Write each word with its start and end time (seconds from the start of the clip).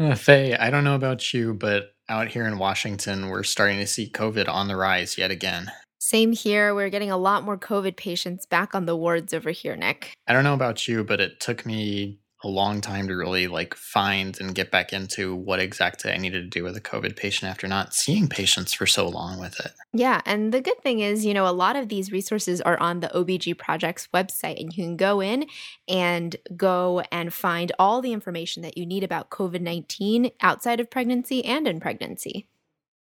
Uh, 0.00 0.14
Faye, 0.14 0.56
I 0.56 0.70
don't 0.70 0.84
know 0.84 0.94
about 0.94 1.34
you, 1.34 1.52
but 1.52 1.94
out 2.08 2.28
here 2.28 2.46
in 2.46 2.56
Washington, 2.56 3.28
we're 3.28 3.42
starting 3.42 3.78
to 3.80 3.86
see 3.86 4.08
COVID 4.08 4.48
on 4.48 4.66
the 4.66 4.74
rise 4.74 5.18
yet 5.18 5.30
again. 5.30 5.70
Same 5.98 6.32
here. 6.32 6.74
We're 6.74 6.88
getting 6.88 7.10
a 7.10 7.18
lot 7.18 7.44
more 7.44 7.58
COVID 7.58 7.96
patients 7.96 8.46
back 8.46 8.74
on 8.74 8.86
the 8.86 8.96
wards 8.96 9.34
over 9.34 9.50
here, 9.50 9.76
Nick. 9.76 10.14
I 10.26 10.32
don't 10.32 10.44
know 10.44 10.54
about 10.54 10.88
you, 10.88 11.04
but 11.04 11.20
it 11.20 11.38
took 11.38 11.66
me 11.66 12.18
a 12.42 12.48
long 12.48 12.80
time 12.80 13.08
to 13.08 13.14
really 13.14 13.46
like 13.48 13.74
find 13.74 14.38
and 14.40 14.54
get 14.54 14.70
back 14.70 14.92
into 14.92 15.34
what 15.34 15.60
exactly 15.60 16.10
I 16.10 16.16
needed 16.16 16.42
to 16.42 16.58
do 16.58 16.64
with 16.64 16.76
a 16.76 16.80
COVID 16.80 17.16
patient 17.16 17.50
after 17.50 17.68
not 17.68 17.94
seeing 17.94 18.28
patients 18.28 18.72
for 18.72 18.86
so 18.86 19.08
long 19.08 19.38
with 19.38 19.60
it. 19.60 19.72
Yeah, 19.92 20.20
and 20.24 20.52
the 20.52 20.60
good 20.60 20.80
thing 20.82 21.00
is, 21.00 21.24
you 21.24 21.34
know, 21.34 21.46
a 21.46 21.52
lot 21.52 21.76
of 21.76 21.88
these 21.88 22.12
resources 22.12 22.60
are 22.60 22.78
on 22.80 23.00
the 23.00 23.08
OBG 23.08 23.58
Project's 23.58 24.08
website, 24.14 24.60
and 24.60 24.74
you 24.74 24.84
can 24.84 24.96
go 24.96 25.20
in 25.20 25.46
and 25.88 26.36
go 26.56 27.02
and 27.12 27.32
find 27.32 27.72
all 27.78 28.00
the 28.00 28.12
information 28.12 28.62
that 28.62 28.78
you 28.78 28.86
need 28.86 29.04
about 29.04 29.30
COVID 29.30 29.60
19 29.60 30.30
outside 30.40 30.80
of 30.80 30.90
pregnancy 30.90 31.44
and 31.44 31.68
in 31.68 31.80
pregnancy. 31.80 32.46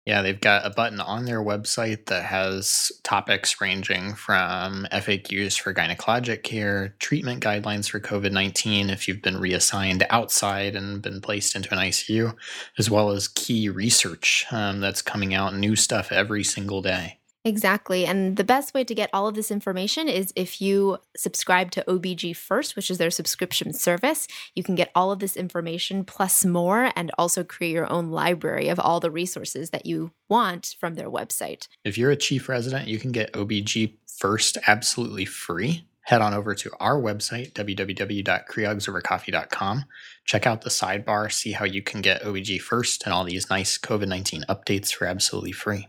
Yeah, 0.08 0.22
they've 0.22 0.40
got 0.40 0.66
a 0.66 0.70
button 0.70 1.02
on 1.02 1.26
their 1.26 1.44
website 1.44 2.06
that 2.06 2.24
has 2.24 2.94
topics 3.04 3.60
ranging 3.60 4.14
from 4.14 4.88
FAQs 4.90 5.60
for 5.60 5.74
gynecologic 5.74 6.44
care, 6.44 6.96
treatment 7.00 7.44
guidelines 7.44 7.90
for 7.90 8.00
COVID 8.00 8.32
19 8.32 8.90
if 8.90 9.10
you've 9.10 9.22
been 9.22 9.36
reassigned 9.36 10.08
outside 10.10 10.78
and 10.78 11.02
been 11.02 11.20
placed 11.20 11.58
into 11.58 11.74
an 11.74 11.80
ICU, 11.82 12.34
as 12.78 12.90
well 12.90 13.10
as 13.10 13.28
key 13.28 13.68
research 13.68 14.46
um, 14.50 14.80
that's 14.80 15.02
coming 15.02 15.34
out, 15.34 15.54
new 15.54 15.76
stuff 15.76 16.10
every 16.14 16.42
single 16.46 16.82
day. 16.82 17.17
Exactly. 17.48 18.06
And 18.06 18.36
the 18.36 18.44
best 18.44 18.74
way 18.74 18.84
to 18.84 18.94
get 18.94 19.10
all 19.14 19.26
of 19.26 19.36
this 19.36 19.52
information 19.52 20.10
is 20.10 20.34
if 20.36 20.62
you 20.62 20.98
subscribe 21.16 21.72
to 21.72 21.86
OBG 21.88 22.36
First, 22.36 22.76
which 22.76 22.92
is 22.92 22.98
their 22.98 23.10
subscription 23.10 23.72
service. 23.72 24.28
You 24.54 24.64
can 24.64 24.76
get 24.76 24.92
all 24.94 25.14
of 25.14 25.20
this 25.20 25.38
information 25.38 26.04
plus 26.04 26.44
more 26.44 26.92
and 26.94 27.10
also 27.18 27.46
create 27.46 27.72
your 27.72 27.90
own 27.90 28.12
library 28.12 28.68
of 28.68 28.82
all 28.82 29.00
the 29.00 29.10
resources 29.10 29.70
that 29.70 29.86
you 29.86 30.12
want 30.28 30.76
from 30.78 30.96
their 30.96 31.10
website. 31.10 31.70
If 31.86 31.98
you're 31.98 32.12
a 32.12 32.18
chief 32.18 32.50
resident, 32.50 32.90
you 32.90 33.00
can 33.00 33.14
get 33.14 33.32
OBG 33.32 33.94
First 34.18 34.58
absolutely 34.68 35.24
free. 35.24 35.88
Head 36.02 36.22
on 36.22 36.34
over 36.34 36.54
to 36.54 36.70
our 36.82 37.00
website, 37.00 37.54
www.creogsovercoffee.com. 37.54 39.86
Check 40.26 40.46
out 40.46 40.64
the 40.64 40.70
sidebar, 40.70 41.32
see 41.32 41.54
how 41.54 41.64
you 41.64 41.82
can 41.82 42.02
get 42.02 42.24
OBG 42.24 42.60
First 42.60 43.06
and 43.06 43.14
all 43.14 43.24
these 43.24 43.50
nice 43.50 43.78
COVID 43.78 44.10
19 44.10 44.44
updates 44.50 44.94
for 44.94 45.08
absolutely 45.08 45.54
free. 45.54 45.88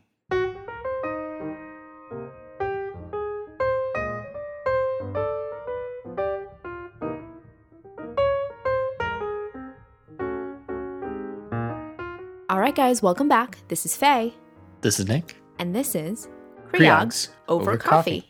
All 12.51 12.61
right, 12.61 12.75
guys, 12.75 13.03
welcome 13.03 13.29
back. 13.29 13.59
This 13.69 13.85
is 13.85 13.97
Faye, 13.97 14.33
This 14.81 14.99
is 14.99 15.07
Nick. 15.07 15.37
and 15.59 15.75
this 15.75 15.95
is 15.95 16.29
Creogs 16.73 16.73
Creogs 16.73 17.29
over, 17.49 17.71
over 17.73 17.79
coffee. 17.79 18.29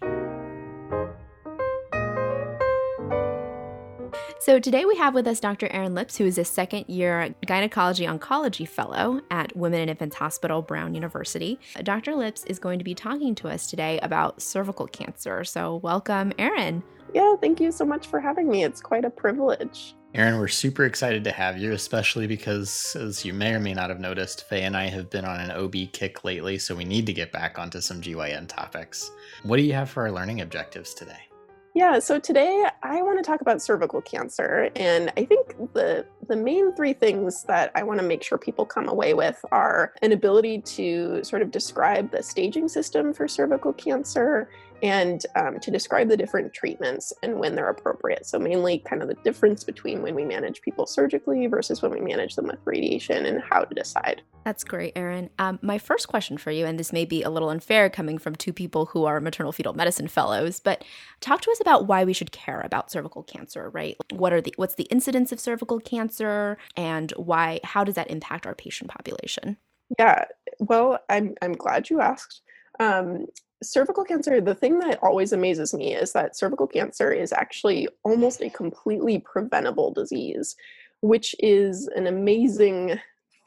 So 4.40 4.58
today 4.58 4.84
we 4.86 4.96
have 4.96 5.14
with 5.14 5.26
us 5.26 5.40
Dr. 5.40 5.68
Erin 5.68 5.94
Lips, 5.94 6.16
who 6.16 6.24
is 6.24 6.38
a 6.38 6.44
second 6.44 6.86
year 6.88 7.34
gynecology 7.46 8.06
oncology 8.06 8.66
fellow 8.66 9.20
at 9.30 9.54
Women 9.56 9.80
and 9.80 9.90
Infants 9.90 10.16
Hospital, 10.16 10.62
Brown 10.62 10.94
University. 10.94 11.58
Dr. 11.82 12.14
Lips 12.14 12.44
is 12.44 12.58
going 12.58 12.78
to 12.78 12.84
be 12.84 12.94
talking 12.94 13.34
to 13.36 13.48
us 13.48 13.68
today 13.68 13.98
about 14.00 14.40
cervical 14.40 14.86
cancer. 14.86 15.44
So 15.44 15.76
welcome, 15.76 16.32
Erin. 16.38 16.82
Yeah, 17.14 17.36
thank 17.40 17.60
you 17.60 17.70
so 17.70 17.84
much 17.84 18.06
for 18.06 18.20
having 18.20 18.48
me. 18.48 18.64
It's 18.64 18.80
quite 18.80 19.04
a 19.04 19.10
privilege. 19.10 19.94
Erin, 20.14 20.38
we're 20.38 20.48
super 20.48 20.86
excited 20.86 21.22
to 21.24 21.30
have 21.30 21.58
you, 21.58 21.72
especially 21.72 22.26
because, 22.26 22.96
as 22.98 23.26
you 23.26 23.34
may 23.34 23.52
or 23.52 23.60
may 23.60 23.74
not 23.74 23.90
have 23.90 24.00
noticed, 24.00 24.48
Faye 24.48 24.62
and 24.62 24.74
I 24.74 24.86
have 24.86 25.10
been 25.10 25.26
on 25.26 25.38
an 25.38 25.50
OB 25.50 25.92
kick 25.92 26.24
lately, 26.24 26.56
so 26.56 26.74
we 26.74 26.86
need 26.86 27.04
to 27.06 27.12
get 27.12 27.30
back 27.30 27.58
onto 27.58 27.82
some 27.82 28.00
GYN 28.00 28.48
topics. 28.48 29.10
What 29.42 29.58
do 29.58 29.62
you 29.62 29.74
have 29.74 29.90
for 29.90 30.04
our 30.04 30.10
learning 30.10 30.40
objectives 30.40 30.94
today? 30.94 31.28
Yeah, 31.74 31.98
so 31.98 32.18
today 32.18 32.64
I 32.82 33.02
want 33.02 33.18
to 33.18 33.22
talk 33.22 33.42
about 33.42 33.60
cervical 33.60 34.00
cancer, 34.00 34.70
and 34.74 35.12
I 35.16 35.24
think 35.26 35.54
the 35.74 36.06
the 36.26 36.36
main 36.36 36.74
three 36.74 36.92
things 36.92 37.44
that 37.44 37.70
I 37.74 37.82
want 37.82 38.00
to 38.00 38.06
make 38.06 38.22
sure 38.22 38.36
people 38.36 38.64
come 38.64 38.88
away 38.88 39.14
with 39.14 39.44
are 39.52 39.94
an 40.02 40.12
ability 40.12 40.62
to 40.62 41.22
sort 41.22 41.40
of 41.40 41.50
describe 41.50 42.10
the 42.10 42.22
staging 42.22 42.66
system 42.66 43.12
for 43.12 43.28
cervical 43.28 43.72
cancer 43.74 44.48
and 44.82 45.24
um, 45.36 45.58
to 45.60 45.70
describe 45.70 46.08
the 46.08 46.16
different 46.16 46.52
treatments 46.52 47.12
and 47.22 47.38
when 47.38 47.54
they're 47.54 47.68
appropriate. 47.68 48.26
So, 48.26 48.38
mainly 48.38 48.78
kind 48.78 49.02
of 49.02 49.08
the 49.08 49.14
difference 49.24 49.64
between 49.64 50.02
when 50.02 50.14
we 50.14 50.24
manage 50.24 50.60
people 50.62 50.86
surgically 50.86 51.46
versus 51.46 51.82
when 51.82 51.90
we 51.90 52.00
manage 52.00 52.36
them 52.36 52.46
with 52.46 52.58
radiation 52.64 53.26
and 53.26 53.42
how 53.42 53.64
to 53.64 53.74
decide. 53.74 54.22
That's 54.44 54.64
great, 54.64 54.92
Erin. 54.96 55.30
Um, 55.38 55.58
my 55.62 55.78
first 55.78 56.08
question 56.08 56.38
for 56.38 56.50
you, 56.50 56.64
and 56.64 56.78
this 56.78 56.92
may 56.92 57.04
be 57.04 57.22
a 57.22 57.30
little 57.30 57.50
unfair 57.50 57.90
coming 57.90 58.18
from 58.18 58.34
two 58.34 58.52
people 58.52 58.86
who 58.86 59.04
are 59.04 59.20
maternal 59.20 59.52
fetal 59.52 59.74
medicine 59.74 60.08
fellows, 60.08 60.60
but 60.60 60.84
talk 61.20 61.40
to 61.42 61.50
us 61.50 61.60
about 61.60 61.86
why 61.86 62.04
we 62.04 62.12
should 62.12 62.32
care 62.32 62.60
about 62.60 62.90
cervical 62.90 63.22
cancer, 63.22 63.68
right? 63.70 63.96
What 64.10 64.32
are 64.32 64.40
the 64.40 64.54
what's 64.56 64.76
the 64.76 64.84
incidence 64.84 65.32
of 65.32 65.40
cervical 65.40 65.80
cancer, 65.80 66.56
and 66.76 67.12
why? 67.16 67.60
How 67.64 67.84
does 67.84 67.96
that 67.96 68.10
impact 68.10 68.46
our 68.46 68.54
patient 68.54 68.90
population? 68.90 69.56
Yeah, 69.98 70.24
well, 70.60 70.98
I'm 71.08 71.34
I'm 71.42 71.52
glad 71.52 71.90
you 71.90 72.00
asked. 72.00 72.42
Um, 72.80 73.26
cervical 73.62 74.04
cancer, 74.04 74.40
the 74.40 74.54
thing 74.54 74.78
that 74.80 74.98
always 75.02 75.32
amazes 75.32 75.74
me 75.74 75.94
is 75.94 76.12
that 76.12 76.36
cervical 76.36 76.66
cancer 76.66 77.12
is 77.12 77.32
actually 77.32 77.88
almost 78.04 78.40
a 78.40 78.50
completely 78.50 79.18
preventable 79.18 79.92
disease, 79.92 80.56
which 81.00 81.34
is 81.38 81.88
an 81.88 82.06
amazing 82.06 82.98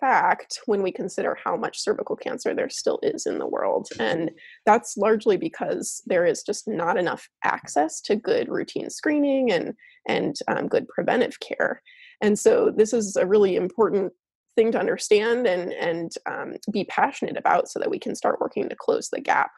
fact 0.02 0.60
when 0.66 0.82
we 0.82 0.92
consider 0.92 1.38
how 1.42 1.56
much 1.56 1.80
cervical 1.80 2.16
cancer 2.16 2.54
there 2.54 2.70
still 2.70 3.00
is 3.04 3.26
in 3.26 3.38
the 3.38 3.48
world. 3.48 3.88
And 4.00 4.32
that's 4.66 4.98
largely 4.98 5.38
because 5.38 6.02
there 6.08 6.26
is 6.26 6.44
just 6.44 6.68
not 6.68 6.98
enough 6.98 7.30
access 7.44 8.02
to 8.02 8.16
good 8.16 8.50
routine 8.50 8.90
screening 8.90 9.52
and, 9.52 9.76
and 10.08 10.36
um, 10.48 10.68
good 10.68 10.88
preventive 10.88 11.40
care. 11.40 11.82
And 12.20 12.38
so 12.38 12.74
this 12.76 12.94
is 12.94 13.16
a 13.16 13.28
really 13.28 13.56
important 13.56 14.12
thing 14.56 14.72
to 14.72 14.80
understand 14.80 15.48
and, 15.48 15.72
and 15.74 16.12
um, 16.26 16.56
be 16.72 16.84
passionate 16.86 17.38
about 17.38 17.70
so 17.70 17.80
that 17.80 17.90
we 17.90 18.00
can 18.00 18.16
start 18.16 18.42
working 18.42 18.68
to 18.68 18.76
close 18.76 19.10
the 19.10 19.22
gap. 19.22 19.52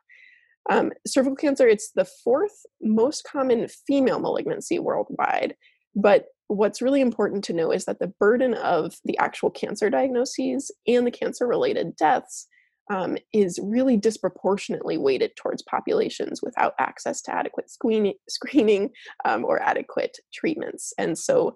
Um, 0.69 0.91
cervical 1.05 1.35
cancer, 1.35 1.67
it's 1.67 1.91
the 1.91 2.05
fourth 2.05 2.65
most 2.81 3.23
common 3.25 3.67
female 3.67 4.19
malignancy 4.19 4.79
worldwide, 4.79 5.55
but 5.95 6.27
what's 6.47 6.81
really 6.81 7.01
important 7.01 7.43
to 7.45 7.53
know 7.53 7.71
is 7.71 7.85
that 7.85 7.99
the 7.99 8.13
burden 8.19 8.53
of 8.53 8.95
the 9.05 9.17
actual 9.17 9.49
cancer 9.49 9.89
diagnoses 9.89 10.71
and 10.87 11.05
the 11.05 11.11
cancer 11.11 11.47
related 11.47 11.95
deaths 11.95 12.47
um, 12.89 13.17
is 13.31 13.59
really 13.63 13.97
disproportionately 13.97 14.97
weighted 14.97 15.35
towards 15.35 15.63
populations 15.63 16.41
without 16.41 16.73
access 16.79 17.21
to 17.21 17.33
adequate 17.33 17.69
screening, 17.69 18.15
screening 18.27 18.89
um, 19.25 19.45
or 19.45 19.61
adequate 19.61 20.17
treatments. 20.33 20.93
And 20.97 21.17
so, 21.17 21.55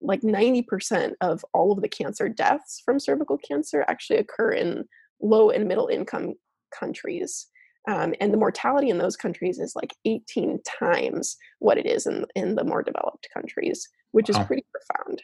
like 0.00 0.20
90% 0.20 1.14
of 1.20 1.44
all 1.52 1.72
of 1.72 1.82
the 1.82 1.88
cancer 1.88 2.28
deaths 2.28 2.80
from 2.84 3.00
cervical 3.00 3.36
cancer 3.36 3.84
actually 3.88 4.20
occur 4.20 4.52
in 4.52 4.84
low 5.20 5.50
and 5.50 5.66
middle 5.66 5.88
income 5.88 6.34
countries. 6.72 7.48
Um, 7.86 8.14
and 8.20 8.32
the 8.32 8.38
mortality 8.38 8.90
in 8.90 8.98
those 8.98 9.16
countries 9.16 9.58
is 9.58 9.76
like 9.76 9.94
18 10.04 10.60
times 10.80 11.36
what 11.60 11.78
it 11.78 11.86
is 11.86 12.06
in, 12.06 12.26
in 12.34 12.54
the 12.54 12.64
more 12.64 12.82
developed 12.82 13.28
countries 13.32 13.88
which 14.12 14.30
is 14.30 14.36
Wow. 14.36 14.44
pretty 14.44 14.64
profound. 14.72 15.22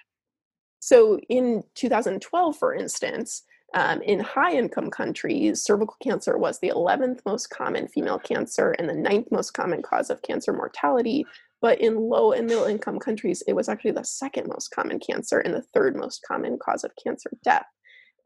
So 0.81 1.19
in 1.29 1.65
2012, 1.75 2.57
for 2.59 2.75
instance, 2.75 3.43
um, 3.75 4.03
in 4.03 4.21
high 4.21 4.53
income 4.53 4.91
countries, 4.91 5.63
cervical 5.63 5.97
cancer 6.03 6.39
was 6.39 6.61
the 6.61 6.69
11th 6.69 7.21
most 7.27 7.49
common 7.51 7.89
female 7.89 8.19
cancer 8.19 8.73
and 8.73 8.89
the 8.89 8.95
ninth 8.95 9.29
most 9.33 9.53
common 9.53 9.83
cause 9.83 10.11
of 10.11 10.23
cancer 10.23 10.53
mortality. 10.53 11.25
But 11.61 11.81
in 11.81 11.97
low 11.97 12.33
and 12.33 12.47
middle 12.47 12.65
income 12.65 12.99
countries, 12.99 13.43
it 13.49 13.55
was 13.55 13.69
actually 13.69 13.93
the 13.93 14.05
second 14.05 14.49
most 14.49 14.69
common 14.69 15.01
cancer 15.01 15.39
and 15.39 15.55
the 15.55 15.63
third 15.63 15.97
most 15.97 16.21
common 16.29 16.59
cause 16.59 16.85
of 16.85 16.93
cancer 17.03 17.31
death. 17.43 17.67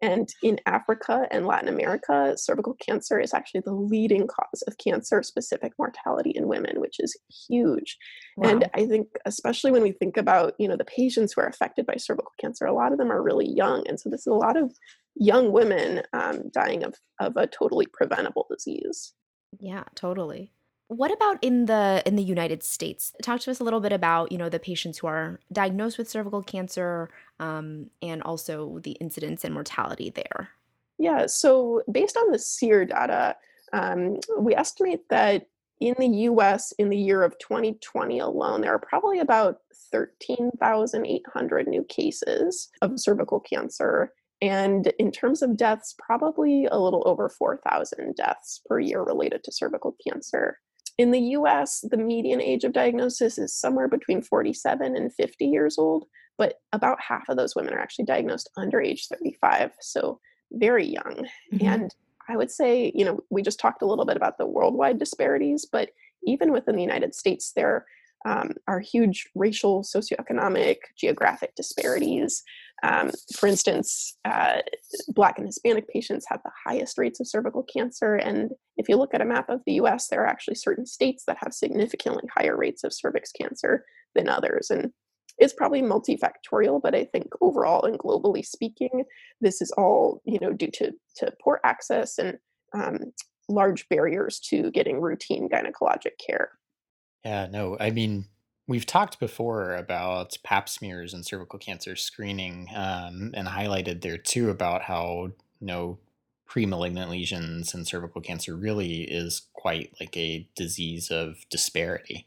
And 0.00 0.29
in 0.43 0.61
Africa 0.67 1.27
and 1.31 1.47
Latin 1.47 1.69
America, 1.69 2.35
cervical 2.37 2.75
cancer 2.75 3.19
is 3.19 3.35
actually 3.35 3.62
the 3.65 3.73
leading 3.73 4.29
cause 4.29 4.62
of 4.67 4.79
cancer 4.79 5.23
specific 5.23 5.73
mortality 5.79 6.31
in 6.31 6.47
women, 6.47 6.81
which 6.81 6.97
is 7.00 7.19
huge. 7.49 7.97
And 8.43 8.69
I 8.75 8.87
think, 8.87 9.09
especially 9.27 9.73
when 9.73 9.83
we 9.83 9.91
think 9.93 10.17
about, 10.17 10.55
you 10.59 10.69
know, 10.69 10.77
the 10.77 10.85
patients 10.85 11.33
who 11.33 11.41
are 11.41 11.49
affected 11.49 11.87
by 11.87 11.97
cervical 11.97 12.33
cancer, 12.41 12.67
a 12.67 12.73
lot 12.73 12.93
of 12.93 12.99
them 12.99 13.11
are 13.11 13.23
really 13.23 13.49
young, 13.49 13.87
and 13.89 13.99
so 13.99 14.09
this 14.09 14.21
is 14.21 14.27
a 14.29 14.35
lot 14.35 14.56
of 14.56 14.73
young 15.17 15.50
women 15.50 16.03
um, 16.12 16.43
dying 16.53 16.85
of 16.85 16.95
of 17.19 17.37
a 17.37 17.49
totally 17.49 17.87
preventable 17.93 18.47
disease. 18.49 19.15
Yeah, 19.59 19.85
totally. 19.95 20.53
What 20.88 21.12
about 21.12 21.43
in 21.43 21.67
the 21.67 22.02
in 22.06 22.17
the 22.17 22.23
United 22.23 22.62
States? 22.62 23.12
Talk 23.23 23.40
to 23.40 23.50
us 23.50 23.61
a 23.61 23.64
little 23.64 23.81
bit 23.81 23.93
about 23.93 24.32
you 24.32 24.38
know 24.38 24.49
the 24.49 24.58
patients 24.58 24.99
who 24.99 25.06
are 25.06 25.38
diagnosed 25.52 25.99
with 25.99 26.08
cervical 26.08 26.43
cancer, 26.43 27.11
um, 27.38 27.90
and 28.00 28.23
also 28.23 28.79
the 28.81 28.93
incidence 28.93 29.44
and 29.44 29.52
mortality 29.52 30.11
there. 30.11 30.49
Yeah. 30.99 31.26
So 31.26 31.82
based 31.93 32.17
on 32.17 32.32
the 32.32 32.38
SEER 32.38 32.87
data, 32.87 33.37
um, 33.73 34.19
we 34.38 34.55
estimate 34.55 35.08
that 35.11 35.46
in 35.81 35.94
the 35.99 36.08
US, 36.08 36.73
in 36.73 36.88
the 36.88 36.96
year 36.96 37.23
of 37.23 37.38
2020 37.38 38.19
alone, 38.19 38.62
there 38.62 38.75
are 38.75 38.79
probably 38.81 39.20
about 39.20 39.58
13,800 39.93 41.69
new 41.69 41.85
cases 41.85 42.69
of 42.82 42.99
cervical 42.99 43.40
cancer. 43.40 44.12
And 44.40 44.93
in 44.99 45.11
terms 45.11 45.43
of 45.43 45.56
deaths, 45.56 45.94
probably 45.99 46.67
a 46.67 46.79
little 46.79 47.02
over 47.06 47.29
4,000 47.29 48.14
deaths 48.17 48.61
per 48.67 48.81
year 48.81 49.02
related 49.02 49.44
to 49.44 49.52
cervical 49.52 49.96
cancer. 50.06 50.58
In 50.99 51.12
the 51.12 51.21
US, 51.21 51.85
the 51.89 51.97
median 51.97 52.43
age 52.43 52.65
of 52.65 52.73
diagnosis 52.73 53.39
is 53.39 53.55
somewhere 53.55 53.89
between 53.89 54.21
47 54.21 54.97
and 54.97 55.15
50 55.15 55.47
years 55.47 55.79
old, 55.79 56.06
but 56.37 56.55
about 56.73 57.00
half 57.00 57.29
of 57.29 57.37
those 57.37 57.55
women 57.55 57.73
are 57.73 57.79
actually 57.79 58.05
diagnosed 58.05 58.50
under 58.56 58.81
age 58.81 59.06
35, 59.06 59.73
so 59.81 60.21
very 60.53 60.87
young. 60.87 61.27
Mm-hmm. 61.53 61.67
And 61.67 61.95
I 62.29 62.37
would 62.37 62.50
say, 62.50 62.93
you 62.95 63.05
know, 63.05 63.21
we 63.31 63.43
just 63.43 63.61
talked 63.61 63.83
a 63.83 63.87
little 63.87 64.05
bit 64.05 64.17
about 64.17 64.39
the 64.39 64.47
worldwide 64.47 64.99
disparities, 64.99 65.65
but 65.71 65.91
even 66.25 66.53
within 66.53 66.75
the 66.75 66.83
United 66.83 67.15
States, 67.15 67.53
there 67.55 67.87
um, 68.25 68.53
are 68.67 68.81
huge 68.81 69.29
racial, 69.35 69.82
socioeconomic, 69.82 70.76
geographic 70.97 71.55
disparities. 71.55 72.43
Um, 72.82 73.11
for 73.35 73.49
instance, 73.49 74.17
uh, 74.25 74.59
Black 75.09 75.38
and 75.38 75.47
Hispanic 75.47 75.88
patients 75.88 76.26
have 76.29 76.41
the 76.44 76.53
highest 76.67 76.99
rates 76.99 77.20
of 77.20 77.26
cervical 77.26 77.65
cancer. 77.65 78.15
And 78.15 78.53
if 78.76 78.88
you 78.88 78.97
look 78.97 79.15
at 79.15 79.20
a 79.20 79.26
map 79.26 79.49
of 79.49 79.61
the 79.67 79.75
US, 79.75 80.09
there 80.09 80.23
are 80.23 80.29
actually 80.29 80.55
certain 80.55 80.87
states 80.87 81.25
that 81.26 81.38
have 81.41 81.53
significantly 81.53 82.25
higher 82.37 82.56
rates 82.56 82.85
of 82.85 82.93
cervix 82.93 83.32
cancer 83.32 83.85
than 84.15 84.29
others. 84.29 84.71
And 84.71 84.93
it's 85.38 85.55
probably 85.55 85.82
multifactorial, 85.82 86.81
but 86.82 86.94
I 86.94 87.05
think 87.05 87.29
overall 87.41 87.85
and 87.85 87.99
globally 87.99 88.44
speaking, 88.44 89.05
this 89.41 89.62
is 89.62 89.71
all 89.73 90.21
you 90.25 90.38
know 90.41 90.53
due 90.53 90.71
to 90.73 90.93
to 91.17 91.32
poor 91.43 91.61
access 91.64 92.19
and 92.19 92.38
um, 92.75 93.12
large 93.49 93.88
barriers 93.88 94.41
to 94.41 94.71
getting 94.73 95.00
routine 95.00 95.49
gynecologic 95.49 96.19
care. 96.25 96.50
Yeah, 97.25 97.47
no, 97.50 97.76
I 97.79 97.91
mean 97.91 98.26
we've 98.67 98.87
talked 98.87 99.19
before 99.19 99.75
about 99.76 100.37
pap 100.44 100.69
smears 100.69 101.15
and 101.15 101.25
cervical 101.25 101.59
cancer 101.59 101.97
screening, 101.97 102.69
um, 102.75 103.32
and 103.35 103.49
highlighted 103.49 104.03
there 104.03 104.19
too 104.19 104.50
about 104.50 104.82
how 104.82 105.31
you 105.61 105.67
know 105.67 105.99
pre-malignant 106.47 107.11
lesions 107.11 107.75
and 107.75 107.87
cervical 107.87 108.20
cancer 108.23 108.56
really 108.56 109.03
is 109.03 109.43
quite 109.53 109.93
like 110.00 110.17
a 110.17 110.49
disease 110.56 111.11
of 111.11 111.37
disparity, 111.50 112.26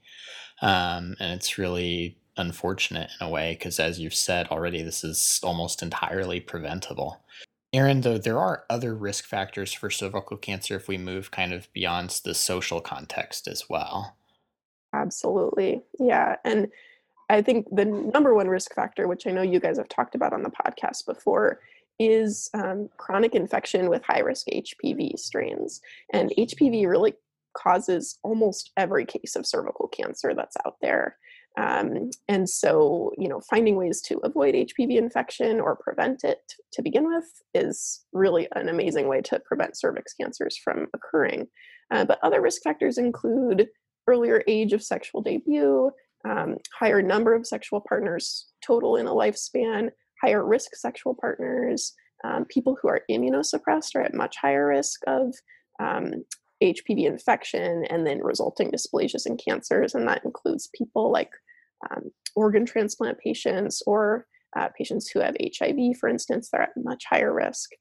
um, 0.62 1.16
and 1.20 1.34
it's 1.34 1.58
really 1.58 2.18
unfortunate 2.38 3.12
in 3.22 3.28
a 3.28 3.30
way 3.30 3.54
because, 3.54 3.80
as 3.80 4.00
you've 4.00 4.16
said 4.16 4.48
already, 4.50 4.84
this 4.84 5.04
is 5.04 5.40
almost 5.44 5.84
entirely 5.84 6.40
preventable. 6.42 7.24
Erin, 7.74 8.02
though, 8.02 8.18
there 8.20 8.40
are 8.40 8.66
other 8.70 8.96
risk 8.96 9.26
factors 9.26 9.74
for 9.74 9.90
cervical 9.92 10.38
cancer 10.38 10.76
if 10.78 10.88
we 10.88 10.98
move 10.98 11.32
kind 11.32 11.54
of 11.54 11.72
beyond 11.74 12.22
the 12.26 12.34
social 12.36 12.82
context 12.82 13.48
as 13.48 13.70
well. 13.70 14.18
Absolutely. 14.94 15.82
Yeah. 16.00 16.36
And 16.44 16.68
I 17.30 17.42
think 17.42 17.68
the 17.72 17.86
number 17.86 18.34
one 18.34 18.48
risk 18.48 18.74
factor, 18.76 19.08
which 19.08 19.26
I 19.26 19.32
know 19.32 19.42
you 19.42 19.60
guys 19.60 19.78
have 19.78 19.88
talked 19.88 20.16
about 20.16 20.34
on 20.34 20.44
the 20.44 20.52
podcast 20.52 21.06
before, 21.06 21.60
is 21.98 22.50
um, 22.54 22.90
chronic 22.98 23.36
infection 23.36 23.90
with 23.90 24.04
high 24.04 24.20
risk 24.20 24.48
HPV 24.48 25.18
strains. 25.18 25.82
And 26.12 26.34
HPV 26.38 26.88
really 26.88 27.14
causes 27.54 28.18
almost 28.24 28.72
every 28.76 29.06
case 29.06 29.36
of 29.36 29.46
cervical 29.46 29.88
cancer 29.88 30.34
that's 30.34 30.58
out 30.66 30.78
there. 30.82 31.18
Um, 31.58 32.12
and 32.28 32.50
so, 32.50 33.12
you 33.18 33.28
know, 33.28 33.42
finding 33.42 33.76
ways 33.76 34.02
to 34.04 34.18
avoid 34.20 34.56
HPV 34.56 34.98
infection 34.98 35.60
or 35.60 35.76
prevent 35.76 36.24
it 36.24 36.54
to 36.74 36.82
begin 36.82 37.08
with 37.08 37.44
is 37.54 38.06
really 38.14 38.48
an 38.56 38.70
amazing 38.70 39.08
way 39.08 39.22
to 39.22 39.40
prevent 39.40 39.78
cervix 39.78 40.14
cancers 40.14 40.58
from 40.58 40.88
occurring. 40.94 41.48
Uh, 41.92 42.06
but 42.06 42.20
other 42.24 42.42
risk 42.42 42.62
factors 42.64 42.98
include 42.98 43.68
earlier 44.08 44.44
age 44.48 44.74
of 44.74 44.84
sexual 44.84 45.22
debut, 45.22 45.92
um, 46.28 46.58
higher 46.78 47.02
number 47.02 47.34
of 47.34 47.48
sexual 47.48 47.82
partners 47.88 48.48
total 48.66 48.96
in 48.96 49.08
a 49.08 49.12
lifespan, 49.12 49.90
higher 50.22 50.46
risk 50.46 50.76
sexual 50.76 51.16
partners, 51.20 51.94
um, 52.24 52.46
people 52.46 52.78
who 52.82 52.88
are 52.88 53.02
immunosuppressed 53.10 53.96
are 53.96 54.02
at 54.02 54.14
much 54.14 54.36
higher 54.38 54.68
risk 54.68 55.02
of 55.08 55.34
um, 55.80 56.24
HPV 56.64 57.06
infection 57.06 57.86
and 57.86 58.06
then 58.06 58.24
resulting 58.24 58.72
dysplasias 58.72 59.26
and 59.26 59.42
cancers. 59.44 59.96
And 59.96 60.08
that 60.08 60.24
includes 60.24 60.70
people 60.78 61.12
like 61.12 61.32
um, 61.90 62.12
organ 62.36 62.66
transplant 62.66 63.18
patients 63.18 63.82
or 63.88 64.28
uh, 64.56 64.68
patients 64.78 65.10
who 65.10 65.22
have 65.22 65.36
HIV, 65.42 65.98
for 66.00 66.10
instance, 66.10 66.50
they're 66.52 66.64
at 66.64 66.70
much 66.78 67.04
higher 67.10 67.34
risk. 67.34 67.72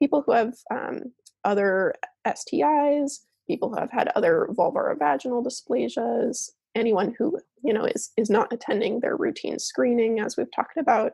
People 0.00 0.22
who 0.24 0.32
have 0.32 0.54
um, 0.70 1.00
other 1.44 1.94
STIs, 2.26 3.18
people 3.46 3.70
who 3.70 3.78
have 3.78 3.90
had 3.90 4.08
other 4.14 4.48
vulvar 4.50 4.90
or 4.90 4.96
vaginal 4.98 5.44
dysplasias, 5.44 6.50
anyone 6.74 7.14
who 7.18 7.38
you 7.62 7.72
know 7.72 7.84
is 7.84 8.10
is 8.16 8.30
not 8.30 8.52
attending 8.52 9.00
their 9.00 9.16
routine 9.16 9.58
screening, 9.58 10.20
as 10.20 10.36
we've 10.36 10.54
talked 10.54 10.76
about. 10.76 11.12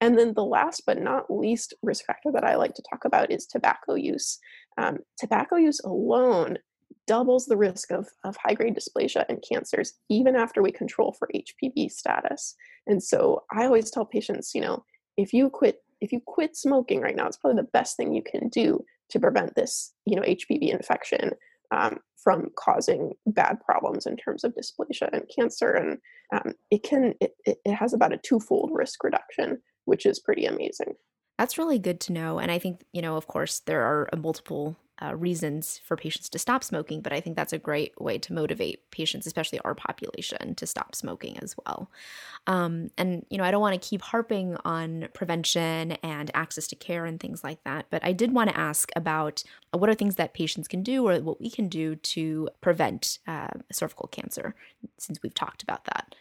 And 0.00 0.16
then 0.16 0.34
the 0.34 0.44
last 0.44 0.82
but 0.86 1.00
not 1.00 1.30
least 1.30 1.74
risk 1.82 2.04
factor 2.06 2.30
that 2.32 2.44
I 2.44 2.54
like 2.54 2.74
to 2.74 2.82
talk 2.88 3.04
about 3.04 3.32
is 3.32 3.46
tobacco 3.46 3.94
use. 3.94 4.38
Um, 4.76 4.98
tobacco 5.18 5.56
use 5.56 5.80
alone 5.80 6.58
doubles 7.08 7.46
the 7.46 7.56
risk 7.56 7.90
of, 7.90 8.06
of 8.24 8.36
high 8.36 8.54
grade 8.54 8.76
dysplasia 8.76 9.24
and 9.28 9.42
cancers, 9.50 9.94
even 10.08 10.36
after 10.36 10.62
we 10.62 10.70
control 10.70 11.16
for 11.18 11.28
HPV 11.34 11.90
status. 11.90 12.54
And 12.86 13.02
so 13.02 13.42
I 13.50 13.64
always 13.64 13.90
tell 13.90 14.04
patients, 14.04 14.52
you 14.54 14.60
know, 14.60 14.84
if 15.16 15.32
you 15.32 15.50
quit, 15.50 15.82
if 16.00 16.12
you 16.12 16.20
quit 16.24 16.56
smoking 16.56 17.00
right 17.00 17.16
now, 17.16 17.26
it's 17.26 17.36
probably 17.36 17.60
the 17.60 17.68
best 17.72 17.96
thing 17.96 18.14
you 18.14 18.22
can 18.22 18.48
do 18.50 18.84
to 19.10 19.18
prevent 19.18 19.56
this, 19.56 19.92
you 20.04 20.14
know, 20.14 20.22
HPV 20.22 20.72
infection 20.72 21.32
um, 21.70 21.98
from 22.22 22.48
causing 22.56 23.12
bad 23.26 23.58
problems 23.60 24.06
in 24.06 24.16
terms 24.16 24.44
of 24.44 24.54
dysplasia 24.54 25.08
and 25.12 25.30
cancer. 25.34 25.70
And 25.72 25.98
um, 26.32 26.54
it 26.70 26.82
can, 26.82 27.14
it, 27.20 27.32
it 27.44 27.72
has 27.72 27.92
about 27.92 28.12
a 28.12 28.18
twofold 28.18 28.70
risk 28.72 29.04
reduction, 29.04 29.58
which 29.84 30.04
is 30.06 30.18
pretty 30.18 30.44
amazing. 30.44 30.94
That's 31.38 31.58
really 31.58 31.78
good 31.78 32.00
to 32.00 32.12
know. 32.12 32.38
And 32.38 32.50
I 32.50 32.58
think, 32.58 32.82
you 32.92 33.00
know, 33.00 33.16
of 33.16 33.26
course, 33.28 33.60
there 33.60 33.82
are 33.82 34.08
multiple 34.16 34.76
uh, 35.02 35.14
reasons 35.14 35.78
for 35.84 35.96
patients 35.96 36.28
to 36.28 36.38
stop 36.38 36.62
smoking, 36.64 37.00
but 37.00 37.12
I 37.12 37.20
think 37.20 37.36
that's 37.36 37.52
a 37.52 37.58
great 37.58 37.98
way 38.00 38.18
to 38.18 38.32
motivate 38.32 38.90
patients, 38.90 39.26
especially 39.26 39.58
our 39.60 39.74
population, 39.74 40.54
to 40.54 40.66
stop 40.66 40.94
smoking 40.94 41.38
as 41.38 41.54
well. 41.64 41.90
Um, 42.46 42.90
and, 42.98 43.24
you 43.30 43.38
know, 43.38 43.44
I 43.44 43.50
don't 43.50 43.60
want 43.60 43.80
to 43.80 43.88
keep 43.88 44.02
harping 44.02 44.56
on 44.64 45.08
prevention 45.14 45.92
and 46.02 46.30
access 46.34 46.66
to 46.68 46.76
care 46.76 47.04
and 47.04 47.20
things 47.20 47.44
like 47.44 47.62
that, 47.64 47.86
but 47.90 48.04
I 48.04 48.12
did 48.12 48.32
want 48.32 48.50
to 48.50 48.58
ask 48.58 48.90
about 48.96 49.42
uh, 49.72 49.78
what 49.78 49.90
are 49.90 49.94
things 49.94 50.16
that 50.16 50.34
patients 50.34 50.68
can 50.68 50.82
do 50.82 51.08
or 51.08 51.18
what 51.20 51.40
we 51.40 51.50
can 51.50 51.68
do 51.68 51.96
to 51.96 52.48
prevent 52.60 53.18
uh, 53.26 53.48
cervical 53.72 54.08
cancer, 54.08 54.54
since 54.98 55.18
we've 55.22 55.34
talked 55.34 55.62
about 55.62 55.84
that. 55.84 56.14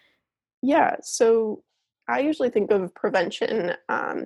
Yeah. 0.61 0.97
So 1.01 1.63
I 2.07 2.19
usually 2.19 2.49
think 2.49 2.71
of 2.71 2.93
prevention. 2.95 3.73
Um, 3.89 4.25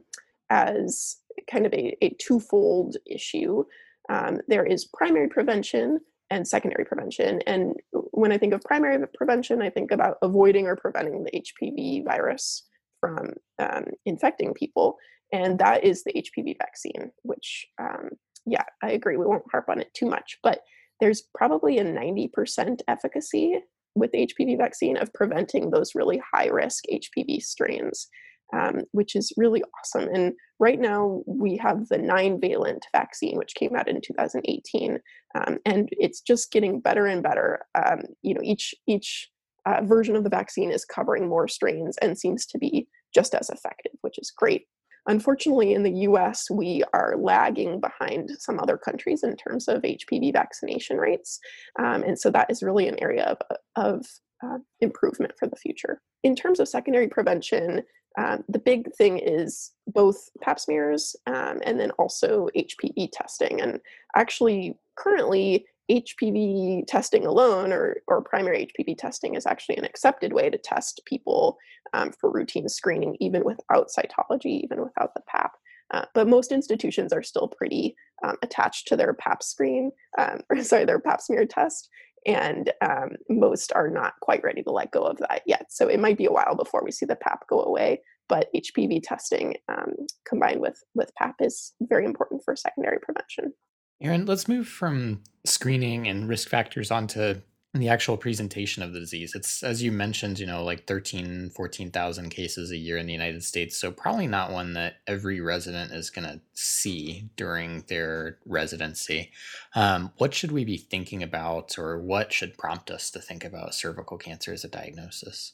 as 0.54 1.16
kind 1.50 1.66
of 1.66 1.74
a, 1.74 1.96
a 2.02 2.10
twofold 2.20 2.98
issue. 3.08 3.64
Um, 4.10 4.40
there 4.48 4.66
is 4.66 4.90
primary 4.94 5.30
prevention 5.30 6.00
and 6.30 6.48
secondary 6.48 6.86
prevention. 6.86 7.42
And 7.46 7.76
when 7.92 8.32
I 8.32 8.38
think 8.38 8.54
of 8.54 8.62
primary 8.62 9.06
prevention, 9.16 9.62
I 9.62 9.70
think 9.70 9.92
about 9.92 10.18
avoiding 10.22 10.66
or 10.66 10.76
preventing 10.76 11.24
the 11.24 11.32
HPV 11.32 12.06
virus 12.06 12.64
from 13.00 13.34
um, 13.60 13.86
infecting 14.06 14.54
people. 14.54 14.96
And 15.34 15.60
that 15.60 15.84
is 15.84 16.04
the 16.04 16.14
HPV 16.14 16.58
vaccine, 16.58 17.12
which, 17.24 17.68
um, 17.80 18.10
yeah, 18.46 18.64
I 18.82 18.92
agree. 18.92 19.18
We 19.18 19.26
won't 19.26 19.44
harp 19.52 19.66
on 19.70 19.80
it 19.80 19.94
too 19.94 20.06
much, 20.06 20.38
but 20.42 20.62
there's 21.00 21.24
probably 21.36 21.80
a 21.80 21.84
90% 21.84 22.82
efficacy 22.88 23.60
with 23.96 24.12
the 24.12 24.28
HPV 24.28 24.58
vaccine 24.58 24.98
of 24.98 25.14
preventing 25.14 25.70
those 25.70 25.96
really 25.96 26.22
high 26.34 26.48
risk 26.48 26.86
HPV 26.92 27.42
strains 27.42 28.08
um, 28.54 28.82
which 28.92 29.16
is 29.16 29.32
really 29.38 29.64
awesome. 29.80 30.10
And 30.14 30.34
right 30.60 30.80
now 30.80 31.22
we 31.26 31.58
have 31.58 31.88
the 31.88 31.98
nine 31.98 32.40
valent 32.40 32.86
vaccine, 32.92 33.38
which 33.38 33.56
came 33.56 33.76
out 33.76 33.88
in 33.88 34.02
2018, 34.02 35.00
um, 35.36 35.58
and 35.66 35.90
it's 35.92 36.22
just 36.22 36.52
getting 36.52 36.80
better 36.80 37.06
and 37.06 37.24
better. 37.24 37.60
Um, 37.76 38.04
you 38.22 38.34
know, 38.34 38.42
each 38.44 38.74
each 38.88 39.30
uh, 39.66 39.82
version 39.84 40.16
of 40.16 40.24
the 40.24 40.30
vaccine 40.30 40.72
is 40.72 40.86
covering 40.86 41.28
more 41.28 41.48
strains 41.48 41.98
and 42.02 42.18
seems 42.18 42.46
to 42.48 42.58
be 42.58 42.88
just 43.14 43.36
as 43.36 43.50
effective, 43.50 43.94
which 44.02 44.18
is 44.18 44.32
great. 44.36 44.66
Unfortunately, 45.08 45.74
in 45.74 45.84
the 45.84 46.02
US, 46.08 46.48
we 46.52 46.84
are 46.94 47.16
lagging 47.18 47.80
behind 47.80 48.30
some 48.38 48.60
other 48.60 48.78
countries 48.78 49.24
in 49.24 49.36
terms 49.36 49.68
of 49.68 49.82
HPV 49.82 50.32
vaccination 50.32 50.98
rates. 50.98 51.40
Um, 51.80 52.04
and 52.04 52.20
so 52.20 52.30
that 52.32 52.52
is 52.52 52.62
really 52.62 52.88
an 52.88 53.02
area 53.02 53.24
of, 53.24 53.38
of 53.76 54.06
uh, 54.44 54.58
improvement 54.80 55.34
for 55.38 55.48
the 55.48 55.56
future. 55.56 56.02
In 56.24 56.36
terms 56.36 56.60
of 56.60 56.68
secondary 56.68 57.08
prevention, 57.08 57.84
um, 58.18 58.44
the 58.50 58.60
big 58.60 58.94
thing 58.96 59.20
is 59.20 59.72
both 59.88 60.30
pap 60.42 60.60
smears 60.60 61.16
um, 61.28 61.60
and 61.64 61.80
then 61.80 61.92
also 61.92 62.50
HPV 62.56 63.10
testing. 63.14 63.62
And 63.62 63.80
actually, 64.16 64.78
currently, 64.98 65.66
HPV 65.90 66.86
testing 66.88 67.26
alone 67.26 67.74
or, 67.74 67.98
or 68.08 68.22
primary 68.22 68.72
HPV 68.80 68.98
testing 68.98 69.36
is 69.36 69.46
actually 69.46 69.78
an 69.78 69.86
accepted 69.86 70.32
way 70.34 70.50
to 70.50 70.58
test 70.58 71.02
people 71.06 71.58
um, 71.94 72.12
for 72.12 72.32
routine 72.32 72.70
screening, 72.70 73.18
even 73.20 73.44
without 73.44 73.90
cytology, 73.90 74.62
even 74.64 74.82
without 74.82 75.14
the 75.16 75.22
PAP. 75.28 75.52
Uh, 75.94 76.06
but 76.14 76.28
most 76.28 76.54
institutions 76.54 77.12
are 77.12 77.24
still 77.24 77.50
pretty 77.50 77.96
um, 78.24 78.38
attached 78.42 78.88
to 78.88 78.96
their 78.96 79.14
pap 79.14 79.44
screen, 79.44 79.92
um, 80.18 80.40
or 80.50 80.62
sorry, 80.64 80.86
their 80.86 81.00
pap 81.00 81.22
smear 81.22 81.46
test. 81.46 81.90
And 82.26 82.72
um, 82.82 83.12
most 83.30 83.72
are 83.74 83.90
not 83.90 84.14
quite 84.22 84.44
ready 84.44 84.62
to 84.64 84.72
let 84.72 84.92
go 84.92 85.04
of 85.04 85.18
that 85.18 85.42
yet. 85.46 85.68
So 85.70 85.88
it 85.88 86.00
might 86.00 86.18
be 86.18 86.26
a 86.26 86.32
while 86.32 86.56
before 86.56 86.84
we 86.84 86.92
see 86.92 87.06
the 87.06 87.16
PAP 87.16 87.48
go 87.48 87.62
away. 87.64 88.02
But 88.30 88.50
HPV 88.56 89.02
testing 89.04 89.56
um, 89.68 89.94
combined 90.26 90.62
with 90.62 90.82
with 90.96 91.12
PAP 91.16 91.36
is 91.42 91.74
very 91.82 92.06
important 92.06 92.44
for 92.46 92.56
secondary 92.56 93.00
prevention. 93.00 93.54
Erin, 94.02 94.26
let's 94.26 94.48
move 94.48 94.68
from 94.68 95.22
screening 95.46 96.08
and 96.08 96.28
risk 96.28 96.48
factors 96.48 96.92
onto 96.92 97.42
the 97.74 97.88
actual 97.88 98.18
presentation 98.18 98.84
of 98.84 98.92
the 98.92 99.00
disease. 99.00 99.34
It's, 99.34 99.64
as 99.64 99.82
you 99.82 99.94
mentioned, 99.94 100.40
you 100.40 100.46
know, 100.46 100.64
like 100.64 100.88
13, 100.88 101.52
14,000 101.52 102.30
cases 102.30 102.70
a 102.72 102.78
year 102.78 102.98
in 102.98 103.06
the 103.06 103.14
United 103.14 103.44
States. 103.44 103.78
So, 103.78 103.92
probably 103.92 104.28
not 104.28 104.52
one 104.52 104.74
that 104.74 104.96
every 105.08 105.40
resident 105.40 105.94
is 105.94 106.10
going 106.10 106.28
to 106.28 106.42
see 106.54 107.30
during 107.38 107.86
their 107.88 108.40
residency. 108.46 109.32
Um, 109.74 110.12
what 110.18 110.34
should 110.34 110.52
we 110.52 110.66
be 110.66 110.78
thinking 110.78 111.24
about, 111.24 111.78
or 111.78 111.98
what 112.02 112.34
should 112.34 112.58
prompt 112.58 112.92
us 112.92 113.10
to 113.12 113.20
think 113.20 113.46
about 113.46 113.74
cervical 113.74 114.18
cancer 114.18 114.52
as 114.52 114.66
a 114.66 114.70
diagnosis? 114.70 115.54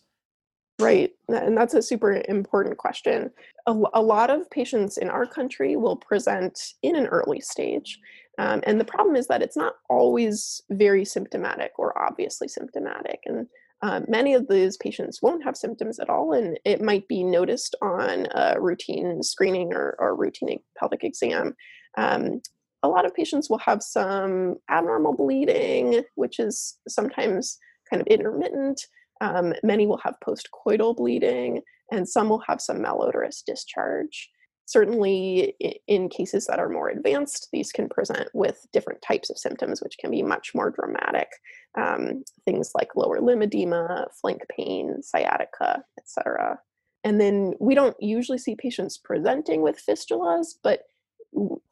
Right. 0.80 1.12
And 1.28 1.58
that's 1.58 1.74
a 1.74 1.82
super 1.82 2.24
important 2.28 2.78
question. 2.78 3.32
A, 3.66 3.76
a, 3.94 4.02
lot 4.02 4.30
of 4.30 4.48
patients 4.52 4.98
in 4.98 5.10
our 5.10 5.26
country 5.26 5.76
will 5.76 5.96
present 5.96 6.74
in 6.84 6.96
an 6.96 7.08
early 7.08 7.42
stage. 7.42 8.00
Um, 8.38 8.62
and 8.66 8.80
the 8.80 8.86
problem 8.86 9.16
is 9.16 9.28
that 9.28 9.42
it's 9.42 9.58
not 9.58 9.76
always 9.90 10.62
very 10.70 11.06
symptomatic 11.06 11.72
or 11.78 12.00
obviously 12.02 12.48
symptomatic. 12.48 13.20
And 13.26 13.48
uh, 13.82 14.02
many 14.08 14.34
of 14.34 14.48
these 14.48 14.78
patients 14.78 15.22
won't 15.22 15.44
have 15.44 15.56
symptoms 15.56 16.00
at 16.00 16.10
all, 16.10 16.34
and 16.34 16.60
it 16.66 16.82
might 16.82 17.08
be 17.08 17.24
noticed 17.24 17.76
on 17.82 18.28
a 18.34 18.60
routine 18.60 19.22
screening 19.22 19.74
or, 19.74 19.96
or 20.00 20.16
routine 20.16 20.60
pelvic 20.78 21.04
exam. 21.04 21.56
Um, 21.98 22.42
a 22.84 22.88
lot 22.88 23.06
of 23.06 23.14
patients 23.14 23.50
will 23.50 23.60
have 23.60 23.84
some 23.84 24.56
abnormal 24.70 25.14
bleeding, 25.16 26.04
which 26.16 26.40
is 26.40 26.78
sometimes 26.88 27.58
kind 27.90 28.02
of 28.02 28.08
intermittent. 28.08 28.82
Um, 29.22 29.54
many 29.64 29.88
will 29.88 30.00
have 30.04 30.16
postcoital 30.26 30.96
bleeding, 30.96 31.62
and 31.92 32.08
some 32.08 32.30
will 32.30 32.44
have 32.48 32.62
some 32.62 32.78
malodorous 32.78 33.44
discharge. 33.46 34.30
Certainly, 34.68 35.56
in 35.88 36.10
cases 36.10 36.46
that 36.48 36.60
are 36.60 36.68
more 36.68 36.90
advanced, 36.90 37.48
these 37.54 37.72
can 37.72 37.88
present 37.88 38.28
with 38.34 38.68
different 38.74 39.02
types 39.02 39.30
of 39.30 39.38
symptoms, 39.38 39.82
which 39.82 39.98
can 39.98 40.12
be 40.12 40.22
much 40.22 40.54
more 40.54 40.72
dramatic. 40.72 41.30
Um, 41.78 42.26
things 42.44 42.72
like 42.76 42.94
lower 42.94 43.22
limb 43.22 43.42
edema, 43.42 44.08
flank 44.20 44.42
pain, 44.50 45.02
sciatica, 45.02 45.86
etc. 45.98 46.60
And 47.06 47.22
then 47.22 47.54
we 47.62 47.76
don't 47.76 47.96
usually 48.02 48.38
see 48.38 48.56
patients 48.56 48.98
presenting 48.98 49.62
with 49.62 49.82
fistulas, 49.88 50.48
but 50.62 50.82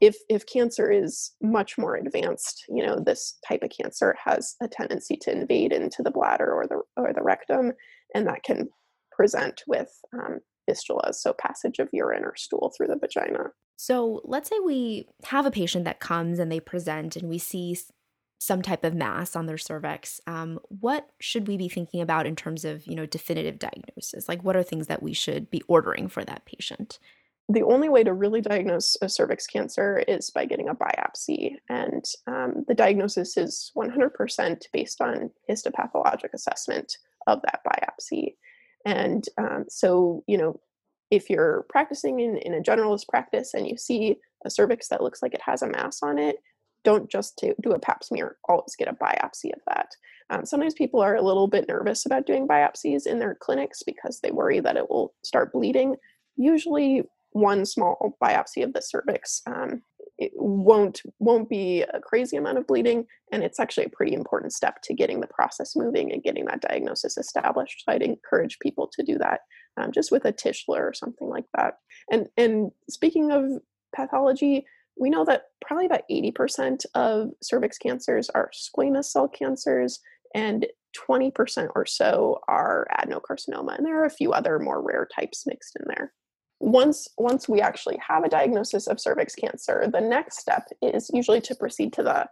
if 0.00 0.16
if 0.30 0.46
cancer 0.46 0.90
is 0.90 1.32
much 1.42 1.76
more 1.76 1.96
advanced, 1.96 2.64
you 2.70 2.82
know, 2.82 2.98
this 2.98 3.38
type 3.46 3.62
of 3.62 3.70
cancer 3.78 4.16
has 4.24 4.56
a 4.62 4.68
tendency 4.68 5.18
to 5.18 5.32
invade 5.32 5.72
into 5.72 6.02
the 6.02 6.10
bladder 6.10 6.50
or 6.50 6.66
the 6.66 6.80
or 6.96 7.12
the 7.12 7.22
rectum, 7.22 7.72
and 8.14 8.26
that 8.26 8.42
can 8.42 8.70
present 9.12 9.62
with 9.66 9.90
um, 10.14 10.40
fistulas, 10.68 11.16
so 11.16 11.32
passage 11.32 11.78
of 11.78 11.88
urine 11.92 12.24
or 12.24 12.34
stool 12.36 12.72
through 12.76 12.88
the 12.88 12.96
vagina. 12.96 13.50
So 13.76 14.20
let's 14.24 14.48
say 14.48 14.56
we 14.64 15.06
have 15.24 15.46
a 15.46 15.50
patient 15.50 15.84
that 15.84 16.00
comes 16.00 16.38
and 16.38 16.50
they 16.50 16.60
present, 16.60 17.16
and 17.16 17.28
we 17.28 17.38
see 17.38 17.78
some 18.38 18.62
type 18.62 18.84
of 18.84 18.94
mass 18.94 19.34
on 19.34 19.46
their 19.46 19.58
cervix. 19.58 20.20
Um, 20.26 20.60
what 20.68 21.08
should 21.20 21.48
we 21.48 21.56
be 21.56 21.68
thinking 21.68 22.00
about 22.00 22.26
in 22.26 22.36
terms 22.36 22.64
of 22.64 22.86
you 22.86 22.94
know 22.94 23.06
definitive 23.06 23.58
diagnosis? 23.58 24.28
Like, 24.28 24.42
what 24.42 24.56
are 24.56 24.62
things 24.62 24.86
that 24.86 25.02
we 25.02 25.12
should 25.12 25.50
be 25.50 25.62
ordering 25.68 26.08
for 26.08 26.24
that 26.24 26.44
patient? 26.44 26.98
the 27.48 27.62
only 27.62 27.88
way 27.88 28.02
to 28.02 28.12
really 28.12 28.40
diagnose 28.40 28.96
a 29.02 29.08
cervix 29.08 29.46
cancer 29.46 30.02
is 30.08 30.30
by 30.30 30.44
getting 30.44 30.68
a 30.68 30.74
biopsy. 30.74 31.56
And 31.68 32.04
um, 32.26 32.64
the 32.66 32.74
diagnosis 32.74 33.36
is 33.36 33.70
100% 33.76 34.62
based 34.72 35.00
on 35.00 35.30
histopathologic 35.48 36.34
assessment 36.34 36.98
of 37.28 37.40
that 37.42 37.60
biopsy. 37.64 38.34
And 38.86 39.26
um, 39.36 39.64
so, 39.68 40.22
you 40.26 40.38
know, 40.38 40.60
if 41.10 41.28
you're 41.28 41.66
practicing 41.68 42.20
in, 42.20 42.38
in 42.38 42.54
a 42.54 42.62
generalist 42.62 43.08
practice 43.08 43.52
and 43.52 43.66
you 43.66 43.76
see 43.76 44.16
a 44.44 44.50
cervix 44.50 44.88
that 44.88 45.02
looks 45.02 45.22
like 45.22 45.34
it 45.34 45.42
has 45.42 45.60
a 45.60 45.68
mass 45.68 46.02
on 46.02 46.18
it, 46.18 46.36
don't 46.84 47.10
just 47.10 47.44
do 47.60 47.72
a 47.72 47.78
pap 47.80 48.04
smear, 48.04 48.36
always 48.48 48.76
get 48.76 48.88
a 48.88 48.92
biopsy 48.92 49.52
of 49.52 49.60
that. 49.66 49.88
Um, 50.30 50.46
sometimes 50.46 50.74
people 50.74 51.00
are 51.00 51.16
a 51.16 51.22
little 51.22 51.48
bit 51.48 51.68
nervous 51.68 52.06
about 52.06 52.26
doing 52.26 52.46
biopsies 52.46 53.06
in 53.06 53.18
their 53.18 53.34
clinics 53.34 53.82
because 53.82 54.20
they 54.20 54.30
worry 54.30 54.60
that 54.60 54.76
it 54.76 54.88
will 54.88 55.12
start 55.24 55.52
bleeding. 55.52 55.96
Usually, 56.36 57.02
one 57.30 57.66
small 57.66 58.16
biopsy 58.22 58.62
of 58.62 58.72
the 58.72 58.80
cervix 58.80 59.42
um, 59.46 59.82
it 60.18 60.32
won't 60.34 61.02
won't 61.18 61.48
be 61.48 61.82
a 61.82 62.00
crazy 62.00 62.36
amount 62.36 62.58
of 62.58 62.66
bleeding 62.66 63.06
and 63.32 63.42
it's 63.42 63.60
actually 63.60 63.84
a 63.84 63.90
pretty 63.90 64.14
important 64.14 64.52
step 64.52 64.80
to 64.82 64.94
getting 64.94 65.20
the 65.20 65.26
process 65.26 65.76
moving 65.76 66.12
and 66.12 66.22
getting 66.22 66.46
that 66.46 66.62
diagnosis 66.62 67.18
established. 67.18 67.82
So 67.84 67.92
i'd 67.92 68.02
encourage 68.02 68.58
people 68.60 68.88
to 68.92 69.02
do 69.02 69.18
that 69.18 69.40
um, 69.76 69.92
just 69.92 70.10
with 70.10 70.24
a 70.24 70.32
Tischler 70.32 70.80
or 70.80 70.94
something 70.94 71.28
like 71.28 71.46
that. 71.56 71.78
And 72.10 72.28
and 72.36 72.70
speaking 72.88 73.30
of 73.30 73.44
pathology 73.94 74.66
we 74.98 75.10
know 75.10 75.24
that 75.26 75.44
probably 75.60 75.84
about 75.84 76.08
80% 76.10 76.86
of 76.94 77.28
cervix 77.42 77.76
cancers 77.76 78.30
are 78.30 78.50
squamous 78.54 79.06
cell 79.06 79.28
cancers 79.28 80.00
and 80.34 80.66
20% 81.10 81.68
or 81.74 81.84
so 81.84 82.40
are 82.48 82.86
adenocarcinoma 82.98 83.76
and 83.76 83.84
there 83.84 84.00
are 84.00 84.06
a 84.06 84.10
few 84.10 84.32
other 84.32 84.58
more 84.58 84.82
rare 84.82 85.06
types 85.14 85.44
mixed 85.46 85.76
in 85.76 85.84
there 85.88 86.12
once 86.60 87.08
once 87.18 87.48
we 87.48 87.60
actually 87.60 87.98
have 88.06 88.24
a 88.24 88.28
diagnosis 88.28 88.86
of 88.86 89.00
cervix 89.00 89.34
cancer, 89.34 89.86
the 89.92 90.00
next 90.00 90.38
step 90.38 90.68
is 90.82 91.10
usually 91.12 91.40
to 91.42 91.54
proceed 91.54 91.92
to 91.94 92.02
the 92.02 92.26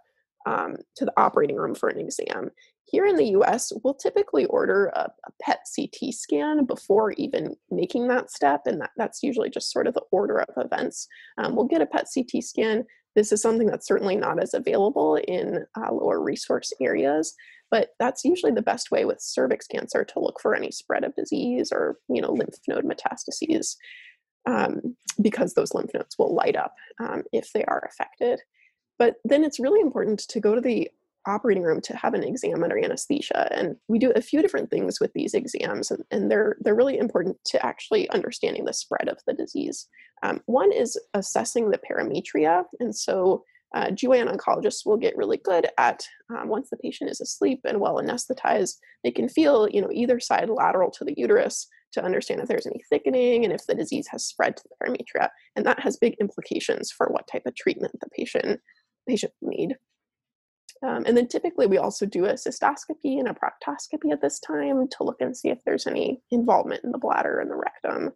um, 0.46 0.76
to 0.96 1.04
the 1.04 1.12
operating 1.16 1.56
room 1.56 1.74
for 1.74 1.88
an 1.88 2.00
exam. 2.00 2.50
Here 2.86 3.06
in 3.06 3.16
the 3.16 3.30
U.S., 3.30 3.72
we'll 3.82 3.94
typically 3.94 4.44
order 4.46 4.86
a, 4.94 5.10
a 5.26 5.30
PET 5.42 5.60
CT 5.74 6.12
scan 6.12 6.64
before 6.66 7.12
even 7.12 7.56
making 7.70 8.08
that 8.08 8.30
step, 8.30 8.62
and 8.66 8.80
that, 8.80 8.90
that's 8.96 9.22
usually 9.22 9.48
just 9.48 9.72
sort 9.72 9.86
of 9.86 9.94
the 9.94 10.04
order 10.12 10.40
of 10.40 10.64
events. 10.64 11.08
Um, 11.38 11.56
we'll 11.56 11.66
get 11.66 11.80
a 11.80 11.86
PET 11.86 12.06
CT 12.14 12.44
scan. 12.44 12.84
This 13.16 13.32
is 13.32 13.40
something 13.40 13.66
that's 13.66 13.86
certainly 13.86 14.16
not 14.16 14.42
as 14.42 14.54
available 14.54 15.16
in 15.16 15.64
uh, 15.76 15.92
lower 15.92 16.20
resource 16.22 16.72
areas, 16.80 17.34
but 17.70 17.90
that's 17.98 18.24
usually 18.24 18.52
the 18.52 18.62
best 18.62 18.90
way 18.90 19.04
with 19.04 19.20
cervix 19.20 19.66
cancer 19.66 20.04
to 20.04 20.20
look 20.20 20.40
for 20.40 20.54
any 20.54 20.70
spread 20.70 21.04
of 21.04 21.14
disease 21.16 21.70
or 21.72 21.96
you 22.08 22.20
know 22.20 22.32
lymph 22.32 22.56
node 22.68 22.84
metastases 22.84 23.76
um, 24.46 24.96
because 25.20 25.54
those 25.54 25.74
lymph 25.74 25.90
nodes 25.94 26.16
will 26.18 26.34
light 26.34 26.56
up 26.56 26.74
um, 27.00 27.22
if 27.32 27.52
they 27.52 27.64
are 27.64 27.88
affected. 27.88 28.40
But 28.98 29.16
then 29.24 29.44
it's 29.44 29.60
really 29.60 29.80
important 29.80 30.20
to 30.28 30.40
go 30.40 30.54
to 30.54 30.60
the 30.60 30.88
operating 31.26 31.62
room 31.62 31.80
to 31.80 31.96
have 31.96 32.14
an 32.14 32.22
exam 32.22 32.62
under 32.62 32.78
anesthesia. 32.78 33.48
And 33.50 33.76
we 33.88 33.98
do 33.98 34.10
a 34.10 34.20
few 34.20 34.42
different 34.42 34.70
things 34.70 35.00
with 35.00 35.12
these 35.14 35.34
exams, 35.34 35.90
and, 35.90 36.04
and 36.10 36.30
they're, 36.30 36.56
they're 36.60 36.74
really 36.74 36.98
important 36.98 37.38
to 37.46 37.64
actually 37.64 38.08
understanding 38.10 38.64
the 38.64 38.74
spread 38.74 39.08
of 39.08 39.18
the 39.26 39.32
disease. 39.32 39.88
Um, 40.22 40.40
one 40.46 40.72
is 40.72 41.00
assessing 41.14 41.70
the 41.70 41.78
parametria. 41.78 42.64
And 42.80 42.94
so 42.94 43.44
uh, 43.74 43.86
GYN 43.86 44.34
oncologists 44.34 44.86
will 44.86 44.96
get 44.96 45.16
really 45.16 45.38
good 45.38 45.68
at 45.78 46.06
um, 46.30 46.48
once 46.48 46.70
the 46.70 46.76
patient 46.76 47.10
is 47.10 47.20
asleep 47.20 47.60
and 47.64 47.80
well 47.80 47.96
anesthetized, 47.96 48.76
they 49.02 49.10
can 49.10 49.28
feel, 49.28 49.68
you 49.68 49.80
know, 49.80 49.90
either 49.92 50.20
side 50.20 50.48
lateral 50.48 50.90
to 50.92 51.04
the 51.04 51.14
uterus 51.16 51.66
to 51.94 52.04
understand 52.04 52.40
if 52.40 52.48
there's 52.48 52.66
any 52.66 52.82
thickening 52.90 53.44
and 53.44 53.52
if 53.52 53.66
the 53.66 53.74
disease 53.74 54.06
has 54.10 54.24
spread 54.24 54.56
to 54.56 54.64
the 54.64 54.76
parametria. 54.86 55.28
And 55.56 55.64
that 55.66 55.80
has 55.80 55.96
big 55.96 56.14
implications 56.20 56.90
for 56.90 57.08
what 57.08 57.26
type 57.26 57.42
of 57.46 57.54
treatment 57.54 57.92
the 58.00 58.08
patient 58.10 58.60
patient 59.08 59.32
need. 59.42 59.76
Um, 60.84 61.04
and 61.06 61.16
then 61.16 61.28
typically 61.28 61.66
we 61.66 61.78
also 61.78 62.04
do 62.04 62.26
a 62.26 62.34
cystoscopy 62.34 63.18
and 63.18 63.28
a 63.28 63.34
proctoscopy 63.34 64.12
at 64.12 64.20
this 64.20 64.40
time 64.40 64.86
to 64.88 65.04
look 65.04 65.20
and 65.20 65.36
see 65.36 65.48
if 65.48 65.58
there's 65.64 65.86
any 65.86 66.20
involvement 66.30 66.84
in 66.84 66.92
the 66.92 66.98
bladder 66.98 67.38
and 67.38 67.50
the 67.50 67.56
rectum. 67.56 68.12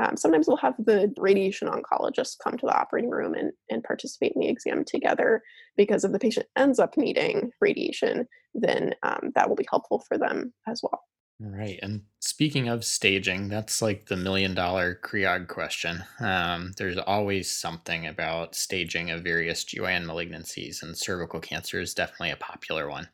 Um, 0.00 0.16
sometimes 0.16 0.46
we'll 0.46 0.56
have 0.58 0.74
the 0.78 1.12
radiation 1.18 1.68
oncologist 1.68 2.36
come 2.42 2.56
to 2.56 2.66
the 2.66 2.76
operating 2.76 3.10
room 3.10 3.34
and, 3.34 3.52
and 3.68 3.82
participate 3.82 4.32
in 4.34 4.40
the 4.40 4.48
exam 4.48 4.84
together 4.84 5.42
because 5.76 6.04
if 6.04 6.12
the 6.12 6.20
patient 6.20 6.46
ends 6.56 6.78
up 6.78 6.96
needing 6.96 7.50
radiation, 7.60 8.26
then 8.54 8.94
um, 9.02 9.32
that 9.34 9.48
will 9.48 9.56
be 9.56 9.66
helpful 9.68 10.04
for 10.06 10.16
them 10.16 10.52
as 10.68 10.80
well. 10.82 11.02
Right. 11.40 11.78
And 11.82 12.02
speaking 12.18 12.68
of 12.68 12.84
staging, 12.84 13.48
that's 13.48 13.80
like 13.80 14.06
the 14.06 14.16
million 14.16 14.54
dollar 14.56 14.96
Creog 14.96 15.46
question. 15.46 16.02
Um, 16.18 16.72
there's 16.76 16.98
always 16.98 17.48
something 17.48 18.08
about 18.08 18.56
staging 18.56 19.10
of 19.12 19.22
various 19.22 19.64
GYN 19.64 20.04
malignancies, 20.04 20.82
and 20.82 20.98
cervical 20.98 21.38
cancer 21.38 21.80
is 21.80 21.94
definitely 21.94 22.30
a 22.32 22.36
popular 22.36 22.88
one. 22.88 23.08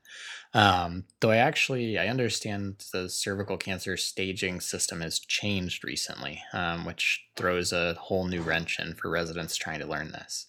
Um, 0.54 1.04
though 1.21 1.33
I 1.33 1.38
actually 1.38 1.99
I 1.99 2.09
understand 2.09 2.87
the 2.93 3.11
cervical 3.11 3.59
cancer 3.59 3.97
staging 3.99 4.61
system 4.61 5.02
has 5.02 5.19
changed 5.19 5.85
recently, 5.85 6.43
um, 6.54 6.87
which 6.87 7.26
throws 7.37 7.73
a 7.73 7.95
whole 7.95 8.26
new 8.26 8.43
wrench 8.43 8.81
in 8.81 8.95
for 8.95 9.11
residents 9.11 9.57
trying 9.57 9.81
to 9.81 9.87
learn 9.87 10.12
this. 10.12 10.47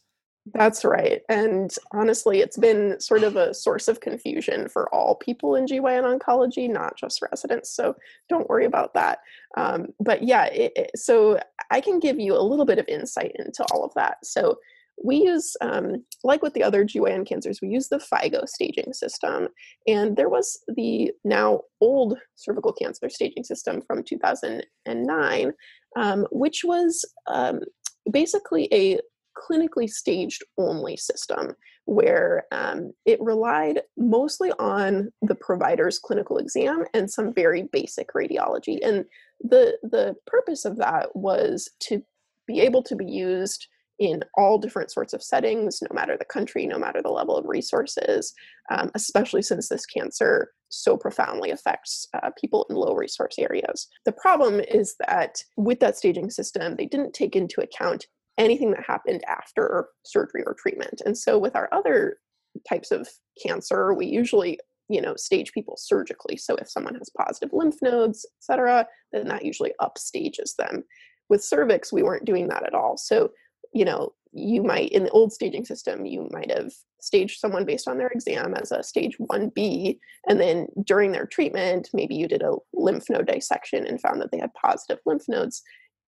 That's 0.54 0.86
right. 0.86 1.22
And 1.28 1.74
honestly, 1.92 2.42
it's 2.42 2.58
been 2.58 3.00
sort 3.00 3.24
of 3.24 3.36
a 3.36 3.54
source 3.54 3.88
of 3.88 4.00
confusion 4.00 4.70
for 4.70 4.94
all 4.94 5.16
people 5.16 5.56
in 5.56 5.66
GYN 5.66 6.20
oncology, 6.20 6.70
not 6.70 6.96
just 6.96 7.22
residents. 7.22 7.76
So 7.76 7.96
don't 8.30 8.48
worry 8.48 8.66
about 8.66 8.94
that. 8.94 9.20
Um, 9.58 9.88
but 10.00 10.22
yeah, 10.22 10.46
it, 10.46 10.72
it, 10.76 10.92
so 10.96 11.40
I 11.72 11.82
can 11.82 12.00
give 12.00 12.20
you 12.20 12.36
a 12.36 12.44
little 12.44 12.66
bit 12.66 12.78
of 12.78 12.88
insight 12.88 13.32
into 13.40 13.66
all 13.72 13.84
of 13.84 13.94
that. 13.96 14.18
So 14.24 14.58
we 15.04 15.18
use, 15.18 15.58
um, 15.62 16.06
like 16.24 16.44
with 16.44 16.54
the 16.54 16.64
other 16.64 16.86
GYN 16.86 17.28
cancers, 17.28 17.60
we 17.62 17.70
use 17.70 17.90
the 17.90 17.98
FIGO 17.98 18.48
staging 18.48 18.94
system. 18.94 19.48
And 19.88 20.16
there 20.16 20.30
was 20.30 20.64
the 20.68 21.12
now 21.24 21.62
old 21.82 22.20
cervical 22.36 22.72
cancer 22.72 23.10
staging 23.10 23.44
system 23.44 23.82
from 23.82 24.04
2009, 24.04 25.54
um, 25.98 26.28
which 26.32 26.62
was 26.64 27.04
um, 27.28 27.62
basically 28.12 28.70
a 28.72 29.00
clinically 29.36 29.90
staged 29.90 30.44
only 30.58 30.98
system 30.98 31.54
where 31.86 32.46
um, 32.52 32.92
it 33.06 33.22
relied 33.22 33.82
mostly 33.98 34.52
on 34.58 35.12
the 35.22 35.36
provider's 35.36 36.00
clinical 36.00 36.38
exam 36.38 36.84
and 36.94 37.10
some 37.10 37.34
very 37.34 37.70
basic 37.72 38.14
radiology. 38.14 38.80
And 38.84 39.06
the 39.42 39.78
the 39.84 40.16
purpose 40.26 40.66
of 40.66 40.78
that 40.78 41.16
was 41.16 41.70
to 41.82 42.04
be 42.48 42.62
able 42.62 42.84
to 42.84 42.96
be 42.96 43.06
used 43.06 43.68
in 43.98 44.22
all 44.36 44.58
different 44.58 44.92
sorts 44.92 45.14
of 45.14 45.24
settings, 45.24 45.82
no 45.82 45.94
matter 45.94 46.18
the 46.18 46.26
country, 46.26 46.66
no 46.66 46.78
matter 46.78 47.02
the 47.02 47.10
level 47.10 47.38
of 47.38 47.46
resources, 47.48 48.34
um, 48.70 48.92
especially 48.94 49.42
since 49.42 49.70
this 49.70 49.86
cancer 49.86 50.52
so 50.70 50.98
profoundly 50.98 51.52
affects 51.52 52.08
uh, 52.14 52.30
people 52.40 52.66
in 52.70 52.76
low 52.76 52.94
resource 52.94 53.36
areas. 53.40 53.88
The 54.04 54.12
problem 54.12 54.60
is 54.60 54.96
that 55.08 55.44
with 55.56 55.80
that 55.80 55.98
staging 55.98 56.30
system, 56.30 56.76
they 56.76 56.86
didn't 56.86 57.14
take 57.14 57.36
into 57.36 57.62
account 57.62 58.08
anything 58.38 58.72
that 58.72 58.86
happened 58.86 59.24
after 59.28 59.88
surgery 60.04 60.44
or 60.46 60.54
treatment. 60.54 61.02
And 61.06 61.18
so 61.18 61.38
with 61.38 61.56
our 61.56 61.70
other 61.72 62.18
types 62.68 62.92
of 62.92 63.08
cancer, 63.42 63.94
we 63.94 64.06
usually 64.08 64.60
you 64.88 65.02
know 65.02 65.16
stage 65.16 65.52
people 65.52 65.76
surgically. 65.78 66.38
So 66.38 66.56
if 66.56 66.70
someone 66.70 66.96
has 66.96 67.10
positive 67.18 67.52
lymph 67.54 67.78
nodes 67.82 68.26
etc 68.40 68.88
then 69.12 69.28
that 69.28 69.46
usually 69.46 69.74
upstages 69.82 70.56
them. 70.58 70.84
With 71.30 71.44
cervix 71.44 71.92
we 71.92 72.04
weren't 72.04 72.26
doing 72.26 72.48
that 72.50 72.66
at 72.66 72.76
all. 72.76 72.98
So 72.98 73.32
you 73.74 73.86
know 73.86 74.14
you 74.32 74.62
might 74.62 74.90
in 74.90 75.04
the 75.04 75.10
old 75.12 75.32
staging 75.32 75.66
system 75.66 76.06
you 76.06 76.28
might 76.32 76.52
have 76.52 76.72
staged 77.00 77.40
someone 77.40 77.66
based 77.66 77.88
on 77.88 77.98
their 77.98 78.10
exam 78.10 78.54
as 78.56 78.72
a 78.72 78.84
stage 78.84 79.18
1b 79.18 79.98
and 80.28 80.40
then 80.40 80.68
during 80.84 81.12
their 81.12 81.26
treatment 81.26 81.90
maybe 81.94 82.16
you 82.16 82.28
did 82.28 82.42
a 82.42 82.56
lymph 82.74 83.10
node 83.10 83.28
dissection 83.28 83.86
and 83.88 84.02
found 84.02 84.20
that 84.20 84.32
they 84.32 84.40
had 84.40 84.54
positive 84.54 85.00
lymph 85.06 85.24
nodes 85.28 85.64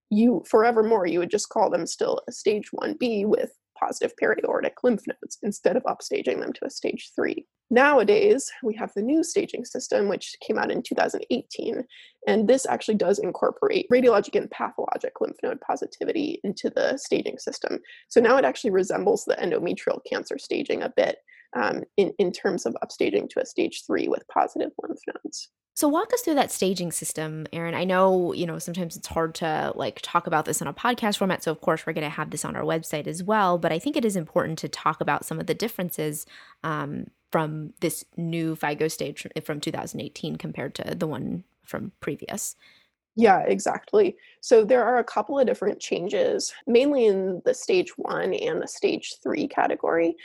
you 0.09 0.43
forevermore 0.47 1.05
you 1.05 1.19
would 1.19 1.31
just 1.31 1.49
call 1.49 1.69
them 1.69 1.85
still 1.85 2.21
a 2.27 2.31
stage 2.31 2.69
1b 2.71 3.25
with 3.25 3.51
positive 3.79 4.13
periaortic 4.21 4.73
lymph 4.83 5.03
nodes 5.07 5.37
instead 5.43 5.77
of 5.77 5.83
upstaging 5.83 6.39
them 6.39 6.51
to 6.53 6.65
a 6.65 6.69
stage 6.69 7.11
3 7.15 7.45
nowadays 7.69 8.49
we 8.63 8.73
have 8.73 8.91
the 8.95 9.01
new 9.01 9.23
staging 9.23 9.65
system 9.65 10.07
which 10.07 10.35
came 10.45 10.57
out 10.57 10.71
in 10.71 10.81
2018 10.81 11.83
and 12.27 12.45
this 12.47 12.65
actually 12.65 12.95
does 12.95 13.19
incorporate 13.19 13.87
radiologic 13.91 14.35
and 14.35 14.51
pathologic 14.51 15.13
lymph 15.21 15.37
node 15.41 15.61
positivity 15.61 16.41
into 16.43 16.69
the 16.69 16.97
staging 16.97 17.39
system. 17.39 17.79
So 18.09 18.19
now 18.19 18.37
it 18.37 18.43
actually 18.45 18.71
resembles 18.71 19.23
the 19.23 19.35
endometrial 19.35 19.99
cancer 20.09 20.37
staging 20.37 20.83
a 20.83 20.93
bit 20.95 21.19
um, 21.57 21.83
in, 21.97 22.13
in 22.19 22.31
terms 22.31 22.65
of 22.65 22.75
upstaging 22.83 23.29
to 23.29 23.41
a 23.41 23.45
stage 23.45 23.83
3 23.85 24.07
with 24.07 24.27
positive 24.27 24.71
lymph 24.81 24.99
nodes 25.07 25.49
so 25.77 25.87
walk 25.87 26.11
us 26.11 26.21
through 26.21 26.33
that 26.33 26.51
staging 26.51 26.91
system, 26.91 27.45
Erin. 27.53 27.75
I 27.75 27.83
know, 27.83 28.33
you 28.33 28.47
know, 28.47 28.57
sometimes 28.57 28.97
it's 28.97 29.09
hard 29.09 29.35
to 29.35 29.73
like 29.75 29.99
talk 30.01 30.25
about 30.25 30.45
this 30.45 30.59
on 30.59 30.67
a 30.67 30.73
podcast 30.73 31.19
format, 31.19 31.43
so 31.43 31.51
of 31.51 31.61
course 31.61 31.85
we're 31.85 31.93
going 31.93 32.03
to 32.03 32.09
have 32.09 32.31
this 32.31 32.43
on 32.43 32.55
our 32.55 32.63
website 32.63 33.05
as 33.05 33.21
well, 33.21 33.59
but 33.59 33.71
I 33.71 33.77
think 33.77 33.95
it 33.95 34.03
is 34.03 34.15
important 34.15 34.57
to 34.57 34.69
talk 34.69 35.01
about 35.01 35.23
some 35.23 35.39
of 35.39 35.45
the 35.45 35.53
differences 35.53 36.25
um, 36.63 37.11
from 37.31 37.73
this 37.81 38.03
new 38.15 38.55
FIGO 38.55 38.89
stage 38.89 39.27
from 39.45 39.59
2018 39.59 40.37
compared 40.37 40.73
to 40.73 40.95
the 40.95 41.05
one 41.05 41.43
from 41.63 41.91
previous. 41.99 42.55
Yeah, 43.15 43.41
exactly. 43.41 44.17
So 44.41 44.65
there 44.65 44.83
are 44.83 44.97
a 44.97 45.03
couple 45.03 45.37
of 45.37 45.45
different 45.45 45.79
changes, 45.79 46.55
mainly 46.65 47.05
in 47.05 47.43
the 47.45 47.53
stage 47.53 47.95
1 47.97 48.33
and 48.33 48.63
the 48.63 48.67
stage 48.67 49.17
3 49.21 49.47
category 49.47 50.15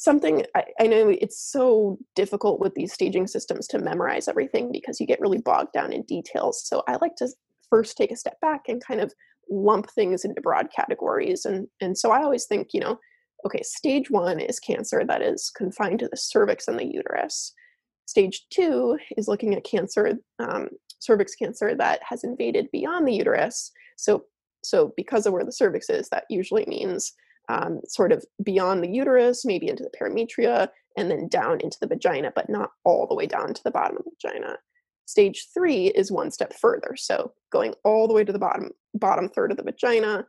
something 0.00 0.46
I, 0.56 0.64
I, 0.80 0.86
know 0.86 1.10
it's 1.10 1.38
so 1.38 1.98
difficult 2.14 2.58
with 2.58 2.74
these 2.74 2.90
staging 2.90 3.26
systems 3.26 3.66
to 3.66 3.78
memorize 3.78 4.28
everything 4.28 4.72
because 4.72 4.98
you 4.98 5.06
get 5.06 5.20
really 5.20 5.42
bogged 5.42 5.74
down 5.74 5.92
in 5.92 6.04
details. 6.04 6.66
So 6.66 6.82
I 6.88 6.96
like 7.02 7.16
to 7.16 7.28
first 7.68 7.98
take 7.98 8.10
a 8.10 8.16
step 8.16 8.40
back 8.40 8.62
and 8.66 8.82
kind 8.82 9.02
of 9.02 9.12
lump 9.50 9.90
things 9.90 10.24
into 10.24 10.40
broad 10.40 10.68
categories. 10.74 11.44
And 11.44 11.68
and 11.82 11.98
so 11.98 12.12
I 12.12 12.22
always 12.22 12.46
think, 12.46 12.68
you 12.72 12.80
know, 12.80 12.98
okay, 13.44 13.60
stage 13.62 14.10
one 14.10 14.40
is 14.40 14.58
cancer 14.58 15.04
that 15.06 15.20
is 15.20 15.52
confined 15.54 15.98
to 15.98 16.08
the 16.08 16.16
cervix 16.16 16.66
and 16.66 16.78
the 16.78 16.86
uterus. 16.86 17.52
Stage 18.06 18.46
two 18.48 18.96
is 19.18 19.28
looking 19.28 19.54
at 19.54 19.64
cancer, 19.64 20.14
um, 20.38 20.68
cervix 20.98 21.34
cancer 21.34 21.74
that 21.74 22.00
has 22.08 22.24
invaded 22.24 22.68
beyond 22.72 23.06
the 23.06 23.14
uterus. 23.14 23.70
So 23.96 24.24
so 24.64 24.94
because 24.96 25.26
of 25.26 25.34
where 25.34 25.44
the 25.44 25.52
cervix 25.52 25.90
is, 25.90 26.08
that 26.08 26.24
usually 26.30 26.64
means 26.64 27.12
um, 27.50 27.80
sort 27.88 28.12
of 28.12 28.24
beyond 28.42 28.82
the 28.82 28.88
uterus, 28.88 29.44
maybe 29.44 29.68
into 29.68 29.82
the 29.82 29.90
parametria, 29.98 30.68
and 30.96 31.10
then 31.10 31.28
down 31.28 31.60
into 31.60 31.78
the 31.80 31.86
vagina, 31.86 32.32
but 32.34 32.48
not 32.48 32.70
all 32.84 33.06
the 33.06 33.14
way 33.14 33.26
down 33.26 33.52
to 33.52 33.62
the 33.64 33.70
bottom 33.70 33.96
of 33.96 34.04
the 34.04 34.10
vagina. 34.22 34.56
Stage 35.06 35.48
three 35.52 35.88
is 35.88 36.12
one 36.12 36.30
step 36.30 36.52
further, 36.52 36.94
so 36.96 37.32
going 37.50 37.74
all 37.84 38.06
the 38.06 38.14
way 38.14 38.22
to 38.22 38.32
the 38.32 38.38
bottom 38.38 38.70
bottom 38.94 39.28
third 39.28 39.50
of 39.50 39.56
the 39.56 39.64
vagina, 39.64 40.24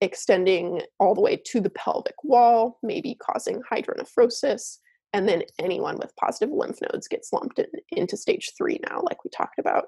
extending 0.00 0.82
all 1.00 1.14
the 1.14 1.20
way 1.20 1.36
to 1.36 1.60
the 1.60 1.70
pelvic 1.70 2.14
wall, 2.22 2.78
maybe 2.82 3.16
causing 3.20 3.62
hydronephrosis, 3.72 4.78
and 5.12 5.28
then 5.28 5.42
anyone 5.58 5.96
with 5.96 6.14
positive 6.16 6.54
lymph 6.54 6.78
nodes 6.92 7.08
gets 7.08 7.32
lumped 7.32 7.58
in, 7.58 7.66
into 7.90 8.16
stage 8.16 8.52
three 8.56 8.78
now, 8.88 9.00
like 9.02 9.24
we 9.24 9.30
talked 9.30 9.58
about. 9.58 9.86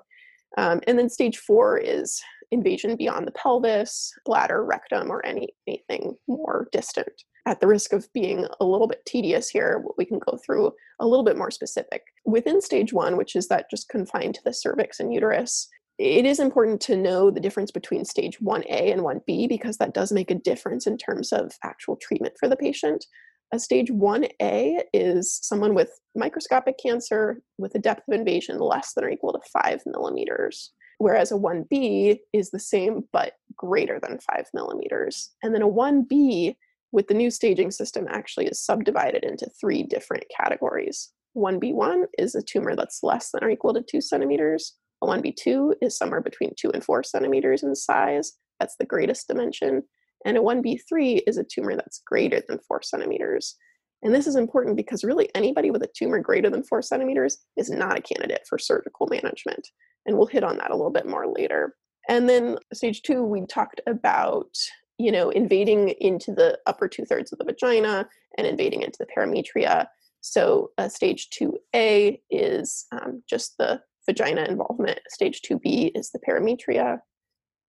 Um, 0.58 0.80
and 0.86 0.98
then 0.98 1.08
stage 1.08 1.38
four 1.38 1.78
is 1.78 2.20
invasion 2.52 2.96
beyond 2.96 3.26
the 3.26 3.32
pelvis, 3.32 4.12
bladder, 4.24 4.64
rectum, 4.64 5.10
or 5.10 5.24
any, 5.24 5.48
anything 5.66 6.14
more 6.28 6.68
distant. 6.72 7.08
At 7.46 7.60
the 7.60 7.66
risk 7.66 7.92
of 7.92 8.12
being 8.12 8.46
a 8.60 8.64
little 8.64 8.86
bit 8.86 9.04
tedious 9.04 9.48
here, 9.48 9.82
we 9.98 10.04
can 10.04 10.20
go 10.20 10.38
through 10.44 10.72
a 11.00 11.06
little 11.06 11.24
bit 11.24 11.36
more 11.36 11.50
specific. 11.50 12.02
Within 12.24 12.60
stage 12.60 12.92
one, 12.92 13.16
which 13.16 13.34
is 13.34 13.48
that 13.48 13.70
just 13.70 13.88
confined 13.88 14.34
to 14.36 14.40
the 14.44 14.52
cervix 14.52 15.00
and 15.00 15.12
uterus, 15.12 15.68
it 15.98 16.24
is 16.24 16.38
important 16.38 16.80
to 16.82 16.96
know 16.96 17.30
the 17.30 17.40
difference 17.40 17.70
between 17.70 18.04
stage 18.04 18.38
1A 18.40 18.92
and 18.92 19.02
1B 19.02 19.48
because 19.48 19.76
that 19.78 19.94
does 19.94 20.12
make 20.12 20.30
a 20.30 20.36
difference 20.36 20.86
in 20.86 20.96
terms 20.96 21.32
of 21.32 21.52
actual 21.64 21.96
treatment 21.96 22.34
for 22.38 22.48
the 22.48 22.56
patient. 22.56 23.04
A 23.52 23.58
stage 23.58 23.90
1A 23.90 24.82
is 24.94 25.38
someone 25.42 25.74
with 25.74 25.90
microscopic 26.14 26.76
cancer 26.82 27.42
with 27.58 27.74
a 27.74 27.78
depth 27.78 28.02
of 28.08 28.18
invasion 28.18 28.58
less 28.58 28.94
than 28.94 29.04
or 29.04 29.10
equal 29.10 29.32
to 29.32 29.40
5 29.62 29.82
millimeters, 29.86 30.72
whereas 31.02 31.32
a 31.32 31.34
1B 31.34 32.20
is 32.32 32.52
the 32.52 32.60
same 32.60 33.02
but 33.12 33.32
greater 33.56 33.98
than 34.00 34.20
5 34.20 34.46
millimeters. 34.54 35.30
And 35.42 35.52
then 35.52 35.62
a 35.62 35.68
1B 35.68 36.54
with 36.92 37.08
the 37.08 37.14
new 37.14 37.28
staging 37.28 37.72
system 37.72 38.06
actually 38.08 38.46
is 38.46 38.64
subdivided 38.64 39.24
into 39.24 39.50
three 39.60 39.82
different 39.82 40.22
categories. 40.40 41.10
1B1 41.36 42.04
is 42.18 42.36
a 42.36 42.42
tumor 42.42 42.76
that's 42.76 43.00
less 43.02 43.30
than 43.32 43.42
or 43.42 43.50
equal 43.50 43.74
to 43.74 43.82
2 43.82 44.00
centimeters. 44.00 44.76
A 45.02 45.06
1B2 45.08 45.74
is 45.82 45.98
somewhere 45.98 46.20
between 46.20 46.52
2 46.56 46.70
and 46.70 46.84
4 46.84 47.02
centimeters 47.02 47.64
in 47.64 47.74
size. 47.74 48.34
That's 48.60 48.76
the 48.76 48.86
greatest 48.86 49.26
dimension. 49.26 49.82
And 50.24 50.36
a 50.36 50.40
1B3 50.40 51.22
is 51.26 51.36
a 51.36 51.42
tumor 51.42 51.74
that's 51.74 52.00
greater 52.06 52.40
than 52.48 52.60
four 52.68 52.80
centimeters. 52.80 53.56
And 54.04 54.14
this 54.14 54.28
is 54.28 54.36
important 54.36 54.76
because 54.76 55.02
really 55.02 55.30
anybody 55.34 55.72
with 55.72 55.82
a 55.82 55.90
tumor 55.96 56.20
greater 56.20 56.48
than 56.48 56.62
four 56.62 56.80
centimeters 56.80 57.38
is 57.56 57.70
not 57.70 57.98
a 57.98 58.02
candidate 58.02 58.42
for 58.48 58.56
surgical 58.56 59.08
management. 59.10 59.66
And 60.06 60.16
we'll 60.16 60.26
hit 60.26 60.44
on 60.44 60.58
that 60.58 60.70
a 60.70 60.76
little 60.76 60.90
bit 60.90 61.06
more 61.06 61.26
later. 61.26 61.74
And 62.08 62.28
then 62.28 62.58
stage 62.72 63.02
two, 63.02 63.22
we 63.22 63.46
talked 63.46 63.80
about, 63.86 64.56
you 64.98 65.12
know, 65.12 65.30
invading 65.30 65.90
into 66.00 66.32
the 66.32 66.58
upper 66.66 66.88
two 66.88 67.04
thirds 67.04 67.32
of 67.32 67.38
the 67.38 67.44
vagina 67.44 68.08
and 68.36 68.46
invading 68.46 68.82
into 68.82 68.98
the 68.98 69.06
parametria. 69.06 69.86
So 70.20 70.70
uh, 70.78 70.88
stage 70.88 71.28
2A 71.30 72.20
is 72.30 72.86
um, 72.92 73.22
just 73.28 73.58
the 73.58 73.80
vagina 74.06 74.44
involvement. 74.44 75.00
Stage 75.08 75.40
2B 75.42 75.92
is 75.94 76.10
the 76.10 76.20
parametria. 76.26 76.98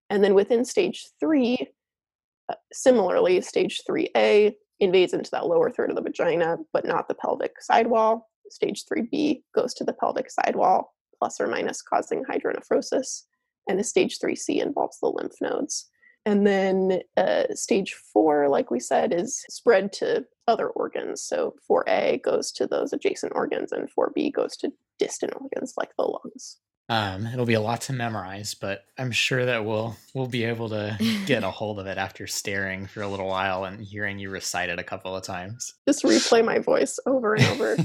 And 0.09 0.23
then 0.23 0.35
within 0.35 0.63
stage 0.63 1.07
three, 1.19 1.67
uh, 2.49 2.55
similarly, 2.71 3.41
stage 3.41 3.81
3A 3.89 4.53
invades 4.79 5.13
into 5.13 5.31
that 5.31 5.47
lower 5.47 5.71
third 5.71 5.89
of 5.89 5.95
the 5.95 6.01
vagina, 6.01 6.57
but 6.71 6.85
not 6.85 7.07
the 7.07 7.15
pelvic 7.15 7.53
sidewall. 7.61 8.29
Stage 8.49 8.83
3B 8.85 9.41
goes 9.55 9.73
to 9.75 9.83
the 9.83 9.93
pelvic 9.93 10.29
sidewall, 10.29 10.92
plus 11.23 11.39
or 11.39 11.47
minus 11.47 11.81
causing 11.81 12.25
hydronephrosis. 12.25 13.23
And 13.69 13.79
a 13.79 13.83
stage 13.83 14.19
3C 14.19 14.61
involves 14.61 14.99
the 14.99 15.07
lymph 15.07 15.35
nodes. 15.39 15.89
And 16.25 16.45
then 16.45 16.99
uh, 17.15 17.43
stage 17.53 17.95
four, 18.11 18.49
like 18.49 18.69
we 18.69 18.81
said, 18.81 19.13
is 19.13 19.41
spread 19.49 19.93
to 19.93 20.25
other 20.49 20.67
organs. 20.67 21.23
So 21.23 21.55
4A 21.71 22.21
goes 22.21 22.51
to 22.53 22.67
those 22.67 22.91
adjacent 22.91 23.31
organs, 23.35 23.71
and 23.71 23.89
4B 23.97 24.33
goes 24.33 24.57
to 24.57 24.73
distant 24.99 25.33
organs 25.39 25.75
like 25.77 25.91
the 25.97 26.03
lungs. 26.03 26.57
Um, 26.89 27.25
it'll 27.27 27.45
be 27.45 27.53
a 27.53 27.61
lot 27.61 27.79
to 27.81 27.93
memorize, 27.93 28.55
but 28.55 28.83
I'm 28.97 29.11
sure 29.11 29.45
that 29.45 29.63
we'll 29.63 29.95
we'll 30.13 30.27
be 30.27 30.43
able 30.43 30.67
to 30.69 30.97
get 31.25 31.43
a 31.43 31.51
hold 31.51 31.79
of 31.79 31.87
it 31.87 31.97
after 31.97 32.27
staring 32.27 32.87
for 32.87 33.01
a 33.01 33.07
little 33.07 33.27
while 33.27 33.63
and 33.63 33.81
hearing 33.81 34.19
you 34.19 34.29
recite 34.29 34.69
it 34.69 34.79
a 34.79 34.83
couple 34.83 35.15
of 35.15 35.23
times. 35.23 35.75
Just 35.87 36.03
replay 36.03 36.43
my 36.43 36.59
voice 36.59 36.99
over 37.05 37.35
and 37.35 37.45
over. 37.45 37.77